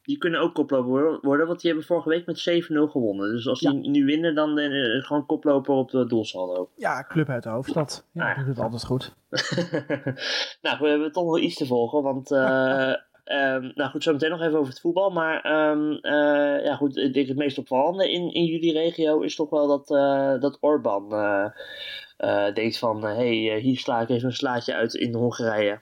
die 0.09 0.17
kunnen 0.17 0.39
ook 0.39 0.53
koploper 0.53 1.19
worden, 1.21 1.47
want 1.47 1.61
die 1.61 1.69
hebben 1.69 1.87
vorige 1.87 2.09
week 2.09 2.25
met 2.25 2.49
7-0 2.49 2.91
gewonnen. 2.91 3.31
Dus 3.31 3.47
als 3.47 3.59
die 3.59 3.89
nu 3.89 4.05
winnen, 4.05 4.35
dan 4.35 4.59
uh, 4.59 5.03
gewoon 5.03 5.25
koploper 5.25 5.75
op 5.75 5.91
de 5.91 6.05
doelsaldo. 6.05 6.69
Ja, 6.75 7.05
club 7.07 7.29
uit 7.29 7.43
de 7.43 7.49
hoofdstad. 7.49 8.07
Ja, 8.11 8.31
ah. 8.31 8.37
doet 8.37 8.47
het 8.47 8.59
altijd 8.59 8.85
goed. 8.85 9.15
nou, 10.65 10.77
we 10.79 10.87
hebben 10.87 11.11
toch 11.11 11.25
nog 11.25 11.39
iets 11.39 11.55
te 11.55 11.65
volgen, 11.65 12.03
want... 12.03 12.31
Uh, 12.31 12.93
Um, 13.31 13.71
nou 13.75 13.89
goed, 13.89 14.03
zo 14.03 14.11
meteen 14.11 14.29
nog 14.29 14.41
even 14.41 14.57
over 14.57 14.69
het 14.69 14.81
voetbal. 14.81 15.09
Maar 15.09 15.69
um, 15.71 15.91
uh, 15.91 16.65
ja, 16.65 16.75
goed, 16.75 16.97
ik 16.97 17.13
denk 17.13 17.27
het 17.27 17.37
meest 17.37 17.57
opvallende 17.57 18.11
in, 18.11 18.33
in 18.33 18.45
jullie 18.45 18.73
regio 18.73 19.19
is 19.19 19.35
toch 19.35 19.49
wel 19.49 19.67
dat, 19.67 19.89
uh, 19.89 20.41
dat 20.41 20.57
Orbán 20.61 21.07
uh, 21.11 22.53
denkt 22.53 22.77
van... 22.77 23.03
hé, 23.03 23.45
hey, 23.45 23.59
hier 23.59 23.77
sla 23.77 24.01
ik 24.01 24.09
even 24.09 24.27
een 24.27 24.35
slaatje 24.35 24.73
uit 24.73 24.93
in 24.93 25.13
Hongarije. 25.13 25.79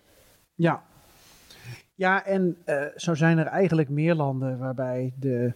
Ja, 0.56 0.84
ja, 1.96 2.26
en 2.26 2.58
uh, 2.66 2.84
zo 2.96 3.16
zijn 3.16 3.38
er 3.38 3.46
eigenlijk 3.46 3.90
meer 3.90 4.16
landen 4.16 4.58
waarbij 4.58 5.14
de 5.20 5.54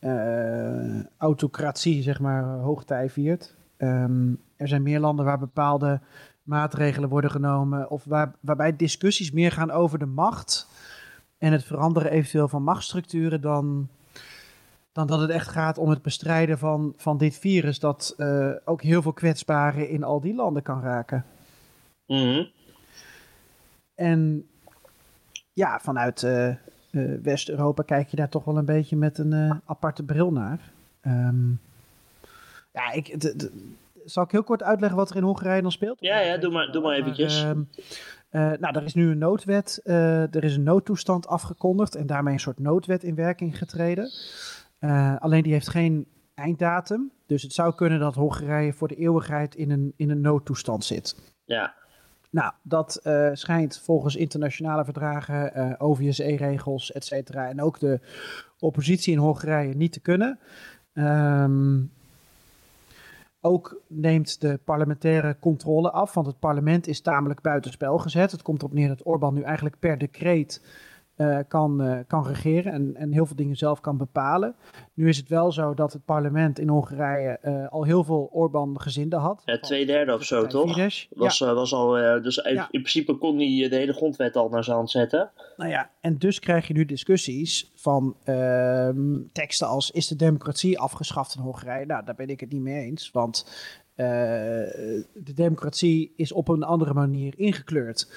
uh, 0.00 1.04
autocratie, 1.16 2.02
zeg 2.02 2.20
maar, 2.20 2.44
hoogtij 2.44 3.10
viert. 3.10 3.54
Um, 3.78 4.40
er 4.56 4.68
zijn 4.68 4.82
meer 4.82 5.00
landen 5.00 5.24
waar 5.24 5.38
bepaalde 5.38 6.00
maatregelen 6.42 7.08
worden 7.08 7.30
genomen, 7.30 7.90
of 7.90 8.04
waar, 8.04 8.34
waarbij 8.40 8.76
discussies 8.76 9.30
meer 9.30 9.52
gaan 9.52 9.70
over 9.70 9.98
de 9.98 10.06
macht 10.06 10.68
en 11.38 11.52
het 11.52 11.64
veranderen 11.64 12.10
eventueel 12.10 12.48
van 12.48 12.62
machtsstructuren 12.62 13.40
dan, 13.40 13.88
dan 14.92 15.06
dat 15.06 15.20
het 15.20 15.30
echt 15.30 15.48
gaat 15.48 15.78
om 15.78 15.90
het 15.90 16.02
bestrijden 16.02 16.58
van, 16.58 16.92
van 16.96 17.18
dit 17.18 17.38
virus, 17.38 17.78
dat 17.78 18.14
uh, 18.16 18.50
ook 18.64 18.82
heel 18.82 19.02
veel 19.02 19.12
kwetsbaren 19.12 19.88
in 19.88 20.04
al 20.04 20.20
die 20.20 20.34
landen 20.34 20.62
kan 20.62 20.82
raken. 20.82 21.24
Mm 22.06 22.18
-hmm. 22.18 22.50
En 23.94 24.46
ja, 25.52 25.78
vanuit 25.80 26.22
uh, 26.22 26.48
uh, 26.90 27.20
West-Europa 27.22 27.82
kijk 27.82 28.08
je 28.08 28.16
daar 28.16 28.28
toch 28.28 28.44
wel 28.44 28.56
een 28.56 28.64
beetje 28.64 28.96
met 28.96 29.18
een 29.18 29.32
uh, 29.32 29.50
aparte 29.64 30.02
bril 30.02 30.32
naar. 30.32 30.60
Um, 31.06 31.60
ja, 32.72 32.92
ik, 32.92 33.20
de, 33.20 33.36
de, 33.36 33.72
zal 34.04 34.24
ik 34.24 34.30
heel 34.30 34.42
kort 34.42 34.62
uitleggen 34.62 34.98
wat 34.98 35.10
er 35.10 35.16
in 35.16 35.22
Hongarije 35.22 35.62
dan 35.62 35.72
speelt? 35.72 36.00
Ja, 36.00 36.18
ja, 36.18 36.36
doe 36.36 36.52
maar, 36.52 36.72
doe 36.72 36.82
maar 36.82 36.96
eventjes. 36.96 37.44
Maar, 37.44 37.54
uh, 37.54 38.58
nou, 38.58 38.76
er 38.76 38.82
is 38.82 38.94
nu 38.94 39.10
een 39.10 39.18
noodwet. 39.18 39.80
er 39.84 40.44
is 40.44 40.56
een 40.56 40.62
noodtoestand 40.62 41.26
afgekondigd 41.26 41.94
en 41.94 42.06
daarmee 42.06 42.34
een 42.34 42.40
soort 42.40 42.58
noodwet 42.58 43.02
in 43.02 43.14
werking 43.14 43.58
getreden. 43.58 44.10
alleen 45.18 45.42
die 45.42 45.52
heeft 45.52 45.68
geen 45.68 46.06
einddatum. 46.34 47.12
Dus 47.26 47.42
het 47.42 47.52
zou 47.52 47.74
kunnen 47.74 47.98
dat 47.98 48.14
Hongarije 48.14 48.72
voor 48.72 48.88
de 48.88 48.96
eeuwigheid 48.96 49.54
in 49.54 49.70
een, 49.70 49.92
in 49.96 50.10
een 50.10 50.20
noodtoestand 50.20 50.84
zit. 50.84 51.16
Ja. 51.44 51.74
Nou, 52.32 52.52
dat 52.62 53.00
uh, 53.04 53.30
schijnt 53.32 53.80
volgens 53.84 54.16
internationale 54.16 54.84
verdragen, 54.84 55.52
uh, 55.56 55.74
OVSE-regels, 55.78 56.92
et 56.92 57.04
cetera, 57.04 57.48
en 57.48 57.62
ook 57.62 57.78
de 57.78 58.00
oppositie 58.58 59.12
in 59.12 59.18
Hongarije 59.18 59.74
niet 59.74 59.92
te 59.92 60.00
kunnen. 60.00 60.38
Um, 60.94 61.90
ook 63.40 63.82
neemt 63.86 64.40
de 64.40 64.58
parlementaire 64.64 65.36
controle 65.40 65.90
af, 65.90 66.14
want 66.14 66.26
het 66.26 66.38
parlement 66.38 66.86
is 66.86 67.00
tamelijk 67.00 67.40
buitenspel 67.40 67.98
gezet. 67.98 68.32
Het 68.32 68.42
komt 68.42 68.62
erop 68.62 68.74
neer 68.74 68.88
dat 68.88 69.06
Orbán 69.06 69.34
nu 69.34 69.42
eigenlijk 69.42 69.78
per 69.78 69.98
decreet 69.98 70.62
uh, 71.16 71.38
kan, 71.48 71.82
uh, 71.82 71.98
kan 72.06 72.26
regeren 72.26 72.72
en, 72.72 72.96
en 72.96 73.12
heel 73.12 73.26
veel 73.26 73.36
dingen 73.36 73.56
zelf 73.56 73.80
kan 73.80 73.96
bepalen. 73.96 74.54
Nu 74.94 75.08
is 75.08 75.16
het 75.16 75.28
wel 75.28 75.52
zo 75.52 75.74
dat 75.74 75.92
het 75.92 76.04
parlement 76.04 76.58
in 76.58 76.68
Hongarije 76.68 77.38
uh, 77.42 77.68
al 77.68 77.84
heel 77.84 78.04
veel 78.04 78.28
Orbán-gezinden 78.32 79.18
had. 79.18 79.42
Ja, 79.44 79.58
twee 79.58 79.86
derde 79.86 80.14
of 80.14 80.24
zo, 80.24 80.46
toch? 80.46 80.68
Fidesz. 80.68 81.08
Was, 81.10 81.38
ja. 81.38 81.54
was 81.54 81.72
al, 81.72 81.90
dus 82.22 82.34
ja. 82.34 82.68
in, 82.70 82.80
principe 82.80 83.16
kon 83.16 83.36
hij 83.36 83.68
de 83.68 83.76
hele 83.76 83.92
grondwet 83.92 84.36
al 84.36 84.48
naar 84.48 84.64
zijn 84.64 84.76
hand 84.76 84.90
zetten. 84.90 85.30
Nou 85.56 85.70
ja, 85.70 85.90
en 86.00 86.18
dus 86.18 86.38
krijg 86.38 86.66
je 86.66 86.74
nu 86.74 86.84
discussies 86.84 87.72
van 87.74 88.16
ehm, 88.24 89.18
teksten 89.32 89.66
als 89.66 89.90
is 89.90 90.08
de 90.08 90.16
democratie 90.16 90.78
afgeschaft 90.78 91.34
in 91.34 91.42
Hongarije? 91.42 91.86
Nou, 91.86 92.04
daar 92.04 92.14
ben 92.14 92.28
ik 92.28 92.40
het 92.40 92.52
niet 92.52 92.62
mee 92.62 92.84
eens, 92.84 93.10
want 93.10 93.46
de 93.94 95.32
democratie 95.34 96.12
is 96.16 96.32
op 96.32 96.48
een 96.48 96.62
andere 96.62 96.94
manier 96.94 97.34
ingekleurd. 97.36 98.12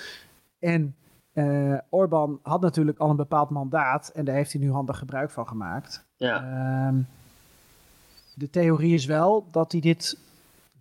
En 0.60 0.96
uh, 1.36 1.78
Orbán 1.90 2.40
had 2.42 2.62
natuurlijk 2.62 2.98
al 2.98 3.10
een 3.10 3.16
bepaald 3.16 3.50
mandaat 3.50 4.10
en 4.10 4.26
daar 4.26 4.36
heeft 4.36 4.52
hij 4.52 4.62
nu 4.62 4.72
handig 4.72 4.98
gebruik 4.98 5.32
van 5.32 5.48
gemaakt. 5.48 6.06
Ja. 6.16 6.44
Uh, 6.92 7.00
de 8.36 8.50
theorie 8.50 8.94
is 8.94 9.06
wel 9.06 9.48
dat 9.52 9.72
hij 9.72 9.82
dit 9.82 10.20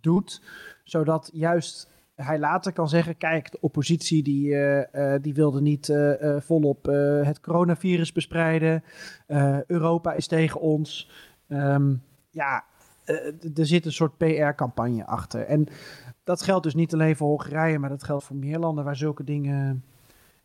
doet, 0.01 0.41
zodat 0.83 1.29
juist 1.33 1.89
hij 2.15 2.39
later 2.39 2.73
kan 2.73 2.89
zeggen: 2.89 3.17
kijk, 3.17 3.51
de 3.51 3.57
oppositie 3.61 4.23
die, 4.23 4.47
uh, 4.47 5.15
die 5.21 5.33
wilde 5.33 5.61
niet 5.61 5.93
volop 6.37 6.85
het 7.23 7.39
coronavirus 7.39 8.11
bespreiden. 8.11 8.83
Europa 9.67 10.13
is 10.13 10.27
tegen 10.27 10.61
ons. 10.61 11.09
Um, 11.47 12.03
ja, 12.29 12.63
er 13.55 13.65
zit 13.65 13.85
een 13.85 13.91
soort 13.91 14.17
PR-campagne 14.17 15.05
achter. 15.05 15.41
En 15.45 15.67
dat 16.23 16.41
geldt 16.41 16.63
dus 16.63 16.75
niet 16.75 16.93
alleen 16.93 17.15
voor 17.15 17.27
Hongarije, 17.27 17.79
maar 17.79 17.89
dat 17.89 18.03
geldt 18.03 18.23
voor 18.23 18.35
meer 18.35 18.59
landen 18.59 18.83
waar 18.83 18.95
zulke 18.95 19.23
dingen 19.23 19.83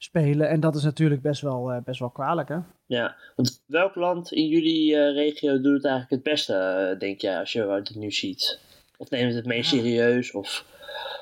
spelen. 0.02 0.48
En 0.48 0.60
dat 0.60 0.74
is 0.74 0.82
natuurlijk 0.84 1.22
best 1.22 1.40
wel, 1.42 1.72
uh, 1.72 1.76
best 1.84 2.00
wel 2.00 2.10
kwalijk, 2.10 2.48
hè? 2.48 2.58
Ja, 2.86 3.16
want 3.36 3.62
welk 3.66 3.94
land 3.94 4.32
in 4.32 4.46
jullie 4.48 4.92
uh, 4.92 5.14
regio 5.14 5.60
doet 5.60 5.72
het 5.74 5.84
eigenlijk 5.84 6.10
het 6.10 6.22
beste, 6.22 6.88
uh, 6.92 6.98
denk 6.98 7.20
jij, 7.20 7.38
als 7.38 7.52
je 7.52 7.62
het 7.62 7.94
nu 7.94 8.10
ziet? 8.10 8.60
Of 8.96 9.10
neemt 9.10 9.26
het 9.26 9.34
het 9.36 9.46
meest 9.46 9.70
Ja. 9.70 9.78
serieus? 9.78 10.32
Of... 10.32 10.64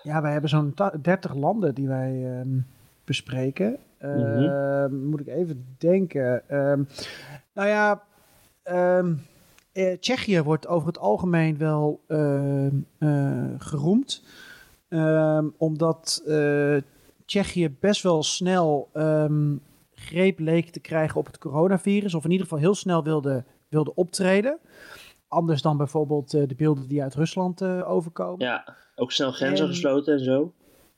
Ja, 0.03 0.23
wij 0.23 0.33
hebben 0.33 0.51
zo'n 0.51 0.75
ta- 0.75 0.95
30 1.03 1.35
landen 1.35 1.75
die 1.75 1.89
wij 1.89 2.39
ehm, 2.39 2.59
bespreken. 3.05 3.77
Ehm, 3.99 4.95
Moet 5.09 5.21
ik 5.21 5.27
even 5.27 5.67
denken. 5.79 6.49
Ehm, 6.49 6.83
nou 7.53 7.69
ja, 7.69 8.03
eh, 8.63 9.93
Tsjechië 10.01 10.43
wordt 10.43 10.67
over 10.67 10.87
het 10.89 10.99
algemeen 10.99 11.59
wel 11.59 12.01
eh, 12.07 12.67
geroemd. 13.59 14.23
Omdat 15.57 16.23
eh, 16.27 16.77
Tsjechië 17.29 17.77
best 17.81 18.03
wel 18.03 18.23
snel 18.23 18.89
ehm, 18.93 19.57
greep 19.95 20.39
leek 20.39 20.71
te 20.71 20.81
krijgen 20.81 21.17
op 21.17 21.27
het 21.27 21.39
coronavirus. 21.39 22.15
Of 22.15 22.25
in 22.25 22.31
ieder 22.31 22.47
geval 22.47 22.63
heel 22.63 22.75
snel 22.75 23.05
wilde, 23.05 23.45
wilde 23.69 23.95
optreden. 23.95 24.59
Anders 25.29 25.63
dan 25.63 25.77
bijvoorbeeld 25.77 26.35
eh, 26.35 26.47
de 26.47 26.55
beelden 26.55 26.89
die 26.89 27.03
uit 27.03 27.15
Rusland 27.15 27.61
eh, 27.61 27.91
overkomen. 27.91 28.47
Ja, 28.47 28.77
ook 28.95 29.13
snel 29.13 29.33
grenzen 29.33 29.67
En- 29.67 29.73
gesloten 29.73 30.13
en 30.13 30.25
zo. 30.25 30.53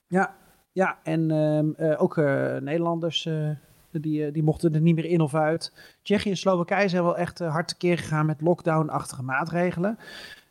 Ja, 0.06 0.36
ja 0.72 0.98
en 1.02 1.30
ehm, 1.30 1.70
eh, 1.76 2.02
ook 2.02 2.16
Nederlanders 2.60 3.28
die, 3.90 4.30
die 4.30 4.42
mochten 4.42 4.74
er 4.74 4.80
niet 4.80 4.94
meer 4.94 5.04
in 5.04 5.20
of 5.20 5.34
uit. 5.34 5.72
Tsjechië 6.02 6.30
en 6.30 6.36
Slowakije 6.36 6.88
zijn 6.88 7.02
wel 7.02 7.16
echt 7.16 7.38
hard 7.38 7.68
tekeer 7.68 7.98
gegaan 7.98 8.26
met 8.26 8.40
lockdown-achtige 8.40 9.22
maatregelen. 9.22 9.98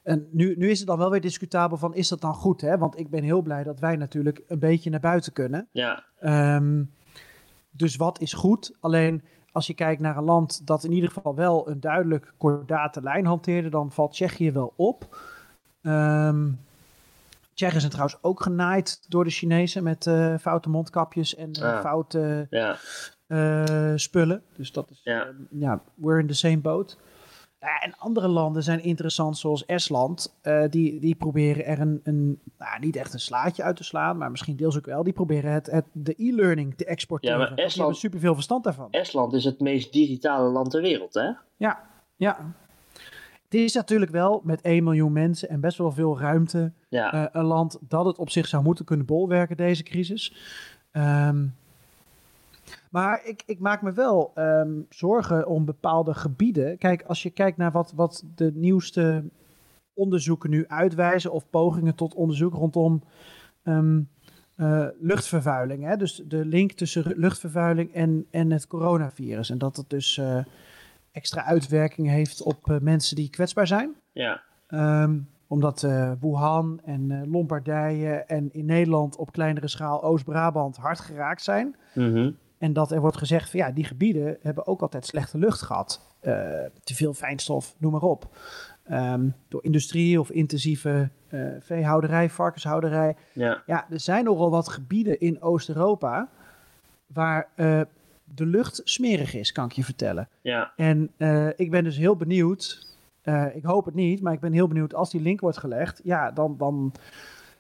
En 0.09 0.27
nu, 0.31 0.55
nu 0.57 0.69
is 0.69 0.79
het 0.79 0.87
dan 0.87 0.97
wel 0.97 1.09
weer 1.11 1.21
discutabel 1.21 1.77
van 1.77 1.93
is 1.95 2.07
dat 2.07 2.21
dan 2.21 2.33
goed? 2.33 2.61
Hè? 2.61 2.77
Want 2.77 2.99
ik 2.99 3.09
ben 3.09 3.23
heel 3.23 3.41
blij 3.41 3.63
dat 3.63 3.79
wij 3.79 3.95
natuurlijk 3.95 4.41
een 4.47 4.59
beetje 4.59 4.89
naar 4.89 4.99
buiten 4.99 5.33
kunnen. 5.33 5.67
Ja, 5.71 6.03
Ehm, 6.19 6.83
dus 7.71 7.95
wat 7.95 8.21
is 8.21 8.33
goed? 8.33 8.75
Alleen 8.79 9.21
als 9.51 9.67
je 9.67 9.73
kijkt 9.73 10.01
naar 10.01 10.17
een 10.17 10.23
land 10.23 10.67
dat 10.67 10.83
in 10.83 10.91
ieder 10.91 11.11
geval 11.11 11.35
wel 11.35 11.69
een 11.69 11.79
duidelijk 11.79 12.33
kordate 12.37 13.01
lijn 13.01 13.25
hanteerde, 13.25 13.69
dan 13.69 13.91
valt 13.91 14.11
Tsjechië 14.11 14.51
wel 14.51 14.73
op. 14.75 15.17
Ehm 15.81 16.47
Tsjechen 17.53 17.79
zijn 17.79 17.91
trouwens 17.91 18.19
ook 18.21 18.41
genaaid 18.41 19.05
door 19.07 19.23
de 19.23 19.29
Chinezen 19.29 19.83
met 19.83 20.07
eh, 20.07 20.37
foute 20.37 20.69
mondkapjes 20.69 21.35
en 21.35 21.51
eh, 21.51 21.63
Ah. 21.63 21.79
foute 21.81 22.47
ja, 22.49 22.77
eh, 23.27 23.91
spullen. 23.95 24.43
Dus 24.55 24.71
dat 24.71 24.89
is, 24.89 25.01
Ja. 25.03 25.27
ja, 25.49 25.81
we're 25.95 26.19
in 26.19 26.27
the 26.27 26.33
same 26.33 26.57
boat. 26.57 26.97
Ja, 27.59 27.79
en 27.79 27.97
andere 27.97 28.27
landen 28.27 28.63
zijn 28.63 28.83
interessant, 28.83 29.37
zoals 29.37 29.65
Estland. 29.65 30.37
Eh, 30.41 30.63
die, 30.69 30.99
die 30.99 31.15
proberen 31.15 31.65
er 31.65 31.79
een, 31.79 31.99
een 32.03 32.39
nou, 32.57 32.79
niet 32.79 32.95
echt 32.95 33.13
een 33.13 33.19
slaatje 33.19 33.63
uit 33.63 33.75
te 33.75 33.83
slaan, 33.83 34.17
maar 34.17 34.31
misschien 34.31 34.55
deels 34.55 34.77
ook 34.77 34.85
wel. 34.85 35.03
Die 35.03 35.13
proberen 35.13 35.51
het, 35.51 35.65
het, 35.65 35.85
de 35.91 36.13
e-learning 36.17 36.75
te 36.75 36.85
exporteren. 36.85 37.35
Ja, 37.35 37.39
maar 37.41 37.47
Want 37.47 37.57
Die 37.59 37.67
Estland- 37.67 37.89
hebben 37.89 38.09
superveel 38.09 38.33
verstand 38.33 38.63
daarvan. 38.63 38.87
Estland 38.91 39.33
is 39.33 39.43
het 39.43 39.59
meest 39.59 39.93
digitale 39.93 40.49
land 40.49 40.69
ter 40.71 40.81
wereld, 40.81 41.13
hè? 41.13 41.29
Ja, 41.57 41.79
ja. 42.15 42.53
Het 43.43 43.59
is 43.59 43.73
natuurlijk 43.73 44.11
wel 44.11 44.41
met 44.43 44.61
1 44.61 44.83
miljoen 44.83 45.11
mensen 45.13 45.49
en 45.49 45.59
best 45.59 45.77
wel 45.77 45.91
veel 45.91 46.19
ruimte 46.19 46.73
Ja, 46.89 47.13
eh, 47.13 47.25
een 47.31 47.45
land 47.45 47.77
dat 47.81 48.05
het 48.05 48.17
op 48.17 48.29
zich 48.29 48.47
zou 48.47 48.63
moeten 48.63 48.85
kunnen 48.85 49.05
bolwerken, 49.05 49.57
deze 49.57 49.83
crisis. 49.83 50.35
Ehm, 50.91 51.45
maar 52.89 53.25
ik, 53.25 53.43
ik 53.45 53.59
maak 53.59 53.81
me 53.81 53.91
wel 53.91 54.31
ehm, 54.35 54.81
zorgen 54.89 55.47
om 55.47 55.65
bepaalde 55.65 56.13
gebieden. 56.13 56.77
Kijk, 56.77 57.03
als 57.03 57.23
je 57.23 57.29
kijkt 57.29 57.57
naar 57.57 57.71
wat, 57.71 57.93
wat 57.95 58.25
de 58.35 58.51
nieuwste 58.53 59.23
onderzoeken 59.93 60.49
nu 60.49 60.67
uitwijzen, 60.67 61.31
of 61.31 61.49
pogingen 61.49 61.95
tot 61.95 62.13
onderzoek 62.13 62.53
rondom 62.53 63.03
ehm, 63.63 64.01
eh, 64.59 64.87
luchtvervuiling. 64.99 65.83
Hè? 65.83 65.97
Dus 65.97 66.23
de 66.27 66.45
link 66.45 66.71
tussen 66.71 67.13
luchtvervuiling 67.15 67.93
en, 67.93 68.25
en 68.31 68.51
het 68.51 68.67
coronavirus. 68.67 69.49
En 69.49 69.57
dat 69.57 69.75
het 69.75 69.89
dus 69.89 70.17
eh, 70.17 70.37
extra 71.11 71.43
uitwerking 71.43 72.07
heeft 72.07 72.41
op 72.41 72.69
eh, 72.69 72.79
mensen 72.79 73.15
die 73.15 73.29
kwetsbaar 73.29 73.67
zijn. 73.67 73.95
ja, 74.11 74.41
Ehm, 74.67 75.19
omdat 75.47 75.81
Wuhan 76.19 76.79
en 76.83 77.29
Lombardije 77.29 78.11
en 78.11 78.53
in 78.53 78.65
Nederland 78.65 79.15
op 79.15 79.31
kleinere 79.31 79.67
schaal 79.67 80.03
Oost-Brabant 80.03 80.77
hard 80.77 80.99
geraakt 80.99 81.43
zijn. 81.43 81.75
Mhm. 81.93 82.31
En 82.59 82.73
dat 82.73 82.91
er 82.91 83.01
wordt 83.01 83.17
gezegd 83.17 83.49
van 83.49 83.59
ja, 83.59 83.71
die 83.71 83.83
gebieden 83.83 84.37
hebben 84.41 84.67
ook 84.67 84.81
altijd 84.81 85.05
slechte 85.05 85.37
lucht 85.37 85.61
gehad. 85.61 86.01
Eh, 86.19 86.33
te 86.83 86.95
veel 86.95 87.13
fijnstof, 87.13 87.75
noem 87.77 87.91
maar 87.91 88.01
op. 88.01 88.37
Ehm, 88.83 89.29
door 89.47 89.63
industrie 89.63 90.19
of 90.19 90.29
intensieve 90.29 91.09
eh, 91.27 91.41
veehouderij, 91.59 92.29
varkenshouderij. 92.29 93.15
ja, 93.33 93.63
Ja, 93.65 93.85
er 93.89 93.99
zijn 93.99 94.23
nogal 94.23 94.49
wat 94.49 94.69
gebieden 94.69 95.19
in 95.19 95.41
Oost-Europa 95.41 96.29
waar 97.07 97.47
eh, 97.55 97.81
de 98.23 98.45
lucht 98.45 98.81
smerig 98.83 99.33
is, 99.33 99.51
kan 99.51 99.65
ik 99.65 99.71
je 99.71 99.83
vertellen. 99.83 100.29
ja, 100.41 100.73
En 100.75 101.11
ik 101.55 101.71
ben 101.71 101.83
dus 101.83 101.97
heel 101.97 102.15
benieuwd. 102.15 102.87
ik 103.53 103.63
hoop 103.63 103.85
het 103.85 103.95
niet, 103.95 104.21
maar 104.21 104.33
ik 104.33 104.39
ben 104.39 104.53
heel 104.53 104.67
benieuwd 104.67 104.93
als 104.93 105.09
die 105.11 105.21
link 105.21 105.39
wordt 105.39 105.57
gelegd. 105.57 106.01
Ja, 106.03 106.31
dan, 106.31 106.57
dan, 106.57 106.93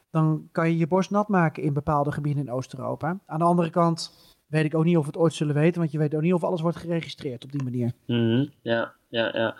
dan 0.09 0.47
kan 0.51 0.69
je 0.69 0.77
je 0.77 0.87
borst 0.87 1.09
nat 1.09 1.27
maken 1.27 1.63
in 1.63 1.73
bepaalde 1.73 2.11
gebieden 2.11 2.45
in 2.45 2.51
Oost-Europa. 2.51 3.19
Aan 3.25 3.39
de 3.39 3.45
andere 3.45 3.69
kant 3.69 4.13
weet 4.49 4.65
ik 4.65 4.75
ook 4.75 4.83
niet 4.83 4.97
of 4.97 5.01
we 5.01 5.11
het 5.11 5.19
ooit 5.19 5.33
zullen 5.33 5.55
weten, 5.55 5.79
want 5.79 5.91
je 5.91 5.97
weet 5.97 6.15
ook 6.15 6.21
niet 6.21 6.33
of 6.33 6.43
alles 6.43 6.61
wordt 6.61 6.77
geregistreerd 6.77 7.43
op 7.43 7.51
die 7.51 7.63
manier. 7.63 7.91
Mhm. 8.05 8.45
ja, 8.61 8.93
ja, 9.09 9.31
ja. 9.33 9.55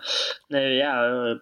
Nee, 0.48 0.74
ja, 0.74 1.04
eh, 1.06 1.34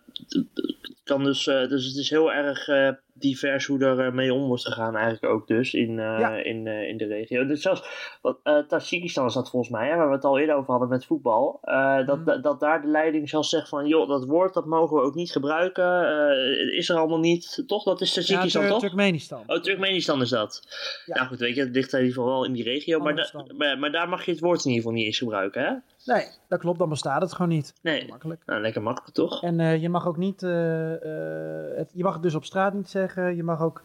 het 0.82 1.00
kan 1.04 1.24
dus, 1.24 1.46
eh, 1.46 1.68
dus 1.68 1.84
het 1.86 1.96
is 1.96 2.10
heel 2.10 2.32
erg 2.32 2.68
eh, 2.68 2.88
divers 3.12 3.66
hoe 3.66 3.84
er 3.84 4.06
eh, 4.06 4.12
mee 4.12 4.34
om 4.34 4.46
wordt 4.46 4.66
gegaan 4.66 4.96
eigenlijk 4.96 5.32
ook 5.34 5.46
dus 5.46 5.74
in, 5.74 5.88
eh, 5.98 6.18
Ja. 6.18 6.36
in, 6.36 6.66
eh, 6.66 6.88
in 6.88 6.96
de 6.96 7.06
regio. 7.06 7.46
Dus 7.46 7.62
zelfs, 7.62 7.82
wat, 8.22 8.38
eh 8.42 8.58
Tajikistan 8.58 9.26
is 9.26 9.32
dat 9.34 9.50
volgens 9.50 9.72
mij, 9.72 9.88
hè, 9.88 9.96
waar 9.96 10.08
we 10.08 10.14
het 10.14 10.24
al 10.24 10.38
eerder 10.38 10.54
over 10.56 10.70
hadden 10.70 10.88
met 10.88 11.04
voetbal, 11.04 11.58
eh, 11.62 12.06
dat, 12.06 12.16
Mhm. 12.16 12.24
dat, 12.24 12.42
dat 12.42 12.60
daar 12.60 12.82
de 12.82 12.88
leiding 12.88 13.28
zelfs 13.28 13.48
zegt 13.50 13.68
van, 13.68 13.86
joh, 13.86 14.08
dat 14.08 14.24
woord 14.24 14.54
dat 14.54 14.66
mogen 14.66 14.96
we 14.96 15.02
ook 15.02 15.14
niet 15.14 15.30
gebruiken, 15.32 16.08
eh, 16.08 16.76
is 16.78 16.88
er 16.88 16.96
allemaal 16.96 17.18
niet, 17.18 17.62
toch? 17.66 17.82
Dat 17.84 18.00
is 18.00 18.12
Tajikistan, 18.12 18.62
Tur- 18.62 18.70
toch? 18.70 18.80
Turkmenistan. 18.80 19.42
Oh, 19.46 19.60
Turkmenistan 19.60 20.20
is 20.20 20.28
dat. 20.30 20.62
Ja. 21.06 21.14
Nou 21.14 21.26
goed, 21.28 21.38
weet 21.38 21.54
je, 21.54 21.60
het 21.60 21.74
ligt 21.74 21.92
in 21.92 21.98
ieder 21.98 22.14
geval 22.14 22.30
wel 22.30 22.44
in 22.44 22.52
die 22.52 22.64
regio, 22.64 22.98
maar, 22.98 23.14
da- 23.16 23.44
maar, 23.56 23.78
maar 23.78 23.92
daar 23.92 24.08
mag 24.08 24.24
je 24.24 24.30
het 24.30 24.40
woord 24.40 24.64
in 24.64 24.70
ieder 24.70 24.82
geval 24.82 24.96
niet 24.96 25.06
eens 25.06 25.18
gebruiken, 25.18 25.62
hè? 25.62 25.72
Nee, 26.08 26.26
dat 26.48 26.58
klopt, 26.58 26.78
dan 26.78 26.88
bestaat 26.88 27.22
het 27.22 27.32
gewoon 27.32 27.48
niet. 27.48 27.74
Nee. 27.82 28.08
Makkelijk. 28.08 28.42
Nou, 28.46 28.60
lekker 28.60 28.82
makkelijk 28.82 29.14
toch? 29.14 29.42
En 29.42 29.60
eh, 29.60 29.82
je 29.82 29.88
mag 29.88 30.06
ook 30.06 30.16
niet, 30.16 30.42
eh, 30.42 30.92
eh, 30.92 31.76
het, 31.76 31.90
je 31.94 32.02
mag 32.02 32.12
het 32.12 32.22
dus 32.22 32.34
op 32.34 32.44
straat 32.44 32.74
niet 32.74 32.88
zeggen. 32.88 33.36
Je 33.36 33.42
mag 33.42 33.60
ook 33.60 33.82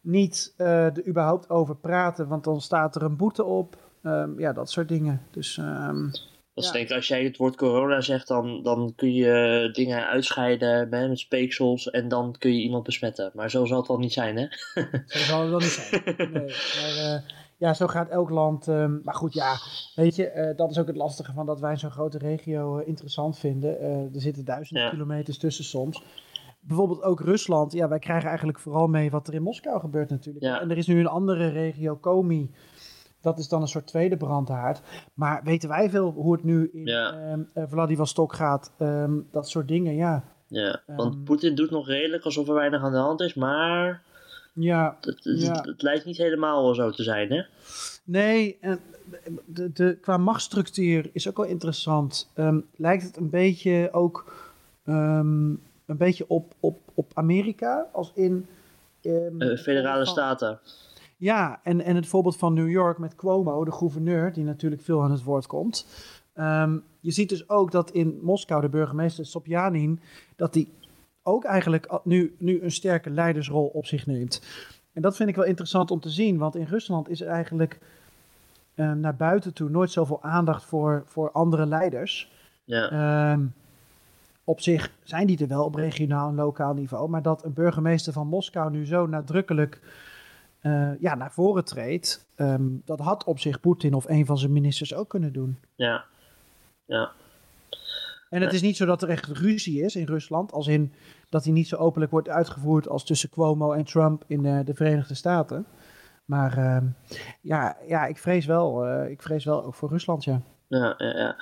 niet 0.00 0.54
er 0.56 1.06
überhaupt 1.06 1.50
over 1.50 1.76
praten, 1.76 2.28
want 2.28 2.44
dan 2.44 2.60
staat 2.60 2.96
er 2.96 3.02
een 3.02 3.16
boete 3.16 3.44
op. 3.44 3.76
Ehm, 4.02 4.40
ja, 4.40 4.52
dat 4.52 4.70
soort 4.70 4.88
dingen. 4.88 5.22
Dus 5.30 5.58
ehm, 5.58 6.10
Dat 6.54 6.72
Ja. 6.72 6.94
als 6.94 7.08
jij 7.08 7.24
het 7.24 7.36
woord 7.36 7.56
corona 7.56 8.00
zegt, 8.00 8.28
dan, 8.28 8.62
dan 8.62 8.92
kun 8.96 9.12
je 9.14 9.68
dingen 9.72 10.06
uitscheiden 10.06 10.68
hè, 10.68 11.08
met 11.08 11.18
speeksels 11.18 11.90
en 11.90 12.08
dan 12.08 12.34
kun 12.38 12.54
je 12.54 12.62
iemand 12.62 12.84
besmetten. 12.84 13.30
Maar 13.34 13.50
zo 13.50 13.64
zal 13.64 13.78
het 13.78 13.88
wel 13.88 13.98
niet 13.98 14.12
zijn, 14.12 14.36
hè? 14.36 14.46
Zo 15.06 15.18
zal 15.18 15.40
het 15.40 15.50
wel 15.50 15.58
niet 15.58 15.68
zijn. 15.68 16.02
Nee, 16.32 17.02
maar 17.02 17.43
ja, 17.58 17.74
zo 17.74 17.86
gaat 17.86 18.08
elk 18.08 18.30
land. 18.30 18.68
ehm, 18.68 18.98
maar 19.02 19.14
goed, 19.14 19.32
ja, 19.34 19.54
weet 19.94 20.16
je, 20.16 20.26
eh, 20.28 20.56
dat 20.56 20.70
is 20.70 20.78
ook 20.78 20.86
het 20.86 20.96
lastige 20.96 21.32
van 21.32 21.46
dat 21.46 21.60
wij 21.60 21.76
zo'n 21.76 21.90
grote 21.90 22.18
regio 22.18 22.78
eh, 22.78 22.88
interessant 22.88 23.38
vinden. 23.38 23.78
Eh, 23.80 24.14
er 24.14 24.20
zitten 24.20 24.44
duizenden 24.44 24.84
Ja. 24.84 24.90
kilometers 24.90 25.38
tussen 25.38 25.64
soms. 25.64 26.02
Bijvoorbeeld 26.60 27.02
ook 27.02 27.20
Rusland. 27.20 27.72
Ja, 27.72 27.88
wij 27.88 27.98
krijgen 27.98 28.28
eigenlijk 28.28 28.58
vooral 28.58 28.86
mee 28.86 29.10
wat 29.10 29.28
er 29.28 29.34
in 29.34 29.42
Moskou 29.42 29.80
gebeurt 29.80 30.10
natuurlijk. 30.10 30.44
Ja. 30.44 30.60
En 30.60 30.70
er 30.70 30.76
is 30.76 30.86
nu 30.86 31.00
een 31.00 31.06
andere 31.06 31.48
regio, 31.48 31.96
Komi. 31.96 32.50
Dat 33.20 33.38
is 33.38 33.48
dan 33.48 33.60
een 33.60 33.68
soort 33.68 33.86
tweede 33.86 34.16
brandhaard. 34.16 34.80
Maar 35.14 35.40
weten 35.44 35.68
wij 35.68 35.90
veel 35.90 36.10
hoe 36.10 36.32
het 36.32 36.44
nu 36.44 36.70
in 36.72 36.86
Ja. 36.86 37.12
ehm, 37.12 37.40
eh, 37.54 37.64
Vladivostok 37.68 38.32
gaat? 38.34 38.72
Ehm, 38.78 39.12
dat 39.30 39.48
soort 39.48 39.68
dingen, 39.68 39.94
ja. 39.94 40.24
Ja, 40.46 40.80
want. 40.86 41.24
Poetin 41.24 41.54
doet 41.54 41.70
nog 41.70 41.86
redelijk 41.88 42.24
alsof 42.24 42.48
er 42.48 42.54
weinig 42.54 42.82
aan 42.82 42.92
de 42.92 42.98
hand 42.98 43.20
is, 43.20 43.34
maar 43.34 44.02
Ja, 44.56 44.96
het, 45.00 45.24
het, 45.24 45.40
Ja. 45.40 45.60
het 45.62 45.82
lijkt 45.82 46.04
niet 46.04 46.16
helemaal 46.16 46.74
zo 46.74 46.90
te 46.90 47.02
zijn, 47.02 47.32
hè? 47.32 47.42
Nee, 48.04 48.58
en 48.60 48.80
de, 49.46 49.72
de, 49.72 49.96
qua 50.00 50.16
machtsstructuur 50.16 51.10
is 51.12 51.28
ook 51.28 51.36
wel 51.36 51.46
interessant. 51.46 52.30
Ehm, 52.34 52.60
lijkt 52.76 53.02
het 53.02 53.16
een 53.16 53.30
beetje 53.30 53.88
ook 53.92 54.32
ehm, 54.84 55.48
een 55.86 55.96
beetje 55.96 56.24
op, 56.28 56.54
op, 56.60 56.78
op 56.94 57.10
Amerika, 57.14 57.86
als 57.92 58.12
in... 58.14 58.46
ehm, 59.02 59.40
Eh, 59.42 59.58
federale 59.58 60.06
staten. 60.06 60.58
Ja, 61.16 61.60
en, 61.62 61.80
en 61.80 61.96
het 61.96 62.06
voorbeeld 62.06 62.36
van 62.36 62.54
New 62.54 62.70
York 62.70 62.98
met 62.98 63.14
Cuomo, 63.14 63.64
de 63.64 63.72
gouverneur, 63.72 64.32
die 64.32 64.44
natuurlijk 64.44 64.82
veel 64.82 65.02
aan 65.02 65.10
het 65.10 65.22
woord 65.22 65.46
komt. 65.46 65.86
Je 67.00 67.10
ziet 67.12 67.28
dus 67.28 67.48
ook 67.48 67.70
dat 67.70 67.90
in 67.90 68.18
Moskou 68.22 68.60
de 68.60 68.68
burgemeester 68.68 69.26
Sobjanin, 69.26 70.00
dat 70.36 70.52
die 70.52 70.72
ook 71.24 71.44
eigenlijk 71.44 72.00
nu, 72.04 72.34
nu 72.38 72.62
een 72.62 72.70
sterke 72.72 73.10
leidersrol 73.10 73.66
op 73.66 73.86
zich 73.86 74.06
neemt. 74.06 74.42
En 74.92 75.02
dat 75.02 75.16
vind 75.16 75.28
ik 75.28 75.36
wel 75.36 75.44
interessant 75.44 75.90
om 75.90 76.00
te 76.00 76.10
zien, 76.10 76.38
want 76.38 76.56
in 76.56 76.64
Rusland 76.64 77.08
is 77.08 77.20
er 77.20 77.28
eigenlijk 77.28 77.78
eh, 78.74 78.92
naar 78.92 79.16
buiten 79.16 79.54
toe 79.54 79.70
nooit 79.70 79.90
zoveel 79.90 80.22
aandacht 80.22 80.64
voor, 80.64 81.02
voor 81.06 81.30
andere 81.30 81.66
leiders. 81.66 82.32
Ja, 82.64 82.90
Ehm, 82.90 83.46
op 84.44 84.60
zich 84.60 84.92
zijn 85.02 85.26
die 85.26 85.38
er 85.38 85.48
wel 85.48 85.64
op 85.64 85.74
regionaal 85.74 86.28
en 86.28 86.34
lokaal 86.34 86.74
niveau, 86.74 87.08
maar 87.08 87.22
dat 87.22 87.44
een 87.44 87.52
burgemeester 87.52 88.12
van 88.12 88.26
Moskou 88.26 88.70
nu 88.70 88.86
zo 88.86 89.06
nadrukkelijk 89.06 89.80
eh, 90.60 91.00
ja, 91.00 91.14
naar 91.14 91.32
voren 91.32 91.64
treedt, 91.64 92.26
ehm, 92.34 92.62
dat 92.84 92.98
had 92.98 93.24
op 93.24 93.38
zich 93.38 93.60
Poetin 93.60 93.94
of 93.94 94.08
een 94.08 94.26
van 94.26 94.38
zijn 94.38 94.52
ministers 94.52 94.94
ook 94.94 95.08
kunnen 95.08 95.32
doen. 95.32 95.58
ja, 95.74 96.04
ja. 96.84 97.12
En 98.34 98.42
het 98.42 98.52
is 98.52 98.62
niet 98.62 98.76
zo 98.76 98.86
dat 98.86 99.02
er 99.02 99.08
echt 99.08 99.26
ruzie 99.26 99.82
is 99.82 99.96
in 99.96 100.06
Rusland, 100.06 100.52
als 100.52 100.66
in 100.66 100.92
dat 101.28 101.44
hij 101.44 101.52
niet 101.52 101.68
zo 101.68 101.76
openlijk 101.76 102.12
wordt 102.12 102.28
uitgevoerd 102.28 102.88
als 102.88 103.04
tussen 103.04 103.30
Cuomo 103.30 103.72
en 103.72 103.84
Trump 103.84 104.24
in 104.26 104.46
eh, 104.46 104.58
de 104.64 104.74
Verenigde 104.74 105.14
Staten. 105.14 105.66
Maar 106.24 106.58
ehm, 106.58 106.84
ja, 107.40 107.76
ja, 107.86 108.06
ik 108.06 108.18
vrees 108.18 108.46
wel, 108.46 108.84
eh, 108.84 109.10
ik 109.10 109.22
vrees 109.22 109.44
wel 109.44 109.64
ook 109.64 109.74
voor 109.74 109.88
Rusland, 109.88 110.24
ja. 110.24 110.40
Ja, 110.68 110.94
ja, 110.98 111.36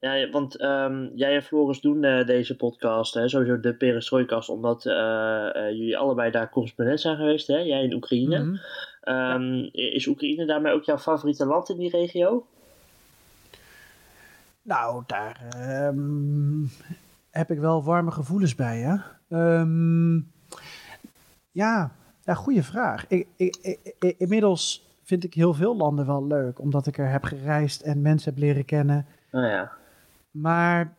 ja. 0.00 0.30
Want 0.30 0.56
ehm, 0.56 1.08
jij 1.14 1.34
en 1.34 1.42
Floris 1.42 1.80
doen 1.80 2.04
eh, 2.04 2.26
deze 2.26 2.56
podcast, 2.56 3.14
hè, 3.14 3.28
sowieso 3.28 3.60
de 3.60 3.74
Perestroikast, 3.74 4.48
omdat 4.48 4.82
jullie 5.72 5.98
allebei 5.98 6.30
daar 6.30 6.50
correspondent 6.50 7.00
zijn 7.00 7.16
geweest, 7.16 7.46
hè? 7.46 7.58
Jij 7.58 7.82
in 7.82 7.94
Oekraïne. 7.94 8.38
Mhm. 8.38 8.56
Ehm, 9.00 9.68
Is 9.72 10.06
Oekraïne 10.06 10.46
daarmee 10.46 10.72
ook 10.72 10.84
jouw 10.84 10.98
favoriete 10.98 11.46
land 11.46 11.68
in 11.68 11.78
die 11.78 11.90
regio? 11.90 12.46
Nou, 14.70 15.02
daar 15.06 15.46
ehm, 15.56 16.64
heb 17.30 17.50
ik 17.50 17.58
wel 17.58 17.84
warme 17.84 18.10
gevoelens 18.10 18.54
bij, 18.54 18.78
ja. 18.78 19.04
Ehm, 19.28 20.16
ja, 21.50 21.90
ja, 22.24 22.34
goede 22.34 22.62
vraag. 22.62 23.06
Ik, 23.08 23.26
ik, 23.36 23.56
ik- 23.62 23.94
ik- 23.98 24.14
inmiddels 24.18 24.88
vind 25.02 25.24
ik 25.24 25.34
heel 25.34 25.54
veel 25.54 25.76
landen 25.76 26.06
wel 26.06 26.26
leuk, 26.26 26.58
omdat 26.60 26.86
ik 26.86 26.98
er 26.98 27.10
heb 27.10 27.24
gereisd 27.24 27.80
en 27.80 28.02
mensen 28.02 28.30
heb 28.30 28.42
leren 28.42 28.64
kennen. 28.64 29.06
Nou 29.30 29.46
ja, 29.46 29.70
Maar 30.30 30.92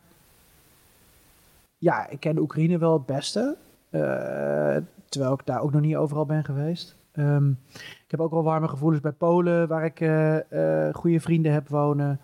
ja, 1.78 2.10
ik 2.10 2.20
ken 2.20 2.38
Oekraïne 2.38 2.78
wel 2.78 2.94
het 2.94 3.06
beste, 3.06 3.58
eh, 3.90 4.76
terwijl 5.10 5.34
ik 5.34 5.46
daar 5.46 5.62
ook 5.62 5.72
nog 5.72 5.82
niet 5.82 5.96
overal 5.96 6.26
ben 6.26 6.44
geweest. 6.44 6.96
Ehm, 7.12 7.50
ik 7.74 8.08
heb 8.08 8.20
ook 8.20 8.32
wel 8.32 8.44
warme 8.44 8.68
gevoelens 8.68 9.02
bij 9.02 9.12
Polen, 9.12 9.68
waar 9.68 9.86
ik 9.86 10.00
eh, 10.00 10.88
eh, 10.88 10.94
goede 10.94 11.20
vrienden 11.20 11.54
heb 11.54 11.68
wonen. 11.70 12.20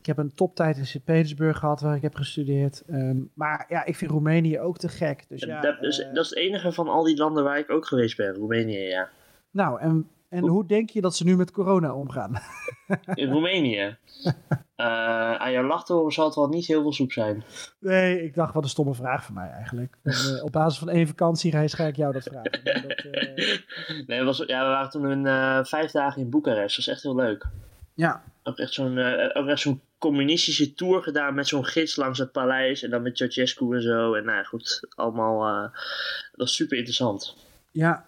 Ik 0.00 0.06
heb 0.06 0.18
een 0.18 0.34
toptijd 0.34 0.76
in 0.76 0.86
Sint-Petersburg 0.86 1.58
gehad, 1.58 1.80
waar 1.80 1.96
ik 1.96 2.02
heb 2.02 2.14
gestudeerd. 2.14 2.82
Ehm, 2.86 3.16
maar 3.34 3.66
ja, 3.68 3.84
ik 3.84 3.96
vind 3.96 4.10
Roemenië 4.10 4.60
ook 4.60 4.78
te 4.78 4.88
gek. 4.88 5.24
Dus 5.28 5.42
ja, 5.42 5.60
dat, 5.60 5.82
is, 5.82 6.00
eh, 6.00 6.14
dat 6.14 6.24
is 6.24 6.30
het 6.30 6.38
enige 6.38 6.72
van 6.72 6.88
al 6.88 7.04
die 7.04 7.16
landen 7.16 7.44
waar 7.44 7.58
ik 7.58 7.70
ook 7.70 7.86
geweest 7.86 8.16
ben, 8.16 8.34
Roemenië, 8.34 8.78
ja. 8.78 9.08
Nou, 9.50 9.80
en, 9.80 10.08
en 10.28 10.46
hoe 10.46 10.66
denk 10.66 10.90
je 10.90 11.00
dat 11.00 11.16
ze 11.16 11.24
nu 11.24 11.36
met 11.36 11.50
corona 11.50 11.94
omgaan? 11.94 12.32
In 13.14 13.30
Roemenië. 13.30 13.96
Eh, 14.80 15.34
aan 15.34 15.52
jouw 15.52 15.66
lachtoren 15.66 16.12
zal 16.12 16.24
het 16.24 16.34
wel 16.34 16.48
niet 16.48 16.66
heel 16.66 16.82
veel 16.82 16.92
soep 16.92 17.12
zijn. 17.12 17.44
Nee, 17.78 18.22
ik 18.22 18.34
dacht, 18.34 18.54
wat 18.54 18.62
een 18.62 18.68
stomme 18.68 18.94
vraag 18.94 19.24
van 19.24 19.34
mij 19.34 19.50
eigenlijk. 19.50 19.96
En, 20.02 20.12
eh, 20.12 20.44
op 20.44 20.52
basis 20.52 20.78
van 20.78 20.88
één 20.88 21.06
vakantiereis 21.06 21.72
ga 21.72 21.84
ik 21.84 21.96
jou 21.96 22.12
dat 22.12 22.22
vragen. 22.22 22.50
Dat, 22.50 22.62
eh, 22.62 23.58
Nee, 24.06 24.22
was, 24.22 24.38
ja, 24.46 24.64
we 24.64 24.70
waren 24.70 24.90
toen 24.90 25.04
een, 25.04 25.26
eh, 25.26 25.64
vijf 25.64 25.90
dagen 25.90 26.22
in 26.22 26.30
Boekarest. 26.30 26.76
Dat 26.76 26.84
was 26.84 26.94
echt 26.94 27.02
heel 27.02 27.14
leuk. 27.14 27.46
ja, 27.94 28.22
Ook 28.42 28.58
echt 28.58 28.72
zo'n 28.72 28.98
eh, 28.98 29.42
ook 29.42 29.48
echt 29.48 29.60
zo'n 29.60 29.80
communistische 30.00 30.74
tour 30.74 31.02
gedaan 31.02 31.34
met 31.34 31.46
zo'n 31.48 31.64
gids 31.64 31.96
langs 31.96 32.18
het 32.18 32.32
paleis. 32.32 32.82
En 32.82 32.90
dan 32.90 33.02
met 33.02 33.16
Ceausescu 33.16 33.74
en 33.74 33.82
zo. 33.82 34.14
En 34.14 34.24
nou 34.24 34.44
goed, 34.44 34.86
allemaal... 34.94 35.46
eh, 35.46 35.62
dat 35.62 36.36
was 36.36 36.54
super 36.54 36.76
interessant. 36.76 37.36
ja. 37.70 38.04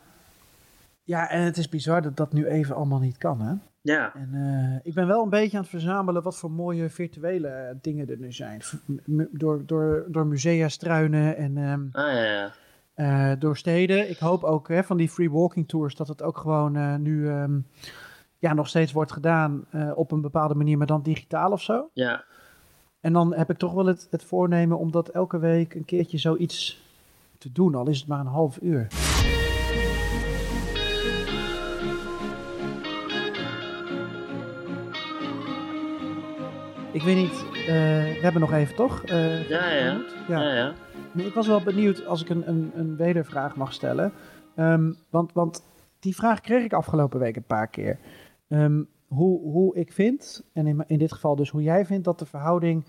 Ja, 1.05 1.29
en 1.31 1.43
het 1.43 1.57
is 1.57 1.69
bizar 1.69 2.03
dat 2.03 2.17
dat 2.17 2.33
nu 2.33 2.47
even 2.47 2.75
allemaal 2.75 2.99
niet 2.99 3.19
kan, 3.19 3.41
hè? 3.41 3.53
Ja, 3.81 4.15
En 4.15 4.31
eh, 4.33 4.87
ik 4.89 4.95
ben 4.95 5.07
wel 5.07 5.23
een 5.23 5.29
beetje 5.29 5.57
aan 5.57 5.63
het 5.63 5.71
verzamelen 5.73 6.23
wat 6.23 6.37
voor 6.39 6.51
mooie 6.51 6.91
virtuele 6.91 7.49
eh, 7.49 7.75
dingen 7.81 8.09
er 8.09 8.19
nu 8.19 8.33
zijn. 8.33 8.63
M- 9.05 9.23
door, 9.31 9.63
door, 9.67 10.05
door 10.09 10.27
musea 10.27 10.69
struinen 10.69 11.37
en 11.37 11.57
ehm, 11.57 11.81
ah 11.93 12.13
ja, 12.13 12.53
ja. 12.97 13.37
door 13.37 13.57
steden. 13.57 14.11
Ik 14.11 14.19
hoop 14.19 14.45
ook 14.45 14.69
hè, 14.69 14.85
van 14.85 14.97
die 14.97 15.09
free 15.09 15.31
walking 15.31 15.69
tours 15.69 15.95
dat 15.95 16.09
het 16.09 16.23
ook 16.23 16.39
gewoon 16.39 17.03
nu 17.03 17.29
ehm, 17.29 17.59
ja, 18.43 18.55
nog 18.55 18.69
steeds 18.69 18.93
wordt 18.93 19.13
gedaan 19.13 19.65
eh, 19.71 19.91
op 19.95 20.13
een 20.13 20.21
bepaalde 20.21 20.55
manier, 20.55 20.79
maar 20.79 20.87
dan 20.87 21.03
digitaal 21.03 21.53
of 21.53 21.63
zo. 21.63 21.91
Ja, 21.93 22.25
En 23.01 23.13
dan 23.13 23.35
heb 23.35 23.51
ik 23.51 23.57
toch 23.57 23.73
wel 23.73 23.87
het, 23.87 24.07
het 24.11 24.25
voornemen 24.25 24.79
om 24.79 24.91
dat 24.91 25.09
elke 25.09 25.39
week 25.39 25.75
een 25.75 25.85
keertje 25.85 26.19
zoiets 26.19 26.83
te 27.39 27.53
doen, 27.53 27.75
al 27.75 27.89
is 27.89 27.99
het 27.99 28.09
maar 28.09 28.21
een 28.21 28.27
half 28.27 28.59
uur. 28.63 28.87
Ik 36.93 37.03
weet 37.03 37.17
niet, 37.17 37.45
eh, 37.55 37.67
we 37.67 38.19
hebben 38.23 38.41
nog 38.41 38.53
even 38.53 38.75
toch? 38.75 39.05
Eh, 39.05 39.49
Ja, 39.49 39.69
ja. 39.71 40.01
Ja. 40.29 40.43
ja, 40.43 40.55
ja. 40.55 40.73
Nee, 41.13 41.27
Ik 41.27 41.35
was 41.35 41.47
wel 41.47 41.61
benieuwd 41.63 42.07
als 42.07 42.23
ik 42.23 42.29
een, 42.29 42.49
een, 42.49 42.71
een 42.75 42.97
wedervraag 42.97 43.57
mag 43.57 43.73
stellen. 43.73 44.13
Ehm, 44.57 44.93
want, 45.11 45.33
want 45.33 45.63
die 45.99 46.15
vraag 46.15 46.41
kreeg 46.41 46.65
ik 46.65 46.73
afgelopen 46.73 47.21
week 47.21 47.37
een 47.37 47.43
paar 47.47 47.69
keer. 47.69 47.99
Ehm, 48.53 48.83
hoe, 49.09 49.41
hoe 49.41 49.77
ik 49.77 49.93
vind, 49.93 50.45
en 50.53 50.67
in, 50.67 50.85
in 50.87 50.99
dit 50.99 51.13
geval 51.13 51.37
dus 51.37 51.51
hoe 51.51 51.63
jij 51.63 51.87
vindt, 51.87 52.05
dat 52.05 52.19
de 52.19 52.27
verhouding 52.27 52.85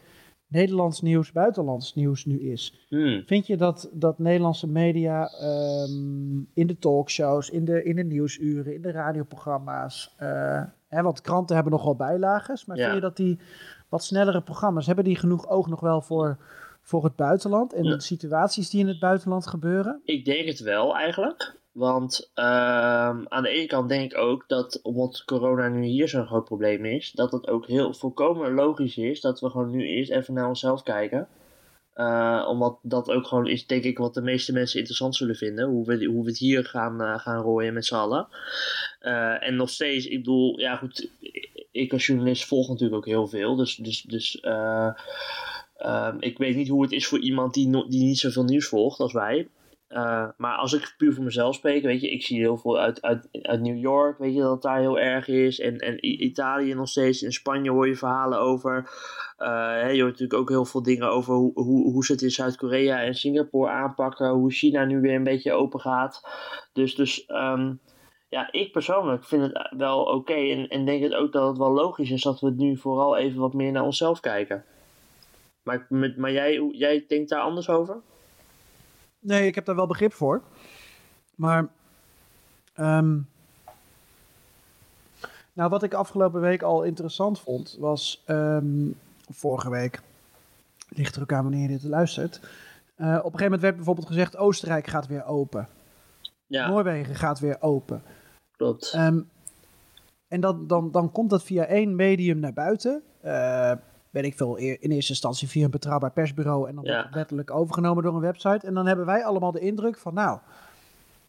Nederlands 0.47 1.01
nieuws, 1.01 1.31
buitenlands 1.31 1.95
nieuws 1.95 2.25
nu 2.25 2.39
is. 2.39 2.85
Hmm. 2.89 3.23
Vind 3.25 3.47
je 3.47 3.57
dat, 3.57 3.89
dat 3.93 4.19
Nederlandse 4.19 4.67
media 4.67 5.27
ehm, 5.27 6.37
in 6.53 6.67
de 6.67 6.77
talkshows, 6.79 7.49
in 7.49 7.65
de, 7.65 7.83
in 7.83 7.95
de 7.95 8.03
nieuwsuren, 8.03 8.73
in 8.73 8.81
de 8.81 8.91
radioprogramma's, 8.91 10.13
eh, 10.17 10.63
hè, 10.87 11.01
want 11.01 11.21
kranten 11.21 11.55
hebben 11.55 11.73
nogal 11.73 11.95
bijlages, 11.95 12.65
maar 12.65 12.77
Ja. 12.77 12.83
vind 12.83 12.95
je 12.95 13.01
dat 13.01 13.17
die 13.17 13.39
wat 13.89 14.03
snellere 14.03 14.41
programma's, 14.41 14.85
hebben 14.85 15.05
die 15.05 15.15
genoeg 15.15 15.49
oog 15.49 15.67
nog 15.67 15.79
wel 15.79 16.01
voor, 16.01 16.37
voor 16.81 17.03
het 17.03 17.15
buitenland 17.15 17.73
en 17.73 17.83
Ja. 17.83 17.95
de 17.95 18.01
situaties 18.01 18.69
die 18.69 18.79
in 18.79 18.87
het 18.87 18.99
buitenland 18.99 19.47
gebeuren? 19.47 20.01
Ik 20.03 20.25
denk 20.25 20.47
het 20.47 20.59
wel 20.59 20.95
eigenlijk. 20.95 21.61
Want 21.73 22.31
ehm, 22.33 23.23
aan 23.27 23.43
de 23.43 23.49
ene 23.49 23.67
kant 23.67 23.89
denk 23.89 24.11
ik 24.11 24.17
ook 24.17 24.43
dat, 24.47 24.79
omdat 24.83 25.23
corona 25.25 25.67
nu 25.67 25.83
hier 25.85 26.07
zo'n 26.07 26.25
groot 26.25 26.45
probleem 26.45 26.85
is, 26.85 27.11
dat 27.11 27.31
het 27.31 27.47
ook 27.47 27.67
heel 27.67 27.93
volkomen 27.93 28.53
logisch 28.53 28.97
is 28.97 29.21
dat 29.21 29.39
we 29.39 29.49
gewoon 29.49 29.71
nu 29.71 29.85
eerst 29.87 30.11
even 30.11 30.33
naar 30.33 30.47
onszelf 30.47 30.83
kijken. 30.83 31.27
Eh, 31.93 32.45
omdat 32.49 32.79
dat 32.81 33.09
ook 33.09 33.27
gewoon 33.27 33.47
is, 33.47 33.67
denk 33.67 33.83
ik, 33.83 33.97
wat 33.97 34.13
de 34.13 34.21
meeste 34.21 34.53
mensen 34.53 34.77
interessant 34.77 35.15
zullen 35.15 35.35
vinden. 35.35 35.67
Hoe 35.67 35.85
we, 35.85 36.05
hoe 36.05 36.23
we 36.23 36.29
het 36.29 36.39
hier 36.39 36.65
gaan, 36.65 37.01
eh, 37.01 37.19
gaan 37.19 37.41
rooien 37.41 37.73
met 37.73 37.85
z'n 37.85 37.95
allen. 37.95 38.27
Eh, 38.99 39.47
en 39.47 39.55
nog 39.55 39.69
steeds, 39.69 40.05
ik 40.05 40.17
bedoel, 40.17 40.59
ja 40.59 40.75
goed, 40.75 41.09
ik 41.71 41.93
als 41.93 42.05
journalist 42.05 42.45
volg 42.45 42.67
natuurlijk 42.67 42.95
ook 42.95 43.05
heel 43.05 43.27
veel. 43.27 43.55
Dus, 43.55 43.75
dus, 43.75 44.01
dus 44.01 44.39
eh, 44.39 44.89
ehm, 45.77 46.17
ik 46.19 46.37
weet 46.37 46.55
niet 46.55 46.67
hoe 46.67 46.81
het 46.81 46.91
is 46.91 47.07
voor 47.07 47.19
iemand 47.19 47.53
die, 47.53 47.67
no- 47.67 47.87
die 47.87 48.03
niet 48.03 48.19
zoveel 48.19 48.43
nieuws 48.43 48.67
volgt 48.67 48.99
als 48.99 49.13
wij. 49.13 49.47
Eh, 49.93 50.27
maar 50.37 50.55
als 50.55 50.73
ik 50.73 50.93
puur 50.97 51.13
voor 51.13 51.23
mezelf 51.23 51.55
spreek, 51.55 51.83
weet 51.83 52.01
je, 52.01 52.11
ik 52.11 52.23
zie 52.23 52.39
heel 52.39 52.57
veel 52.57 52.79
uit, 52.79 53.01
uit, 53.01 53.27
uit 53.31 53.61
New 53.61 53.77
York, 53.77 54.17
weet 54.17 54.33
je, 54.33 54.39
dat 54.39 54.51
het 54.51 54.61
daar 54.61 54.79
heel 54.79 54.99
erg 54.99 55.27
is. 55.27 55.59
En, 55.59 55.77
en 55.77 56.23
Italië 56.23 56.73
nog 56.73 56.87
steeds. 56.87 57.21
In 57.21 57.31
Spanje 57.31 57.71
hoor 57.71 57.87
je 57.87 57.95
verhalen 57.95 58.39
over. 58.39 58.89
Uh, 59.39 59.93
je 59.93 60.01
hoort 60.01 60.11
natuurlijk 60.11 60.33
ook 60.33 60.49
heel 60.49 60.65
veel 60.65 60.83
dingen 60.83 61.09
over 61.09 61.33
hoe, 61.33 61.51
hoe, 61.53 61.91
hoe 61.91 62.05
ze 62.05 62.11
het 62.11 62.21
in 62.21 62.31
Zuid-Korea 62.31 63.01
en 63.01 63.13
Singapore 63.13 63.71
aanpakken. 63.71 64.29
Hoe 64.29 64.51
China 64.51 64.85
nu 64.85 65.01
weer 65.01 65.15
een 65.15 65.23
beetje 65.23 65.53
open 65.53 65.79
gaat. 65.79 66.21
Dus, 66.73 66.95
dus 66.95 67.23
um, 67.27 67.79
ja, 68.29 68.51
ik 68.51 68.71
persoonlijk 68.71 69.23
vind 69.23 69.43
het 69.43 69.73
wel 69.77 70.03
oké. 70.03 70.33
en, 70.33 70.67
en 70.67 70.85
denk 70.85 71.03
het 71.03 71.13
ook 71.13 71.31
dat 71.31 71.47
het 71.47 71.57
wel 71.57 71.71
logisch 71.71 72.11
is 72.11 72.21
dat 72.21 72.39
we 72.39 72.51
nu 72.51 72.77
vooral 72.77 73.17
even 73.17 73.39
wat 73.39 73.53
meer 73.53 73.71
naar 73.71 73.83
onszelf 73.83 74.19
kijken. 74.19 74.65
Maar, 75.63 75.87
maar 76.17 76.31
jij, 76.31 76.69
jij 76.71 77.05
denkt 77.07 77.29
daar 77.29 77.41
anders 77.41 77.69
over? 77.69 78.01
Nee, 79.23 79.47
ik 79.47 79.55
heb 79.55 79.65
daar 79.65 79.75
wel 79.75 79.87
begrip 79.87 80.13
voor. 80.13 80.41
Maar. 81.35 81.67
Um, 82.79 83.27
nou, 85.53 85.69
wat 85.69 85.83
ik 85.83 85.93
afgelopen 85.93 86.41
week 86.41 86.61
al 86.61 86.83
interessant 86.83 87.39
vond, 87.39 87.77
was. 87.79 88.23
Um, 88.27 88.95
vorige 89.29 89.69
week. 89.69 90.01
Ligt 90.89 91.15
er 91.15 91.21
ook 91.21 91.33
aan 91.33 91.43
wanneer 91.43 91.61
je 91.61 91.67
dit 91.67 91.83
luistert. 91.83 92.39
Uh, 92.97 93.07
op 93.07 93.13
een 93.15 93.21
gegeven 93.21 93.43
moment 93.43 93.61
werd 93.61 93.75
bijvoorbeeld 93.75 94.07
gezegd: 94.07 94.37
Oostenrijk 94.37 94.87
gaat 94.87 95.07
weer 95.07 95.25
open. 95.25 95.67
Ja. 96.47 96.67
Noorwegen 96.67 97.15
gaat 97.15 97.39
weer 97.39 97.57
open. 97.59 98.03
Klopt. 98.57 98.93
Um, 98.93 99.29
en 100.27 100.41
dan, 100.41 100.67
dan, 100.67 100.91
dan 100.91 101.11
komt 101.11 101.29
dat 101.29 101.43
via 101.43 101.65
één 101.65 101.95
medium 101.95 102.39
naar 102.39 102.53
buiten. 102.53 103.03
Uh, 103.25 103.71
weet 104.13 104.23
ik 104.23 104.37
veel, 104.37 104.55
in 104.55 104.91
eerste 104.91 105.11
instantie 105.11 105.47
via 105.47 105.63
een 105.63 105.71
betrouwbaar 105.71 106.11
persbureau 106.11 106.69
en 106.69 106.75
dan 106.75 106.83
ja. 106.83 107.09
letterlijk 107.11 107.51
overgenomen 107.51 108.03
door 108.03 108.13
een 108.13 108.19
website. 108.19 108.67
En 108.67 108.73
dan 108.73 108.85
hebben 108.85 109.05
wij 109.05 109.25
allemaal 109.25 109.51
de 109.51 109.59
indruk 109.59 109.97
van, 109.97 110.13
nou, 110.13 110.39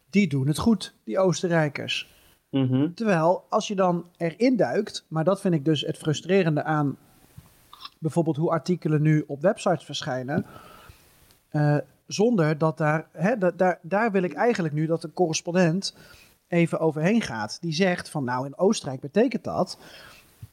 die 0.09 0.27
doen 0.27 0.47
het 0.47 0.57
goed, 0.57 0.93
die 1.03 1.19
Oostenrijkers. 1.19 2.13
Mm 2.49 2.67
-hmm. 2.67 2.93
Terwijl, 2.93 3.45
als 3.49 3.67
je 3.67 3.75
dan 3.75 4.05
erin 4.17 4.55
duikt, 4.55 5.05
maar 5.07 5.23
dat 5.23 5.41
vind 5.41 5.53
ik 5.53 5.65
dus 5.65 5.81
het 5.81 5.97
frustrerende 5.97 6.63
aan 6.63 6.97
bijvoorbeeld 7.99 8.37
hoe 8.37 8.51
artikelen 8.51 9.01
nu 9.01 9.23
op 9.27 9.41
websites 9.41 9.85
verschijnen, 9.85 10.45
uh, 11.51 11.77
zonder 12.07 12.57
dat 12.57 12.77
daar, 12.77 13.07
hè, 13.11 13.37
da 13.37 13.51
daar, 13.51 13.79
daar 13.81 14.11
wil 14.11 14.23
ik 14.23 14.33
eigenlijk 14.33 14.73
nu 14.73 14.85
dat 14.85 15.01
de 15.01 15.13
correspondent 15.13 15.95
even 16.47 16.79
overheen 16.79 17.21
gaat. 17.21 17.57
Die 17.61 17.73
zegt 17.73 18.09
van, 18.09 18.23
nou, 18.23 18.45
in 18.45 18.57
Oostenrijk 18.57 19.01
betekent 19.01 19.43
dat 19.43 19.77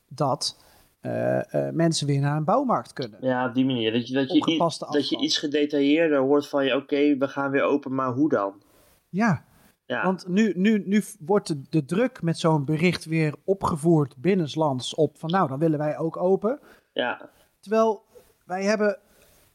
dat 0.08 0.56
uh, 1.02 1.40
uh, 1.52 1.68
mensen 1.70 2.06
weer 2.06 2.20
naar 2.20 2.36
een 2.36 2.44
bouwmarkt 2.44 2.92
kunnen. 2.92 3.18
Ja, 3.20 3.48
op 3.48 3.54
die 3.54 3.64
manier. 3.64 3.92
Dat 3.92 4.08
je, 4.08 4.14
dat 4.14 4.32
je, 4.32 4.46
iets, 4.46 4.78
dat 4.78 5.08
je 5.08 5.18
iets 5.18 5.38
gedetailleerder 5.38 6.18
hoort 6.18 6.48
van 6.48 6.64
je, 6.64 6.76
oké, 6.76 7.16
we 7.16 7.28
gaan 7.28 7.50
weer 7.50 7.62
open, 7.62 7.94
maar 7.94 8.12
hoe 8.12 8.28
dan? 8.28 8.62
Ja, 9.08 9.44
ja. 9.84 10.04
want 10.04 10.28
nu, 10.28 10.52
nu, 10.56 10.82
nu 10.86 11.02
wordt 11.20 11.46
de, 11.46 11.62
de 11.70 11.84
druk 11.84 12.22
met 12.22 12.38
zo'n 12.38 12.64
bericht 12.64 13.04
weer 13.04 13.34
opgevoerd 13.44 14.16
binnenslands 14.16 14.94
op 14.94 15.18
van 15.18 15.30
nou, 15.30 15.48
dan 15.48 15.58
willen 15.58 15.78
wij 15.78 15.98
ook 15.98 16.16
open. 16.16 16.60
Ja. 16.92 17.30
Terwijl 17.60 18.02
wij 18.44 18.64
hebben 18.64 18.98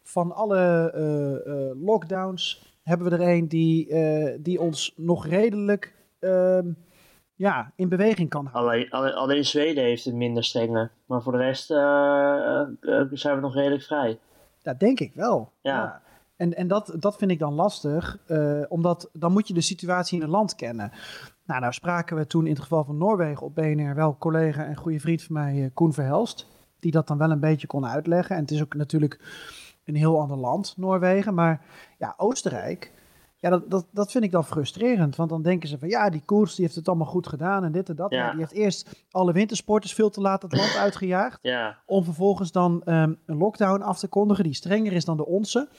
van 0.03 0.31
alle 0.31 0.93
uh, 0.95 1.85
lockdowns, 1.85 2.75
hebben 2.83 3.09
we 3.09 3.15
er 3.15 3.27
een 3.27 3.47
die, 3.47 3.93
die 4.41 4.61
ons 4.61 4.93
nog 4.95 5.27
redelijk 5.27 5.93
ehm, 6.19 6.71
ja, 7.37 7.71
in 7.75 7.89
beweging 7.89 8.29
kan 8.29 8.45
houden. 8.45 8.71
Alleen, 8.71 8.89
alleen, 8.89 9.13
alleen 9.13 9.45
Zweden 9.45 9.83
heeft 9.83 10.05
het 10.05 10.13
minder 10.13 10.43
strenge. 10.43 10.89
Maar 11.05 11.21
voor 11.21 11.31
de 11.31 11.37
rest 11.37 11.71
uh, 11.71 11.77
uh, 12.81 13.01
zijn 13.11 13.35
we 13.35 13.41
nog 13.41 13.53
redelijk 13.53 13.83
vrij. 13.83 14.19
Dat 14.61 14.79
denk 14.79 14.99
ik 14.99 15.13
wel. 15.13 15.51
Ja. 15.61 15.73
ja. 15.75 16.01
En, 16.35 16.53
en 16.53 16.67
dat, 16.67 16.95
dat 16.99 17.17
vind 17.17 17.31
ik 17.31 17.39
dan 17.39 17.53
lastig, 17.53 18.17
uh, 18.27 18.63
omdat 18.67 19.09
dan 19.13 19.31
moet 19.31 19.47
je 19.47 19.53
de 19.53 19.61
situatie 19.61 20.15
in 20.15 20.21
het 20.21 20.31
land 20.31 20.55
kennen. 20.55 20.91
Nou, 21.45 21.59
nou 21.59 21.73
spraken 21.73 22.17
we 22.17 22.27
toen 22.27 22.45
in 22.45 22.53
het 22.53 22.61
geval 22.61 22.83
van 22.83 22.97
Noorwegen 22.97 23.45
op 23.45 23.55
BNR 23.55 23.95
wel 23.95 24.17
collega 24.17 24.65
en 24.65 24.75
goede 24.75 24.99
vriend 24.99 25.23
van 25.23 25.35
mij, 25.35 25.71
Koen 25.73 25.93
Verhelst. 25.93 26.47
Die 26.79 26.91
dat 26.91 27.07
dan 27.07 27.17
wel 27.17 27.31
een 27.31 27.39
beetje 27.39 27.67
kon 27.67 27.85
uitleggen. 27.85 28.35
En 28.35 28.41
het 28.41 28.51
is 28.51 28.61
ook 28.61 28.73
natuurlijk 28.73 29.19
een 29.85 29.95
heel 29.95 30.19
ander 30.19 30.37
land, 30.37 30.73
Noorwegen. 30.77 31.33
Maar 31.33 31.61
ja, 31.97 32.13
Oostenrijk 32.17 32.91
ja, 33.49 33.57
dat, 33.57 33.69
dat, 33.69 33.85
dat 33.91 34.11
vind 34.11 34.23
ik 34.23 34.31
dan 34.31 34.45
frustrerend. 34.45 35.15
Want 35.15 35.29
dan 35.29 35.41
denken 35.41 35.69
ze 35.69 35.79
van 35.79 35.89
ja, 35.89 36.09
die 36.09 36.21
koers 36.25 36.55
die 36.55 36.65
heeft 36.65 36.77
het 36.77 36.87
allemaal 36.87 37.07
goed 37.07 37.27
gedaan 37.27 37.63
en 37.63 37.71
dit 37.71 37.89
en 37.89 37.95
dat. 37.95 38.11
Ja. 38.11 38.31
die 38.31 38.39
heeft 38.39 38.51
eerst 38.51 39.05
alle 39.11 39.33
wintersporters 39.33 39.93
veel 39.93 40.09
te 40.09 40.21
laat 40.21 40.41
het 40.41 40.55
land 40.55 40.77
uitgejaagd. 40.85 41.39
Ja. 41.41 41.77
Om 41.85 42.03
vervolgens 42.03 42.51
dan 42.51 42.81
um, 42.85 43.19
een 43.25 43.37
lockdown 43.37 43.81
af 43.81 43.99
te 43.99 44.07
kondigen 44.07 44.43
die 44.43 44.53
strenger 44.53 44.93
is 44.93 45.05
dan 45.05 45.17
de 45.17 45.25
onze. 45.25 45.69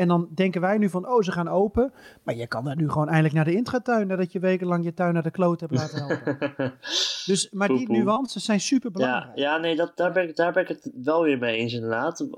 En 0.00 0.08
dan 0.08 0.28
denken 0.34 0.60
wij 0.60 0.78
nu 0.78 0.88
van, 0.88 1.08
oh, 1.08 1.22
ze 1.22 1.32
gaan 1.32 1.48
open. 1.48 1.92
Maar 2.22 2.34
je 2.34 2.46
kan 2.46 2.64
daar 2.64 2.76
nu 2.76 2.88
gewoon 2.88 3.08
eindelijk 3.08 3.34
naar 3.34 3.44
de 3.44 3.54
intratuin... 3.54 4.06
nadat 4.06 4.32
je 4.32 4.38
wekenlang 4.38 4.84
je 4.84 4.94
tuin 4.94 5.12
naar 5.14 5.22
de 5.22 5.30
kloot 5.30 5.60
hebt 5.60 5.72
laten 5.72 6.06
helpen. 6.06 6.72
dus, 7.26 7.50
maar 7.50 7.68
die 7.68 7.90
nuances 7.90 8.44
zijn 8.44 8.60
super 8.60 8.90
belangrijk. 8.90 9.36
Ja, 9.36 9.42
ja 9.42 9.58
nee, 9.58 9.76
dat, 9.76 9.92
daar, 9.96 10.12
ben 10.12 10.28
ik, 10.28 10.36
daar 10.36 10.52
ben 10.52 10.62
ik 10.62 10.68
het 10.68 10.90
wel 11.02 11.22
weer 11.22 11.38
mee 11.38 11.56
eens 11.56 11.72
inderdaad. 11.72 12.20
Uh, 12.20 12.28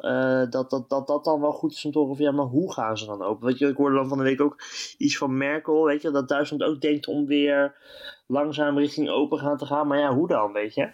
dat, 0.51 0.71
dat, 0.71 0.89
dat 0.89 1.07
dat 1.07 1.25
dan 1.25 1.41
wel 1.41 1.53
goed 1.53 1.73
is 1.73 1.85
om 1.85 1.93
te 1.93 1.99
horen 1.99 2.17
van, 2.17 2.25
ja, 2.25 2.33
maar 2.33 2.45
hoe 2.45 2.73
gaan 2.73 2.99
ze 2.99 3.07
dan 3.07 3.23
open? 3.23 3.47
Weet 3.47 3.59
je, 3.59 3.67
ik 3.67 3.77
hoorde 3.77 3.97
dan 3.97 4.09
van 4.09 4.19
de 4.19 4.25
week 4.25 4.41
ook 4.41 4.63
iets 4.99 5.19
van 5.19 5.37
Merkel, 5.37 5.85
weet 5.85 6.03
je... 6.03 6.11
dat 6.11 6.29
Duitsland 6.29 6.63
ook 6.63 6.81
denkt 6.81 7.07
om 7.07 7.27
weer 7.27 7.75
langzaam 8.27 8.79
richting 8.79 9.09
open 9.09 9.39
gaan 9.39 9.57
te 9.57 9.67
gaan. 9.67 9.87
Maar 9.87 9.99
ja, 9.99 10.15
hoe 10.15 10.29
dan, 10.29 10.53
weet 10.53 10.75
je? 10.75 10.91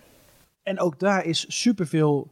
En 0.62 0.80
ook 0.80 0.98
daar 0.98 1.24
is 1.24 1.60
superveel 1.60 2.30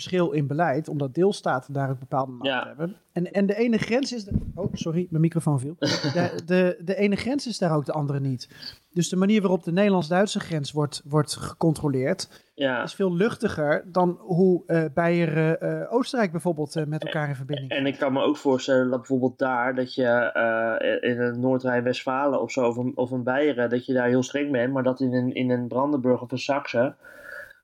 verschil 0.00 0.30
in 0.30 0.46
beleid, 0.46 0.88
omdat 0.88 1.14
deelstaten 1.14 1.72
daar 1.72 1.90
een 1.90 1.98
bepaalde 1.98 2.32
macht 2.32 2.50
ja. 2.50 2.66
hebben. 2.66 2.96
En, 3.12 3.32
en 3.32 3.46
de 3.46 3.56
ene 3.56 3.78
grens 3.78 4.12
is. 4.12 4.24
De, 4.24 4.32
oh, 4.54 4.72
sorry, 4.72 5.06
mijn 5.10 5.22
microfoon 5.22 5.60
viel. 5.60 5.76
De, 6.16 6.42
de, 6.46 6.80
de 6.84 6.96
ene 6.96 7.16
grens 7.16 7.46
is 7.46 7.58
daar 7.58 7.74
ook 7.76 7.84
de 7.84 7.92
andere 7.92 8.20
niet. 8.20 8.48
Dus 8.92 9.08
de 9.08 9.16
manier 9.16 9.40
waarop 9.40 9.64
de 9.64 9.72
Nederlands-Duitse 9.72 10.40
grens 10.40 10.72
wordt, 10.72 11.02
wordt 11.04 11.36
gecontroleerd. 11.36 12.44
Ja. 12.54 12.82
is 12.82 12.94
veel 12.94 13.14
luchtiger 13.14 13.84
dan 13.86 14.18
hoe 14.20 14.62
uh, 14.66 14.84
Beieren 14.94 15.58
uh, 15.62 15.92
Oostenrijk 15.92 16.32
bijvoorbeeld 16.32 16.76
uh, 16.76 16.84
met 16.84 17.04
elkaar 17.04 17.28
in 17.28 17.34
verbinding 17.34 17.70
En 17.70 17.86
ik 17.86 17.98
kan 17.98 18.12
me 18.12 18.22
ook 18.22 18.36
voorstellen 18.36 18.90
dat 18.90 18.98
bijvoorbeeld 18.98 19.38
daar, 19.38 19.74
dat 19.74 19.94
je 19.94 20.98
in 21.00 21.20
een 21.20 21.40
Noord-Rijn-Westfalen 21.40 22.40
of 22.40 22.50
zo, 22.50 22.68
of 22.68 22.76
een, 22.76 22.92
of 22.94 23.10
een 23.10 23.22
Beieren, 23.22 23.70
dat 23.70 23.86
je 23.86 23.92
daar 23.92 24.08
heel 24.08 24.22
streng 24.22 24.52
bent, 24.52 24.72
maar 24.72 24.82
dat 24.82 25.00
in 25.00 25.14
een, 25.14 25.34
in 25.34 25.50
een 25.50 25.68
Brandenburg 25.68 26.22
of 26.22 26.32
een 26.32 26.38
Saxe 26.38 26.94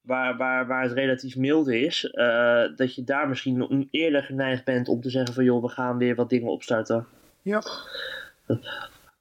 waar, 0.02 0.36
waar, 0.36 0.66
waar 0.66 0.82
het 0.82 0.92
relatief 0.92 1.36
mild 1.36 1.68
is, 1.68 2.04
uh, 2.12 2.76
dat 2.76 2.94
je 2.94 3.04
daar 3.04 3.28
misschien 3.28 3.88
eerder 3.90 4.22
geneigd 4.22 4.64
bent 4.64 4.88
om 4.88 5.00
te 5.00 5.10
zeggen 5.10 5.34
van 5.34 5.44
joh, 5.44 5.62
we 5.62 5.68
gaan 5.68 5.98
weer 5.98 6.14
wat 6.14 6.30
dingen 6.30 6.50
opstarten. 6.50 7.06
Ja. 7.42 7.62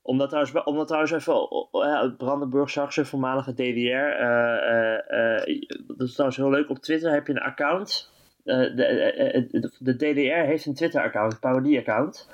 Omdat 0.02 0.30
trouwens, 0.30 0.64
omdat 0.64 0.88
trouwens 0.88 1.14
even, 1.14 1.48
uh, 1.72 2.16
Brandenburg, 2.18 2.70
Saxe, 2.70 3.06
voormalige 3.06 3.54
DDR, 3.54 4.22
uh, 4.22 5.58
dat 5.88 6.08
is 6.08 6.14
trouwens 6.14 6.40
heel 6.40 6.50
leuk, 6.50 6.70
op 6.70 6.80
Twitter 6.80 7.12
heb 7.12 7.28
je 7.28 7.34
een 7.34 7.40
account. 7.40 8.12
De, 8.44 8.74
de, 8.74 9.72
de, 9.80 9.96
DDR 9.96 10.46
heeft 10.48 10.66
een 10.66 10.74
Twitter-account, 10.74 11.34
een 11.34 11.40
parodie-account. 11.40 12.30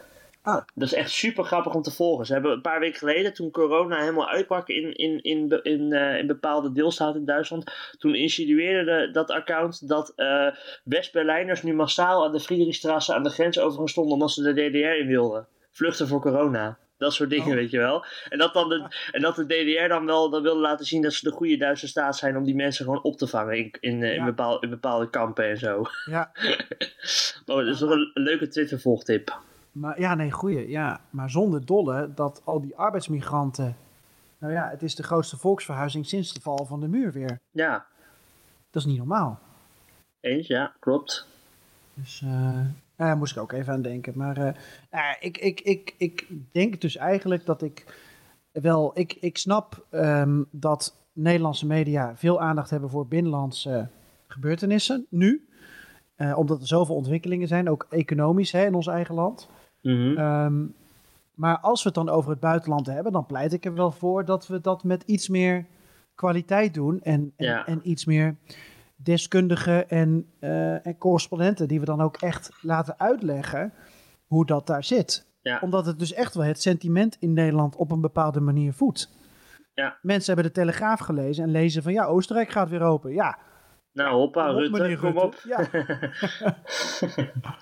Ah. 0.48 0.62
Dat 0.76 0.88
is 0.88 0.93
echt 0.93 1.12
super 1.12 1.43
grappig 1.43 1.74
om 1.74 1.82
te 1.82 1.91
volgen. 1.91 2.26
Ze 2.26 2.34
hebben 2.34 2.52
een 2.52 2.62
paar 2.62 2.80
weken 2.80 2.98
geleden, 2.98 3.34
toen 3.34 3.52
corona 3.52 4.00
helemaal 4.00 4.30
uitbrak 4.30 4.68
in, 4.68 4.93
in, 4.93 5.22
in, 5.22 5.60
in, 5.64 5.93
uh, 5.93 6.18
in 6.18 6.28
bepaalde 6.28 6.72
deelstaten 6.72 7.20
in 7.20 7.26
Duitsland, 7.26 7.72
toen 7.98 8.16
insinueerde 8.16 9.12
dat 9.12 9.32
account 9.32 9.88
dat 9.88 10.14
uh, 10.16 10.48
West-Berlijners 10.84 11.64
nu 11.64 11.74
massaal 11.74 12.26
aan 12.26 12.32
de 12.32 12.39
Friedrichstraße 12.39 13.14
aan 13.14 13.24
de 13.24 13.30
grens 13.30 13.60
over 13.60 13.89
stonden 13.89 14.14
omdat 14.14 14.32
ze 14.32 14.41
de 14.41 14.54
DDR 14.54 15.00
in 15.00 15.08
wilden. 15.08 15.48
Vluchten 15.72 16.08
voor 16.08 16.22
corona. 16.22 16.78
Dat 16.98 17.14
soort 17.14 17.30
dingen, 17.30 17.48
oh. 17.48 17.54
weet 17.54 17.72
je 17.72 17.78
wel. 17.78 18.06
En 18.30 18.38
dat, 18.38 18.54
dan 18.54 18.70
de, 18.70 18.88
en 19.12 19.22
dat 19.22 19.36
de 19.36 19.45
DDR 19.45 19.88
dan 19.88 20.06
wel 20.06 20.30
dan 20.30 20.41
wilde 20.41 20.62
laten 20.62 20.86
zien 20.86 21.02
dat 21.02 21.14
ze 21.14 21.30
de 21.30 21.36
goede 21.36 21.58
Duitse 21.58 21.88
staat 21.88 22.18
zijn 22.18 22.38
om 22.38 22.43
die 22.43 22.56
mensen 22.56 22.86
gewoon 22.86 23.04
op 23.04 23.18
te 23.18 23.28
vangen 23.28 23.58
in, 23.58 23.78
in, 23.80 24.02
uh, 24.02 24.14
ja. 24.14 24.20
in, 24.20 24.26
bepaalde, 24.26 24.62
in 24.62 24.70
bepaalde 24.70 25.10
kampen 25.10 25.50
en 25.50 25.58
zo. 25.58 25.84
Ja. 26.06 26.32
maar 27.45 27.56
dat 27.66 27.68
is 27.68 27.80
nog 27.80 27.89
een, 27.89 28.12
een 28.14 28.24
leuke 28.24 28.48
Twitter-volgtip. 28.48 29.39
Maar 29.80 30.00
ja, 30.00 30.16
nee, 30.16 30.32
goeie. 30.32 30.70
Ja. 30.70 31.00
Maar 31.10 31.30
zonder 31.30 31.66
dolle 31.66 32.14
dat 32.14 32.42
al 32.44 32.62
die 32.62 32.76
arbeidsmigranten. 32.76 33.76
Nou 34.38 34.54
ja, 34.54 34.70
het 34.70 34.84
is 34.84 34.96
de 34.96 35.04
grootste 35.04 35.38
volksverhuizing 35.38 36.06
sinds 36.06 36.34
de 36.34 36.42
val 36.42 36.66
van 36.66 36.80
de 36.80 36.88
muur 36.88 37.12
weer. 37.12 37.40
Ja. 37.52 37.86
Dat 38.70 38.82
is 38.82 38.86
niet 38.86 38.98
normaal. 38.98 39.40
Eens, 40.20 40.48
ja, 40.48 40.76
klopt. 40.80 41.28
Dus 41.94 42.22
uh, 42.22 42.60
daar 42.96 43.18
moest 43.18 43.36
ik 43.36 43.42
ook 43.42 43.52
even 43.52 43.74
aan 43.74 43.82
denken. 43.82 44.14
Maar 44.16 44.38
uh, 44.38 44.50
uh, 44.92 45.02
ik, 45.20 45.38
ik, 45.38 45.60
ik, 45.60 45.96
ik 45.98 46.28
denk 46.52 46.82
dus 46.82 46.96
eigenlijk 46.96 47.46
dat 47.46 47.62
ik 47.62 48.02
wel. 48.52 48.92
Ik, 48.94 49.14
ik 49.14 49.38
snap 49.38 49.86
um, 49.92 50.48
dat 50.52 50.96
Nederlandse 51.14 51.66
media 51.66 52.16
veel 52.16 52.42
aandacht 52.42 52.70
hebben 52.70 52.90
voor 52.90 53.08
binnenlandse 53.08 53.90
gebeurtenissen 54.28 55.06
nu. 55.10 55.48
omdat 56.36 56.62
er 56.62 56.68
zoveel 56.68 56.96
ontwikkelingen 56.96 57.48
zijn, 57.48 57.70
ook 57.70 57.88
economisch 57.90 58.52
hè, 58.52 58.66
in 58.66 58.76
ons 58.76 58.88
eigen 58.88 59.16
land. 59.16 59.50
Mm 59.82 59.96
-hmm. 59.96 60.18
um, 60.18 60.76
maar 61.34 61.60
als 61.60 61.84
we 61.84 61.90
het 61.90 61.98
dan 61.98 62.10
over 62.10 62.32
het 62.32 62.40
buitenland 62.40 62.86
hebben, 62.86 63.12
dan 63.12 63.26
pleit 63.26 63.54
ik 63.54 63.66
er 63.66 63.74
wel 63.74 63.92
voor 63.92 64.26
dat 64.26 64.48
we 64.48 64.62
dat 64.62 64.84
met 64.84 65.04
iets 65.04 65.28
meer 65.28 65.66
kwaliteit 66.16 66.74
doen. 66.74 67.02
En, 67.02 67.34
en, 67.36 67.46
ja. 67.46 67.66
en 67.66 67.80
iets 67.84 68.06
meer 68.06 68.36
deskundigen 68.96 69.90
en, 69.90 70.26
uh, 70.40 70.86
en 70.86 70.98
correspondenten 70.98 71.68
die 71.68 71.80
we 71.80 71.86
dan 71.86 72.02
ook 72.02 72.18
echt 72.18 72.52
laten 72.62 73.00
uitleggen 73.00 73.74
hoe 74.26 74.46
dat 74.46 74.68
daar 74.68 74.84
zit. 74.84 75.26
Ja. 75.42 75.60
Omdat 75.62 75.86
het 75.86 76.00
dus 76.00 76.14
echt 76.14 76.34
wel 76.34 76.46
het 76.46 76.62
sentiment 76.62 77.18
in 77.20 77.34
Nederland 77.34 77.76
op 77.76 77.92
een 77.92 78.02
bepaalde 78.02 78.40
manier 78.40 78.74
voedt. 78.74 79.10
Ja. 79.74 79.98
Mensen 80.02 80.34
hebben 80.34 80.54
de 80.54 80.60
Telegraaf 80.60 81.00
gelezen 81.00 81.44
en 81.44 81.52
lezen 81.52 81.84
van 81.84 81.94
ja, 81.94 82.06
Oostenrijk 82.06 82.50
gaat 82.50 82.70
weer 82.70 82.82
open. 82.82 83.14
Ja, 83.14 83.38
Nou, 83.94 84.16
hoppa, 84.16 84.52
op, 84.52 84.58
Rutte, 84.58 84.98
kom 85.00 85.18
op. 85.18 85.36
Ja. 85.44 85.70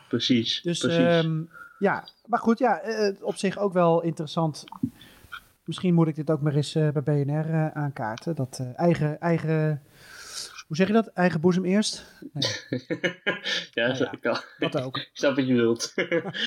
precies, 0.10 0.62
Dus 0.62 0.80
precies. 0.80 1.00
ehm, 1.00 1.44
ja, 1.80 2.04
maar 2.26 2.40
goed, 2.40 2.60
ja, 2.60 2.80
eh, 2.82 3.14
op 3.22 3.36
zich 3.36 3.58
ook 3.58 3.74
wel 3.74 4.02
interessant. 4.02 4.64
Misschien 5.64 5.94
moet 5.94 6.08
ik 6.08 6.16
dit 6.16 6.30
ook 6.32 6.42
maar 6.42 6.56
eens 6.56 6.76
eh, 6.76 6.90
bij 6.90 7.02
BNR 7.04 7.50
eh, 7.50 7.68
aankaarten. 7.68 8.36
Dat 8.36 8.58
eh, 8.62 8.80
eigen, 8.80 9.20
eigen, 9.20 9.82
hoe 10.68 10.76
zeg 10.76 10.88
je 10.88 10.94
dat? 10.94 11.08
Eigen 11.08 11.42
boezem 11.42 11.66
eerst? 11.66 12.20
Nee, 12.34 12.44
ja, 13.74 13.84
Nou 13.86 13.96
zo- 13.96 14.04
ja. 14.04 14.12
ik 14.12 14.22
kan- 14.22 14.38
dat 14.60 14.82
ook. 14.82 14.98
ik 14.98 15.10
snap 15.14 15.36
wat 15.36 15.48
je 15.48 15.54
bedoelt. 15.56 15.94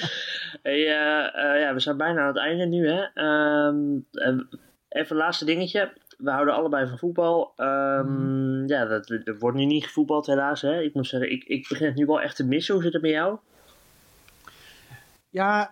hey, 0.62 0.86
eh, 0.86 1.26
eh, 1.54 1.60
ja, 1.60 1.74
we 1.74 1.80
zijn 1.80 1.96
bijna 1.96 2.20
aan 2.20 2.26
het 2.26 2.36
einde 2.36 2.66
nu, 2.66 2.88
hè. 2.88 3.02
Ehm, 3.14 3.98
en 4.12 4.48
even 4.88 5.16
een 5.16 5.22
laatste 5.22 5.44
dingetje. 5.44 5.92
We 6.18 6.30
houden 6.30 6.54
allebei 6.54 6.88
van 6.88 6.98
voetbal. 6.98 7.52
Ehm, 7.56 8.66
Ja, 8.66 8.84
dat, 8.84 9.08
er 9.10 9.36
wordt 9.38 9.56
nu 9.56 9.64
niet 9.64 9.84
gevoetbald 9.84 10.26
helaas, 10.26 10.62
hè. 10.62 10.80
Ik 10.82 10.94
moet 10.94 11.06
zeggen, 11.06 11.30
ik, 11.32 11.44
ik 11.44 11.66
begin 11.68 11.86
het 11.86 11.96
nu 11.96 12.06
wel 12.06 12.20
echt 12.20 12.36
te 12.36 12.46
missen. 12.46 12.74
Hoe 12.74 12.82
zit 12.82 12.92
het 12.92 13.02
met 13.02 13.10
jou? 13.10 13.38
Ja, 15.28 15.70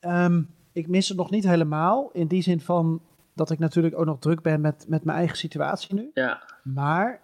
ehm, 0.00 0.42
ik 0.72 0.88
mis 0.88 1.08
het 1.08 1.16
nog 1.16 1.30
niet 1.30 1.44
helemaal. 1.44 2.10
In 2.12 2.26
die 2.26 2.42
zin 2.42 2.60
van 2.60 3.00
dat 3.34 3.50
ik 3.50 3.58
natuurlijk 3.58 3.98
ook 3.98 4.06
nog 4.06 4.18
druk 4.18 4.42
ben 4.42 4.60
met, 4.60 4.84
met 4.88 5.04
mijn 5.04 5.18
eigen 5.18 5.36
situatie 5.36 5.94
nu. 5.94 6.10
Ja, 6.14 6.42
Maar 6.62 7.20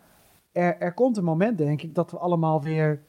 er, 0.53 0.79
er 0.79 0.93
komt 0.93 1.17
een 1.17 1.25
moment, 1.25 1.59
denk 1.59 1.83
ik, 1.83 1.95
dat 1.95 2.11
we 2.11 2.19
allemaal 2.19 2.63
weer. 2.63 3.01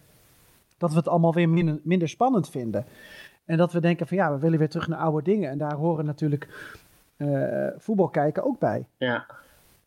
dat 0.77 0.91
we 0.91 0.97
het 0.97 1.07
allemaal 1.07 1.33
weer 1.33 1.49
minder, 1.49 1.79
minder 1.83 2.09
spannend 2.09 2.49
vinden. 2.49 2.85
En 3.45 3.57
dat 3.57 3.71
we 3.73 3.79
denken 3.79 4.07
van 4.07 4.17
ja, 4.17 4.31
we 4.31 4.39
willen 4.39 4.59
weer 4.59 4.69
terug 4.69 4.87
naar 4.87 4.99
oude 4.99 5.23
dingen. 5.23 5.49
En 5.49 5.57
daar 5.57 5.75
horen 5.75 6.05
natuurlijk 6.05 6.47
eh, 7.17 7.67
voetbal 7.77 8.09
kijken 8.09 8.43
ook 8.43 8.59
bij. 8.59 8.85
ja. 8.97 9.25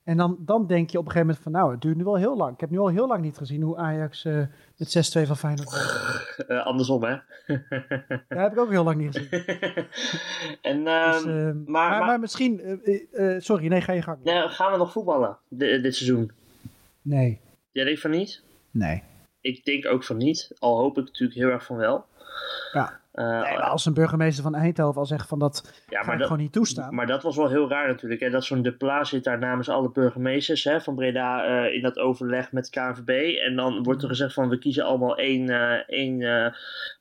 En 0.05 0.17
dan, 0.17 0.37
dan 0.41 0.67
denk 0.67 0.91
je 0.91 0.99
op 0.99 1.05
een 1.05 1.11
gegeven 1.11 1.27
moment 1.27 1.43
van 1.45 1.53
nou, 1.53 1.73
het 1.73 1.81
duurt 1.81 1.97
nu 1.97 2.05
wel 2.05 2.17
heel 2.17 2.37
lang. 2.37 2.55
Ik 2.55 2.61
heb 2.61 2.71
nu 2.71 2.79
al 2.79 2.89
heel 2.89 3.07
lang 3.07 3.23
niet 3.23 3.37
gezien 3.39 3.63
hoe 3.63 3.77
Ajax 3.77 4.25
eh, 4.25 4.43
met 4.77 5.17
6-2 5.19 5.27
van 5.27 5.37
Feyenoord 5.37 5.71
won. 5.71 6.47
Eh, 6.57 6.67
andersom, 6.67 7.03
hè. 7.05 7.17
Dat 8.29 8.39
heb 8.39 8.53
ik 8.53 8.59
ook 8.59 8.71
heel 8.71 8.85
lang 8.85 8.97
niet 8.97 9.17
gezien. 9.17 9.45
en 10.63 10.85
Dus, 10.85 11.25
ehm, 11.25 11.29
eh, 11.29 11.45
maar- 11.45 11.65
maar, 11.67 11.91
maar, 11.91 12.07
maar- 12.07 12.21
misschien, 12.21 12.61
eh, 12.61 12.73
eh, 13.13 13.35
eh, 13.35 13.41
sorry, 13.43 13.67
nee, 13.67 13.81
ga 13.81 13.93
je 13.93 14.03
gang. 14.03 14.19
nou, 14.25 14.51
gaan 14.51 14.73
we 14.73 14.79
nog 14.79 14.93
voetballen 14.93 15.39
di- 15.49 15.81
dit 15.81 15.95
seizoen? 15.97 16.31
Nee. 17.03 17.41
Jij 17.73 17.85
denkt 17.85 18.01
van 18.01 18.11
niet? 18.11 18.43
Nee. 18.71 19.03
Ik 19.41 19.65
denk 19.65 19.87
ook 19.87 20.05
van 20.05 20.17
niet. 20.17 20.51
Al 20.59 20.79
hoop 20.79 20.99
ik 20.99 21.05
natuurlijk 21.05 21.39
heel 21.39 21.49
erg 21.49 21.65
van 21.65 21.77
wel. 21.77 22.05
Ja. 22.73 23.00
Eh, 23.13 23.25
Nee, 23.25 23.41
maar 23.41 23.61
als 23.61 23.87
een 23.87 23.95
burgemeester 23.95 24.43
van 24.43 24.55
Eindhoven 24.55 25.01
al 25.01 25.07
zegt 25.07 25.29
van 25.29 25.39
dat 25.39 25.85
ja, 25.89 25.99
ga 25.99 26.05
maar 26.05 26.13
ik 26.13 26.19
dat, 26.19 26.29
gewoon 26.29 26.43
niet 26.43 26.53
toestaan. 26.53 26.95
Maar 26.95 27.07
dat 27.07 27.23
was 27.23 27.37
wel 27.37 27.49
heel 27.49 27.69
raar 27.69 27.87
natuurlijk. 27.89 28.21
Hè? 28.21 28.31
Dat 28.31 28.45
zo'n 28.45 28.63
De 28.63 28.73
Pla 28.73 29.05
zit 29.05 29.25
daar 29.25 29.39
namens 29.39 29.69
alle 29.69 29.91
burgemeesters 29.91 30.65
hè, 30.65 30.81
van 30.81 30.95
Breda 30.95 31.45
eh, 31.45 31.75
in 31.75 31.83
dat 31.83 31.99
overleg 31.99 32.53
met 32.53 32.71
KNVB. 32.71 33.37
En 33.39 33.57
dan 33.57 33.83
wordt 33.83 34.03
er 34.03 34.09
gezegd 34.09 34.35
van 34.35 34.49
we 34.49 34.59
kiezen 34.59 34.85
allemaal 34.85 35.17
één, 35.17 35.49
eh, 35.49 35.83
één 35.87 36.55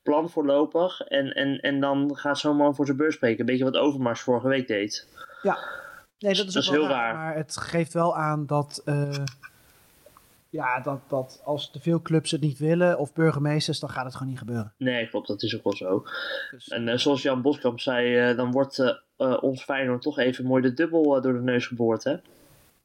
plan 0.03 0.29
voorlopig. 0.29 1.01
En, 1.01 1.33
en, 1.33 1.59
en 1.59 1.79
dan 1.79 2.15
gaat 2.15 2.39
zo'n 2.39 2.55
man 2.55 2.75
voor 2.75 2.85
zijn 2.85 2.97
beurs 2.97 3.15
spreken. 3.15 3.39
Een 3.39 3.45
beetje 3.45 3.63
wat 3.63 3.77
Overmars 3.77 4.21
vorige 4.21 4.47
week 4.47 4.67
deed. 4.67 5.07
Ja, 5.41 5.57
nee, 6.19 6.35
dat 6.35 6.45
is, 6.45 6.53
Dat 6.53 6.67
ook 6.67 6.73
is 6.73 6.79
heel 6.79 6.87
raar. 6.87 7.13
Maar 7.15 7.35
het 7.35 7.57
geeft 7.57 7.93
wel 7.93 8.17
aan 8.17 8.45
dat, 8.45 8.81
ja, 10.49 10.79
dat, 10.79 10.99
dat 11.09 11.41
als 11.43 11.71
te 11.71 11.79
veel 11.79 12.01
clubs 12.01 12.31
het 12.31 12.41
niet 12.41 12.59
willen 12.59 12.97
of 12.97 13.13
burgemeesters, 13.13 13.79
dan 13.79 13.89
gaat 13.89 14.05
het 14.05 14.13
gewoon 14.13 14.29
niet 14.29 14.39
gebeuren. 14.39 14.73
Nee, 14.77 15.09
klopt. 15.09 15.27
Dat 15.27 15.43
is 15.43 15.55
ook 15.55 15.63
wel 15.63 15.75
zo. 15.75 16.03
Dus, 16.51 16.67
En 16.67 16.87
eh, 16.87 16.97
zoals 16.97 17.21
Jan 17.21 17.41
Boskamp 17.41 17.79
zei, 17.79 18.17
eh, 18.17 18.37
dan 18.37 18.51
wordt 18.51 18.79
eh, 19.17 19.43
ons 19.43 19.63
Feyenoord 19.63 20.01
toch 20.01 20.19
even 20.19 20.45
mooi 20.45 20.61
de 20.61 20.73
dubbel 20.73 21.21
door 21.21 21.33
de 21.33 21.41
neus 21.41 21.67
geboord. 21.67 22.03
Hè? 22.03 22.15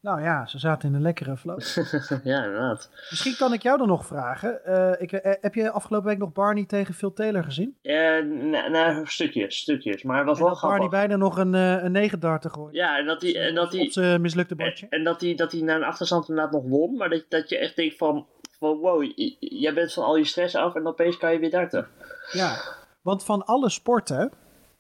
Nou 0.04 0.22
ja, 0.22 0.46
ze 0.46 0.58
zaten 0.58 0.88
in 0.88 0.94
een 0.94 1.02
lekkere 1.02 1.36
flow. 1.36 1.60
ja, 2.32 2.44
inderdaad. 2.44 2.90
Misschien 3.10 3.36
kan 3.36 3.52
ik 3.52 3.62
jou 3.62 3.78
dan 3.78 3.88
nog 3.88 4.06
vragen. 4.06 4.64
eh, 4.64 5.02
ik, 5.02 5.12
eh, 5.12 5.32
heb 5.40 5.54
je 5.54 5.70
afgelopen 5.70 6.08
week 6.08 6.18
nog 6.18 6.32
Barney 6.32 6.64
tegen 6.64 6.94
Phil 6.94 7.12
Taylor 7.12 7.44
gezien? 7.44 7.76
Eh, 7.82 7.94
nou, 8.24 8.70
nou, 8.70 9.06
stukjes, 9.06 9.56
stukjes. 9.56 10.02
Maar 10.02 10.16
het 10.16 10.26
was 10.26 10.38
En 10.38 10.44
wel 10.44 10.52
dat 10.52 10.62
Barney 10.62 10.88
bijna 10.88 11.16
nog 11.16 11.36
een, 11.36 11.52
een 11.52 11.92
negendarter 11.92 12.50
gooit. 12.50 12.74
Ja, 12.74 12.98
en 12.98 13.06
dat 13.06 13.22
hij... 13.22 13.46
En 13.46 13.54
dat 13.54 13.72
hij 13.72 13.80
Op 13.80 13.92
zijn 13.92 14.20
mislukte 14.20 14.54
bordje. 14.54 14.86
en 14.90 15.04
dat 15.04 15.20
hij 15.20 15.34
dat 15.34 15.52
hij 15.52 15.60
na 15.60 15.74
een 15.74 15.84
achterstand 15.84 16.28
inderdaad 16.28 16.52
nog 16.52 16.64
won, 16.64 16.96
maar 16.96 17.08
dat, 17.08 17.24
dat 17.28 17.48
je 17.48 17.58
echt 17.58 17.76
denkt 17.76 17.96
van, 17.96 18.26
van 18.58 18.78
wow, 18.78 19.12
jij 19.38 19.74
bent 19.74 19.92
van 19.92 20.04
al 20.04 20.16
je 20.16 20.24
stress 20.24 20.54
af 20.54 20.74
en 20.74 20.86
opeens 20.86 21.16
kan 21.16 21.32
je 21.32 21.38
weer 21.38 21.50
darten. 21.50 21.86
Ja, 22.32 22.56
want 23.02 23.24
van 23.24 23.44
alle 23.44 23.68
sporten 23.68 24.32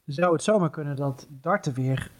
zou 0.06 0.32
het 0.32 0.42
zomaar 0.42 0.70
kunnen 0.70 0.96
dat 0.96 1.26
darten 1.30 1.74
weer 1.74 2.10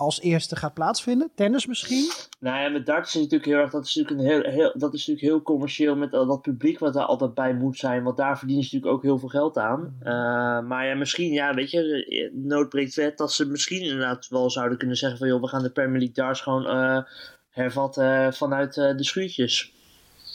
als 0.00 0.20
eerste 0.20 0.56
gaat 0.56 0.74
plaatsvinden. 0.74 1.30
Tennis 1.34 1.66
misschien. 1.66 2.10
Nou 2.40 2.60
ja, 2.60 2.68
met 2.68 2.86
darts 2.86 3.14
is 3.14 3.20
natuurlijk 3.20 3.50
heel 3.50 3.58
erg, 3.58 3.70
dat 3.70 3.84
is 3.84 3.94
natuurlijk, 3.94 4.20
een 4.20 4.32
heel, 4.32 4.52
heel, 4.52 4.72
dat 4.76 4.94
is 4.94 5.06
natuurlijk 5.06 5.26
heel 5.34 5.42
commercieel 5.42 5.96
met 5.96 6.14
al 6.14 6.26
dat 6.26 6.42
publiek 6.42 6.78
wat 6.78 6.92
daar 6.92 7.04
altijd 7.04 7.34
bij 7.34 7.54
moet 7.54 7.78
zijn, 7.78 8.02
want 8.02 8.16
daar 8.16 8.38
verdienen 8.38 8.64
ze 8.64 8.74
natuurlijk 8.74 8.98
ook 8.98 9.08
heel 9.10 9.18
veel 9.18 9.28
geld 9.28 9.58
aan. 9.58 9.96
Eh, 10.00 10.12
maar 10.60 10.86
ja, 10.86 10.94
misschien, 10.94 11.32
ja, 11.32 11.54
weet 11.54 11.70
je, 11.70 12.04
eh, 12.06 12.30
nood 12.32 12.68
breekt 12.68 12.94
wet, 12.94 13.18
dat 13.18 13.32
ze 13.32 13.46
misschien 13.46 13.82
inderdaad 13.82 14.28
wel 14.28 14.50
zouden 14.50 14.78
kunnen 14.78 14.96
zeggen 14.96 15.18
van, 15.18 15.28
joh, 15.28 15.40
we 15.40 15.48
gaan 15.48 15.62
de 15.62 15.70
Premier 15.70 15.98
League 15.98 16.14
darts 16.14 16.40
gewoon 16.40 16.66
eh, 16.66 17.02
hervatten 17.50 18.34
vanuit 18.34 18.76
eh, 18.76 18.96
de 18.96 19.04
schuurtjes. 19.04 19.72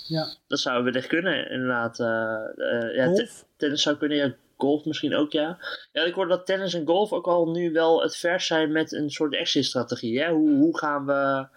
Ja. 0.08 0.28
Dat 0.48 0.60
zou 0.60 0.84
wellicht 0.84 1.08
kunnen, 1.08 1.50
inderdaad. 1.52 2.00
eh, 2.00 2.36
eh, 2.56 2.96
ja, 2.96 3.26
tennis 3.58 3.82
zou 3.82 3.98
kunnen, 3.98 4.18
ja, 4.18 4.34
golf 4.58 4.86
misschien 4.86 5.16
ook, 5.16 5.32
ja. 5.32 5.58
Ja, 5.92 6.04
ik 6.04 6.14
hoor 6.14 6.28
dat 6.28 6.46
tennis 6.46 6.74
en 6.74 6.86
golf 6.86 7.12
ook 7.12 7.26
al 7.28 7.50
nu 7.52 7.72
wel 7.72 8.02
het 8.02 8.16
vers 8.18 8.48
zijn 8.48 8.72
met 8.72 8.92
een 8.94 9.10
soort 9.10 9.34
exit-strategie. 9.36 10.22
Hè? 10.22 10.32
Hoe, 10.32 10.56
hoe, 10.58 10.78
gaan 10.78 11.06
we, 11.06 11.48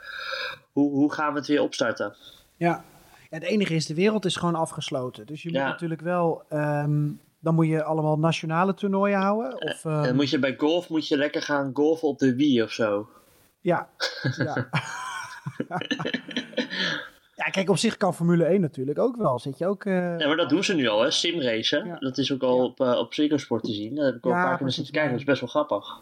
hoe, 0.73 0.91
hoe 0.91 1.13
gaan 1.13 1.33
we 1.33 1.39
het 1.39 1.49
weer 1.49 1.63
opstarten? 1.63 2.17
Ja. 2.57 2.85
ja, 3.31 3.37
het 3.37 3.43
enige 3.43 3.75
is, 3.75 3.87
de 3.87 3.95
wereld 3.95 4.25
is 4.25 4.37
gewoon 4.37 4.55
afgesloten. 4.55 5.27
Dus 5.27 5.43
je 5.43 5.49
moet 5.49 5.59
Ja. 5.59 5.69
natuurlijk 5.69 6.01
wel, 6.01 6.43
ehm, 6.49 7.09
dan 7.41 7.55
moet 7.55 7.67
je 7.67 7.83
allemaal 7.85 8.19
nationale 8.19 8.75
toernooien 8.75 9.19
houden. 9.21 9.63
Of, 9.63 9.85
En 9.85 9.91
ehm, 9.93 10.03
dan 10.03 10.17
moet 10.17 10.31
je 10.31 10.39
bij 10.39 10.55
golf 10.59 10.89
moet 10.89 11.09
je 11.09 11.17
lekker 11.17 11.43
gaan 11.43 11.71
golfen 11.75 12.09
op 12.09 12.19
de 12.19 12.35
Wii 12.35 12.63
of 12.63 12.71
zo. 12.73 13.09
Ja. 13.61 13.89
ja. 14.37 14.69
ja, 17.39 17.45
kijk, 17.51 17.69
op 17.71 17.77
zich 17.77 17.97
kan 17.97 18.15
Formule 18.15 18.45
1 18.45 18.61
natuurlijk 18.61 18.99
ook 18.99 19.17
wel. 19.17 19.39
Zit 19.39 19.59
je 19.59 19.67
ook... 19.67 19.85
eh, 19.85 20.19
Ja, 20.19 20.27
maar 20.27 20.37
dat 20.37 20.49
doen 20.49 20.65
ze 20.65 20.75
nu 20.75 20.87
al, 20.89 21.01
hè? 21.03 21.11
Simracen. 21.11 21.87
Ja. 21.87 21.97
Dat 21.99 22.19
is 22.19 22.33
ook 22.33 22.43
al 22.43 22.57
Ja. 22.57 22.63
op, 22.63 22.81
uh, 22.81 22.99
op 22.99 23.39
Sport 23.39 23.65
te 23.65 23.73
zien. 23.73 23.95
Daar 23.95 24.05
heb 24.05 24.15
ik 24.17 24.25
al 24.25 24.31
een 24.31 24.37
paar 24.43 24.59
keer 24.59 24.71
zitten 24.71 24.93
kijken. 24.93 25.11
Dat 25.11 25.21
is 25.21 25.27
best 25.27 25.41
wel 25.41 25.49
grappig. 25.49 26.01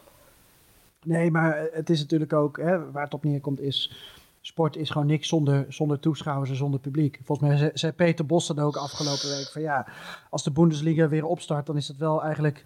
Nee, 1.05 1.31
maar 1.31 1.69
het 1.73 1.91
is 1.91 2.01
natuurlijk 2.01 2.33
ook, 2.33 2.57
hè, 2.57 2.91
waar 2.91 3.05
het 3.05 3.15
op 3.15 3.25
neerkomt 3.25 3.61
is, 3.61 3.93
sport 4.41 4.77
is 4.77 4.91
gewoon 4.91 5.07
niks 5.07 5.29
zonder, 5.29 5.67
zonder 5.69 6.01
toeschouwers 6.01 6.51
en 6.51 6.57
zonder 6.57 6.81
publiek. 6.81 7.21
Volgens 7.25 7.49
mij 7.49 7.57
zei, 7.59 7.71
zei 7.75 7.93
Peter 7.93 8.27
Bos 8.27 8.47
dan 8.47 8.59
ook 8.59 8.77
afgelopen 8.77 9.29
week 9.29 9.49
van 9.53 9.63
ja, 9.63 9.87
als 10.31 10.45
de 10.45 10.51
Bundesliga 10.51 11.09
weer 11.09 11.25
opstart, 11.25 11.67
dan 11.67 11.77
is 11.77 11.89
het 11.89 11.97
wel 11.97 12.23
eigenlijk, 12.23 12.65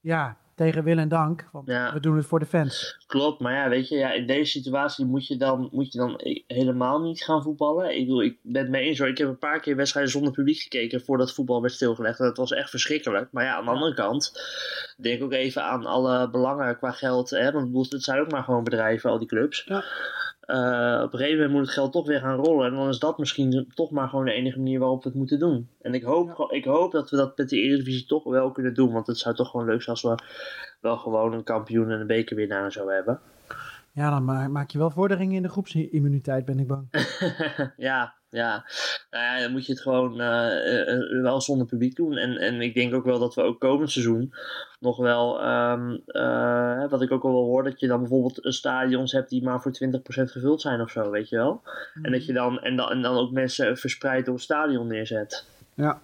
ja, 0.00 0.36
tegen 0.58 0.84
wil 0.84 0.98
en 0.98 1.08
dank. 1.08 1.48
Want 1.52 1.66
Ja. 1.66 1.92
we 1.92 2.00
doen 2.00 2.16
het 2.16 2.26
voor 2.26 2.38
de 2.38 2.46
fans. 2.46 2.96
Klopt, 3.06 3.40
maar 3.40 3.52
ja, 3.52 3.68
weet 3.68 3.88
je, 3.88 3.96
ja, 3.96 4.12
in 4.12 4.26
deze 4.26 4.50
situatie 4.50 5.04
moet 5.06 5.26
je 5.26 5.36
dan, 5.36 5.68
moet 5.72 5.92
je 5.92 5.98
dan 5.98 6.20
helemaal 6.46 7.00
niet 7.00 7.24
gaan 7.24 7.42
voetballen. 7.42 7.94
Ik 7.96 8.06
bedoel, 8.06 8.22
ik 8.22 8.38
ben 8.42 8.62
het 8.62 8.70
mee 8.70 8.82
eens 8.84 8.98
hoor. 8.98 9.08
Ik 9.08 9.18
heb 9.18 9.28
een 9.28 9.38
paar 9.38 9.60
keer 9.60 9.76
wedstrijden 9.76 10.12
zonder 10.12 10.32
publiek 10.32 10.58
gekeken 10.58 11.00
voordat 11.00 11.32
voetbal 11.34 11.60
werd 11.60 11.72
stilgelegd. 11.72 12.18
En 12.18 12.26
dat 12.26 12.36
was 12.36 12.52
echt 12.52 12.70
verschrikkelijk. 12.70 13.28
Maar 13.32 13.44
ja, 13.44 13.54
aan 13.56 13.64
de 13.64 13.70
andere 13.70 13.94
kant, 13.94 14.32
denk 14.96 15.22
ook 15.22 15.32
even 15.32 15.62
aan 15.64 15.86
alle 15.86 16.30
belangen 16.30 16.76
qua 16.76 16.90
geld. 16.90 17.30
Hè? 17.30 17.52
Want 17.52 17.92
het 17.92 18.02
zijn 18.02 18.20
ook 18.20 18.30
maar 18.30 18.42
gewoon 18.42 18.64
bedrijven, 18.64 19.10
al 19.10 19.18
die 19.18 19.28
clubs. 19.28 19.64
Ja. 19.66 19.84
Eh, 20.48 21.00
op 21.04 21.12
een 21.12 21.18
gegeven 21.18 21.36
moment 21.36 21.52
moet 21.52 21.60
het 21.60 21.74
geld 21.74 21.92
toch 21.92 22.06
weer 22.06 22.20
gaan 22.20 22.36
rollen. 22.36 22.66
En 22.66 22.74
dan 22.74 22.88
is 22.88 22.98
dat 22.98 23.18
misschien 23.18 23.68
toch 23.74 23.90
maar 23.90 24.08
gewoon 24.08 24.24
de 24.24 24.32
enige 24.32 24.58
manier 24.58 24.78
waarop 24.78 25.02
we 25.02 25.08
het 25.08 25.18
moeten 25.18 25.38
doen. 25.38 25.68
En 25.82 25.94
ik 25.94 26.02
hoop, 26.02 26.50
ik 26.50 26.64
hoop 26.64 26.92
dat 26.92 27.10
we 27.10 27.16
dat 27.16 27.36
met 27.36 27.48
de 27.48 27.60
Eredivisie 27.60 28.06
toch 28.06 28.24
wel 28.24 28.52
kunnen 28.52 28.74
doen. 28.74 28.92
Want 28.92 29.06
het 29.06 29.18
zou 29.18 29.34
toch 29.34 29.50
gewoon 29.50 29.66
leuk 29.66 29.82
zijn 29.82 29.96
als 29.96 30.02
we 30.02 30.24
wel 30.80 30.96
gewoon 30.96 31.32
een 31.32 31.44
kampioen 31.44 31.90
en 31.90 32.00
een 32.00 32.06
bekerwinnaar 32.06 32.64
en 32.64 32.72
zo 32.72 32.88
hebben. 32.88 33.20
Ja, 33.98 34.10
dan 34.10 34.24
ma- 34.24 34.48
maak 34.48 34.70
je 34.70 34.78
wel 34.78 34.90
vorderingen 34.90 35.36
in 35.36 35.42
de 35.42 35.48
groepsimmuniteit, 35.48 36.44
ben 36.44 36.58
ik 36.58 36.66
bang. 36.66 36.88
ja, 37.88 38.14
ja. 38.28 38.64
Nou 39.10 39.24
ja, 39.24 39.40
dan 39.40 39.52
moet 39.52 39.66
je 39.66 39.72
het 39.72 39.80
gewoon 39.80 40.20
eh, 40.20 40.92
eh, 40.92 41.22
wel 41.22 41.40
zonder 41.40 41.66
publiek 41.66 41.96
doen. 41.96 42.16
En, 42.16 42.36
en 42.36 42.60
ik 42.60 42.74
denk 42.74 42.94
ook 42.94 43.04
wel 43.04 43.18
dat 43.18 43.34
we 43.34 43.42
ook 43.42 43.60
komend 43.60 43.90
seizoen 43.90 44.32
nog 44.80 44.96
wel, 44.96 45.42
ehm, 45.42 45.96
eh, 46.06 46.90
wat 46.90 47.02
ik 47.02 47.10
ook 47.12 47.22
al 47.22 47.32
wel 47.32 47.44
hoor, 47.44 47.64
dat 47.64 47.80
je 47.80 47.86
dan 47.86 48.00
bijvoorbeeld 48.00 48.38
stadions 48.40 49.12
hebt 49.12 49.30
die 49.30 49.42
maar 49.42 49.60
voor 49.62 49.72
20% 49.72 50.30
gevuld 50.30 50.60
zijn 50.60 50.80
of 50.80 50.90
zo, 50.90 51.10
weet 51.10 51.28
je 51.28 51.36
wel. 51.36 51.62
En 52.02 52.12
dat 52.12 52.26
je 52.26 52.32
dan, 52.32 52.60
en 52.60 52.76
dan, 52.76 52.90
en 52.90 53.02
dan 53.02 53.16
ook 53.16 53.30
mensen 53.30 53.76
verspreid 53.76 54.24
door 54.24 54.34
het 54.34 54.44
stadion 54.44 54.86
neerzet. 54.86 55.44
Ja, 55.74 56.00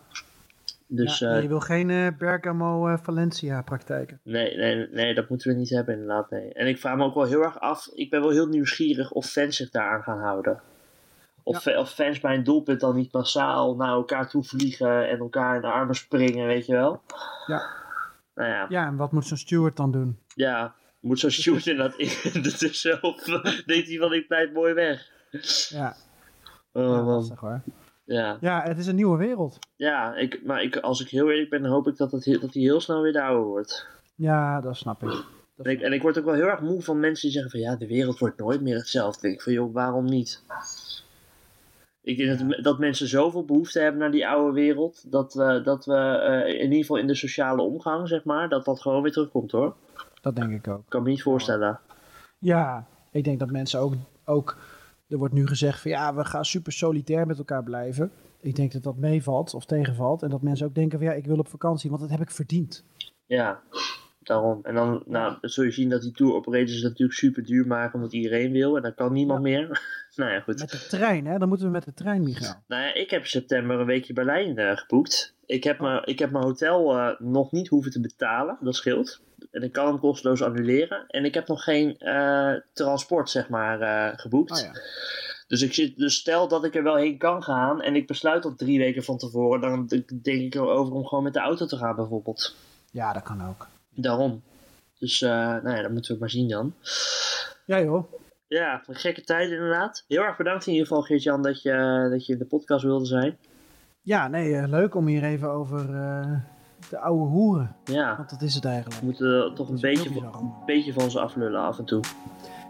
Dus 0.87 1.19
ja, 1.19 1.35
eh, 1.37 1.43
je 1.43 1.49
wil 1.49 1.61
geen 1.61 1.91
eh, 1.91 2.07
Bergamo-Valencia 2.19 3.63
praktijken. 3.63 4.21
nee, 4.23 4.57
nee, 4.57 4.89
nee, 4.91 5.15
dat 5.15 5.29
moeten 5.29 5.51
we 5.53 5.57
niet 5.59 5.71
hebben 5.71 5.95
inderdaad, 5.95 6.31
nee. 6.31 6.53
En 6.53 6.67
ik 6.67 6.79
vraag 6.79 6.97
me 6.97 7.05
ook 7.05 7.15
wel 7.15 7.25
heel 7.25 7.43
erg 7.43 7.61
af, 7.61 7.87
ik 7.95 8.11
ben 8.11 8.21
wel 8.21 8.31
heel 8.31 8.47
nieuwsgierig 8.47 9.11
of 9.13 9.27
fans 9.27 9.57
zich 9.57 9.71
daaraan 9.71 10.03
gaan 10.03 10.19
houden. 10.21 10.61
Of, 11.43 11.67
of 11.67 11.91
fans 11.91 12.21
bij 12.21 12.35
een 12.35 12.45
doelpunt 12.45 12.81
dan 12.81 12.97
niet 12.97 13.13
massaal 13.13 13.77
naar 13.77 13.89
elkaar 13.89 14.29
toe 14.29 14.45
vliegen 14.45 15.09
en 15.09 15.19
elkaar 15.19 15.55
in 15.55 15.61
de 15.61 15.67
armen 15.67 15.95
springen, 15.95 16.47
weet 16.47 16.67
je 16.67 16.73
wel. 16.73 17.03
Ja. 17.47 17.63
Nou 18.35 18.49
ja, 18.49 18.67
Ja, 18.69 18.87
en 18.87 18.97
wat 18.97 19.13
moet 19.13 19.27
zo'n 19.27 19.37
steward 19.37 19.77
dan 19.77 19.91
doen? 19.93 20.19
ja 20.35 20.75
moet 21.01 21.19
zo'n 21.19 21.31
steward 21.31 21.67
inderdaad 21.73 21.99
in 21.99 22.09
ertussen 22.43 23.03
of 23.03 23.23
denkt 23.67 23.89
hij 23.89 23.99
van 23.99 24.13
ik 24.13 24.27
pleit 24.27 24.53
mooi 24.53 24.73
weg. 24.75 25.11
Ja, 25.69 25.97
Oh, 26.73 26.83
ja 26.83 26.89
man. 26.89 27.05
lastig 27.05 27.41
hoor. 27.41 27.61
Ja, 28.05 28.37
Ja, 28.41 28.63
het 28.63 28.79
is 28.79 28.87
een 28.87 28.95
nieuwe 28.95 29.19
wereld. 29.19 29.59
ja 29.77 30.15
ik, 30.15 30.41
maar 30.45 30.63
ik, 30.63 30.77
als 30.77 31.01
ik 31.01 31.09
heel 31.09 31.31
eerlijk 31.31 31.51
ben, 31.51 31.63
dan 31.63 31.71
hoop 31.71 31.87
ik 31.87 31.97
dat, 31.97 32.13
het, 32.13 32.25
he- 32.25 32.39
dat 32.39 32.55
hij 32.55 32.63
heel 32.63 32.81
snel 32.81 33.03
weer 33.03 33.13
de 33.13 33.23
oude 33.23 33.45
wordt. 33.45 33.87
Ja, 34.15 34.61
dat 34.61 34.77
snap 34.77 35.03
ik. 35.03 35.09
Dat 35.57 35.67
En 35.67 35.73
ik, 35.73 35.81
en 35.81 35.93
ik 35.93 36.03
word 36.03 36.19
ook 36.19 36.25
wel 36.25 36.35
heel 36.35 36.47
erg 36.47 36.61
moe 36.61 36.83
van 36.83 37.01
mensen 37.01 37.23
die 37.23 37.33
zeggen 37.41 37.51
van 37.51 37.61
ja, 37.71 37.77
de 37.77 37.87
wereld 37.87 38.19
wordt 38.19 38.39
nooit 38.39 38.61
meer 38.61 38.77
hetzelfde. 38.77 39.17
Ik 39.23 39.29
denk 39.29 39.43
van 39.43 39.53
joh, 39.53 39.73
waarom 39.75 40.05
niet? 40.05 40.43
Ik 42.03 42.17
denk 42.17 42.39
dat, 42.39 42.65
dat 42.65 42.79
mensen 42.79 43.09
zoveel 43.09 43.45
behoefte 43.45 43.81
hebben 43.81 44.01
naar 44.01 44.11
die 44.11 44.29
oude 44.29 44.53
wereld, 44.53 45.13
dat 45.13 45.35
we, 45.35 45.61
dat 45.65 45.85
we 45.85 45.95
eh, 45.97 46.55
in 46.55 46.63
ieder 46.63 46.79
geval 46.79 46.97
in 46.97 47.07
de 47.07 47.15
sociale 47.15 47.63
omgang, 47.63 48.09
zeg 48.09 48.25
maar, 48.25 48.49
dat 48.49 48.65
dat 48.65 48.81
gewoon 48.81 49.03
weer 49.03 49.13
terugkomt 49.13 49.51
hoor. 49.51 49.75
dat 50.23 50.37
denk 50.37 50.53
ik 50.53 50.69
ook. 50.69 50.79
Ik 50.79 50.89
kan 50.89 51.03
me 51.03 51.09
niet 51.09 51.23
voorstellen. 51.23 51.81
Ja, 52.39 52.87
ik 53.11 53.25
denk 53.25 53.39
dat 53.39 53.51
mensen 53.51 53.81
ook, 53.81 53.95
ook... 54.25 54.57
Er 55.09 55.19
wordt 55.19 55.35
nu 55.35 55.47
gezegd 55.47 55.81
van 55.81 55.91
ja, 55.91 56.15
we 56.15 56.25
gaan 56.25 56.45
super 56.45 56.73
solitair 56.73 57.27
met 57.27 57.39
elkaar 57.39 57.63
blijven. 57.63 58.13
Ik 58.41 58.55
denk 58.55 58.73
dat 58.73 58.83
dat 58.83 58.97
meevalt 58.97 59.55
of 59.55 59.65
tegenvalt. 59.65 60.23
En 60.23 60.31
dat 60.31 60.43
mensen 60.43 60.67
ook 60.67 60.75
denken 60.75 60.99
van 60.99 61.09
ja, 61.09 61.15
ik 61.15 61.27
wil 61.27 61.39
op 61.39 61.49
vakantie, 61.49 61.91
want 61.91 62.03
dat 62.03 62.11
heb 62.11 62.21
ik 62.21 62.31
verdiend. 62.31 62.85
Ja, 63.27 63.63
daarom. 64.23 64.59
En 64.63 64.75
dan 64.75 65.03
nou, 65.07 65.37
zul 65.41 65.65
je 65.65 65.71
zien 65.71 65.89
dat 65.89 66.03
die 66.03 66.13
tour 66.13 66.35
operators 66.35 66.75
het 66.75 66.83
natuurlijk 66.83 67.19
super 67.19 67.45
duur 67.45 67.67
maken, 67.67 67.95
omdat 67.95 68.13
iedereen 68.13 68.53
wil 68.53 68.77
en 68.77 68.83
dan 68.83 68.95
kan 68.95 69.13
niemand 69.13 69.43
meer. 69.43 69.83
nou 70.17 70.33
ja, 70.33 70.41
goed. 70.41 70.59
Met 70.59 70.71
de 70.71 70.87
trein, 70.89 71.27
hè? 71.27 71.39
Dan 71.39 71.49
moeten 71.49 71.67
we 71.67 71.73
met 71.73 71.85
de 71.85 71.95
trein, 71.95 72.23
Michael. 72.23 72.55
Nou 72.67 72.83
ja, 72.83 72.95
ik 72.95 73.11
heb 73.11 73.27
september 73.27 73.81
een 73.81 73.87
weekje 73.87 74.13
Berlijn 74.13 74.59
eh, 74.59 74.77
geboekt. 74.77 75.34
Ik 75.47 75.65
heb, 75.65 75.81
me, 75.81 76.03
ik 76.05 76.19
heb 76.19 76.31
mijn 76.31 76.45
hotel 76.45 76.99
eh, 76.99 77.21
nog 77.21 77.53
niet 77.53 77.69
hoeven 77.69 77.91
te 77.91 78.01
betalen, 78.01 78.59
dat 78.61 78.75
scheelt. 78.75 79.21
En 79.51 79.63
ik 79.63 79.73
kan 79.73 79.87
hem 79.87 79.99
kosteloos 79.99 80.43
annuleren. 80.43 81.05
En 81.09 81.25
ik 81.25 81.35
heb 81.35 81.49
nog 81.49 81.65
geen 81.65 81.99
eh, 81.99 82.53
transport, 82.73 83.31
zeg 83.31 83.49
maar, 83.49 83.81
eh, 83.81 84.19
geboekt. 84.19 84.51
Oh 84.51 84.59
ja. 84.59 84.73
Dus, 85.47 85.63
ik 85.63 85.75
zit, 85.75 85.97
dus 85.97 86.15
stel 86.15 86.49
dat 86.49 86.65
ik 86.65 86.75
er 86.75 86.83
wel 86.83 86.97
heen 86.97 87.19
kan 87.19 87.43
gaan 87.43 87.83
en 87.83 87.97
ik 87.97 88.07
besluit 88.07 88.43
dat 88.43 88.59
drie 88.59 88.79
weken 88.79 89.05
van 89.05 89.19
tevoren, 89.19 89.61
dan 89.61 89.87
denk 90.23 90.41
ik 90.41 90.55
erover 90.55 90.95
om 90.95 91.07
gewoon 91.07 91.25
met 91.25 91.33
de 91.33 91.41
auto 91.41 91.67
te 91.67 91.77
gaan 91.77 91.97
bijvoorbeeld. 91.97 92.57
ja, 92.91 93.13
dat 93.13 93.23
kan 93.23 93.49
ook. 93.49 93.69
Daarom. 93.91 94.43
Dus 94.99 95.21
nou 95.21 95.71
ja, 95.71 95.83
dat 95.83 95.91
moeten 95.91 96.15
we 96.15 96.21
maar 96.21 96.31
zien 96.31 96.49
dan. 96.49 96.75
Ja 97.67 97.81
joh. 97.81 98.13
Ja, 98.47 98.83
een 98.87 98.95
gekke 98.95 99.23
tijd 99.23 99.51
inderdaad. 99.51 100.05
Heel 100.09 100.23
erg 100.23 100.37
bedankt 100.37 100.67
in 100.67 100.73
ieder 100.73 100.87
geval 100.87 101.03
Geert-Jan 101.03 101.43
dat 101.43 101.63
je, 101.63 102.07
dat 102.11 102.27
je 102.27 102.33
in 102.33 102.39
de 102.39 102.45
podcast 102.45 102.85
wilde 102.85 103.07
zijn. 103.07 103.39
Ja, 104.05 104.29
nee, 104.29 104.57
eh, 104.57 104.69
leuk 104.69 104.95
om 104.95 105.07
hier 105.07 105.23
even 105.25 105.51
over 105.51 105.81
eh, 105.81 106.27
de 106.91 106.99
oude 106.99 107.25
hoeren. 107.25 107.77
Ja, 107.85 108.17
Want 108.17 108.31
dat 108.31 108.43
is 108.43 108.55
het 108.55 108.65
eigenlijk. 108.65 109.01
we 109.01 109.05
moeten 109.05 109.55
toch 109.55 109.69
een 109.69 109.81
beetje, 109.81 110.09
een 110.21 110.53
beetje 110.67 110.93
van 110.93 111.11
ze 111.11 111.21
aflullen 111.21 111.61
af 111.61 111.79
en 111.79 111.85
toe. 111.85 112.01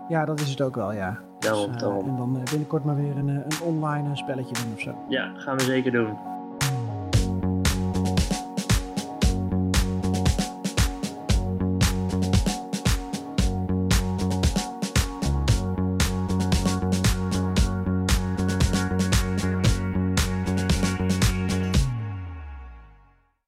Ja, 0.09 0.25
dat 0.25 0.41
is 0.41 0.51
het 0.51 0.61
ook 0.61 0.75
wel, 0.75 0.93
ja. 0.93 1.19
Daarom, 1.39 1.67
Dus, 1.67 1.75
eh, 1.75 1.81
daarom. 1.81 2.09
En 2.09 2.17
dan 2.17 2.37
eh, 2.37 2.43
binnenkort 2.51 2.85
maar 2.85 2.97
weer 2.97 3.17
een, 3.17 3.29
eh, 3.29 3.35
een 3.35 3.63
online 3.67 4.09
eh, 4.11 4.17
spelletje 4.17 4.55
doen 4.65 4.73
of 4.75 4.81
zo. 4.81 4.95
Ja, 5.09 5.33
gaan 5.37 5.57
we 5.57 5.63
zeker 5.63 5.93
doen. 5.93 6.17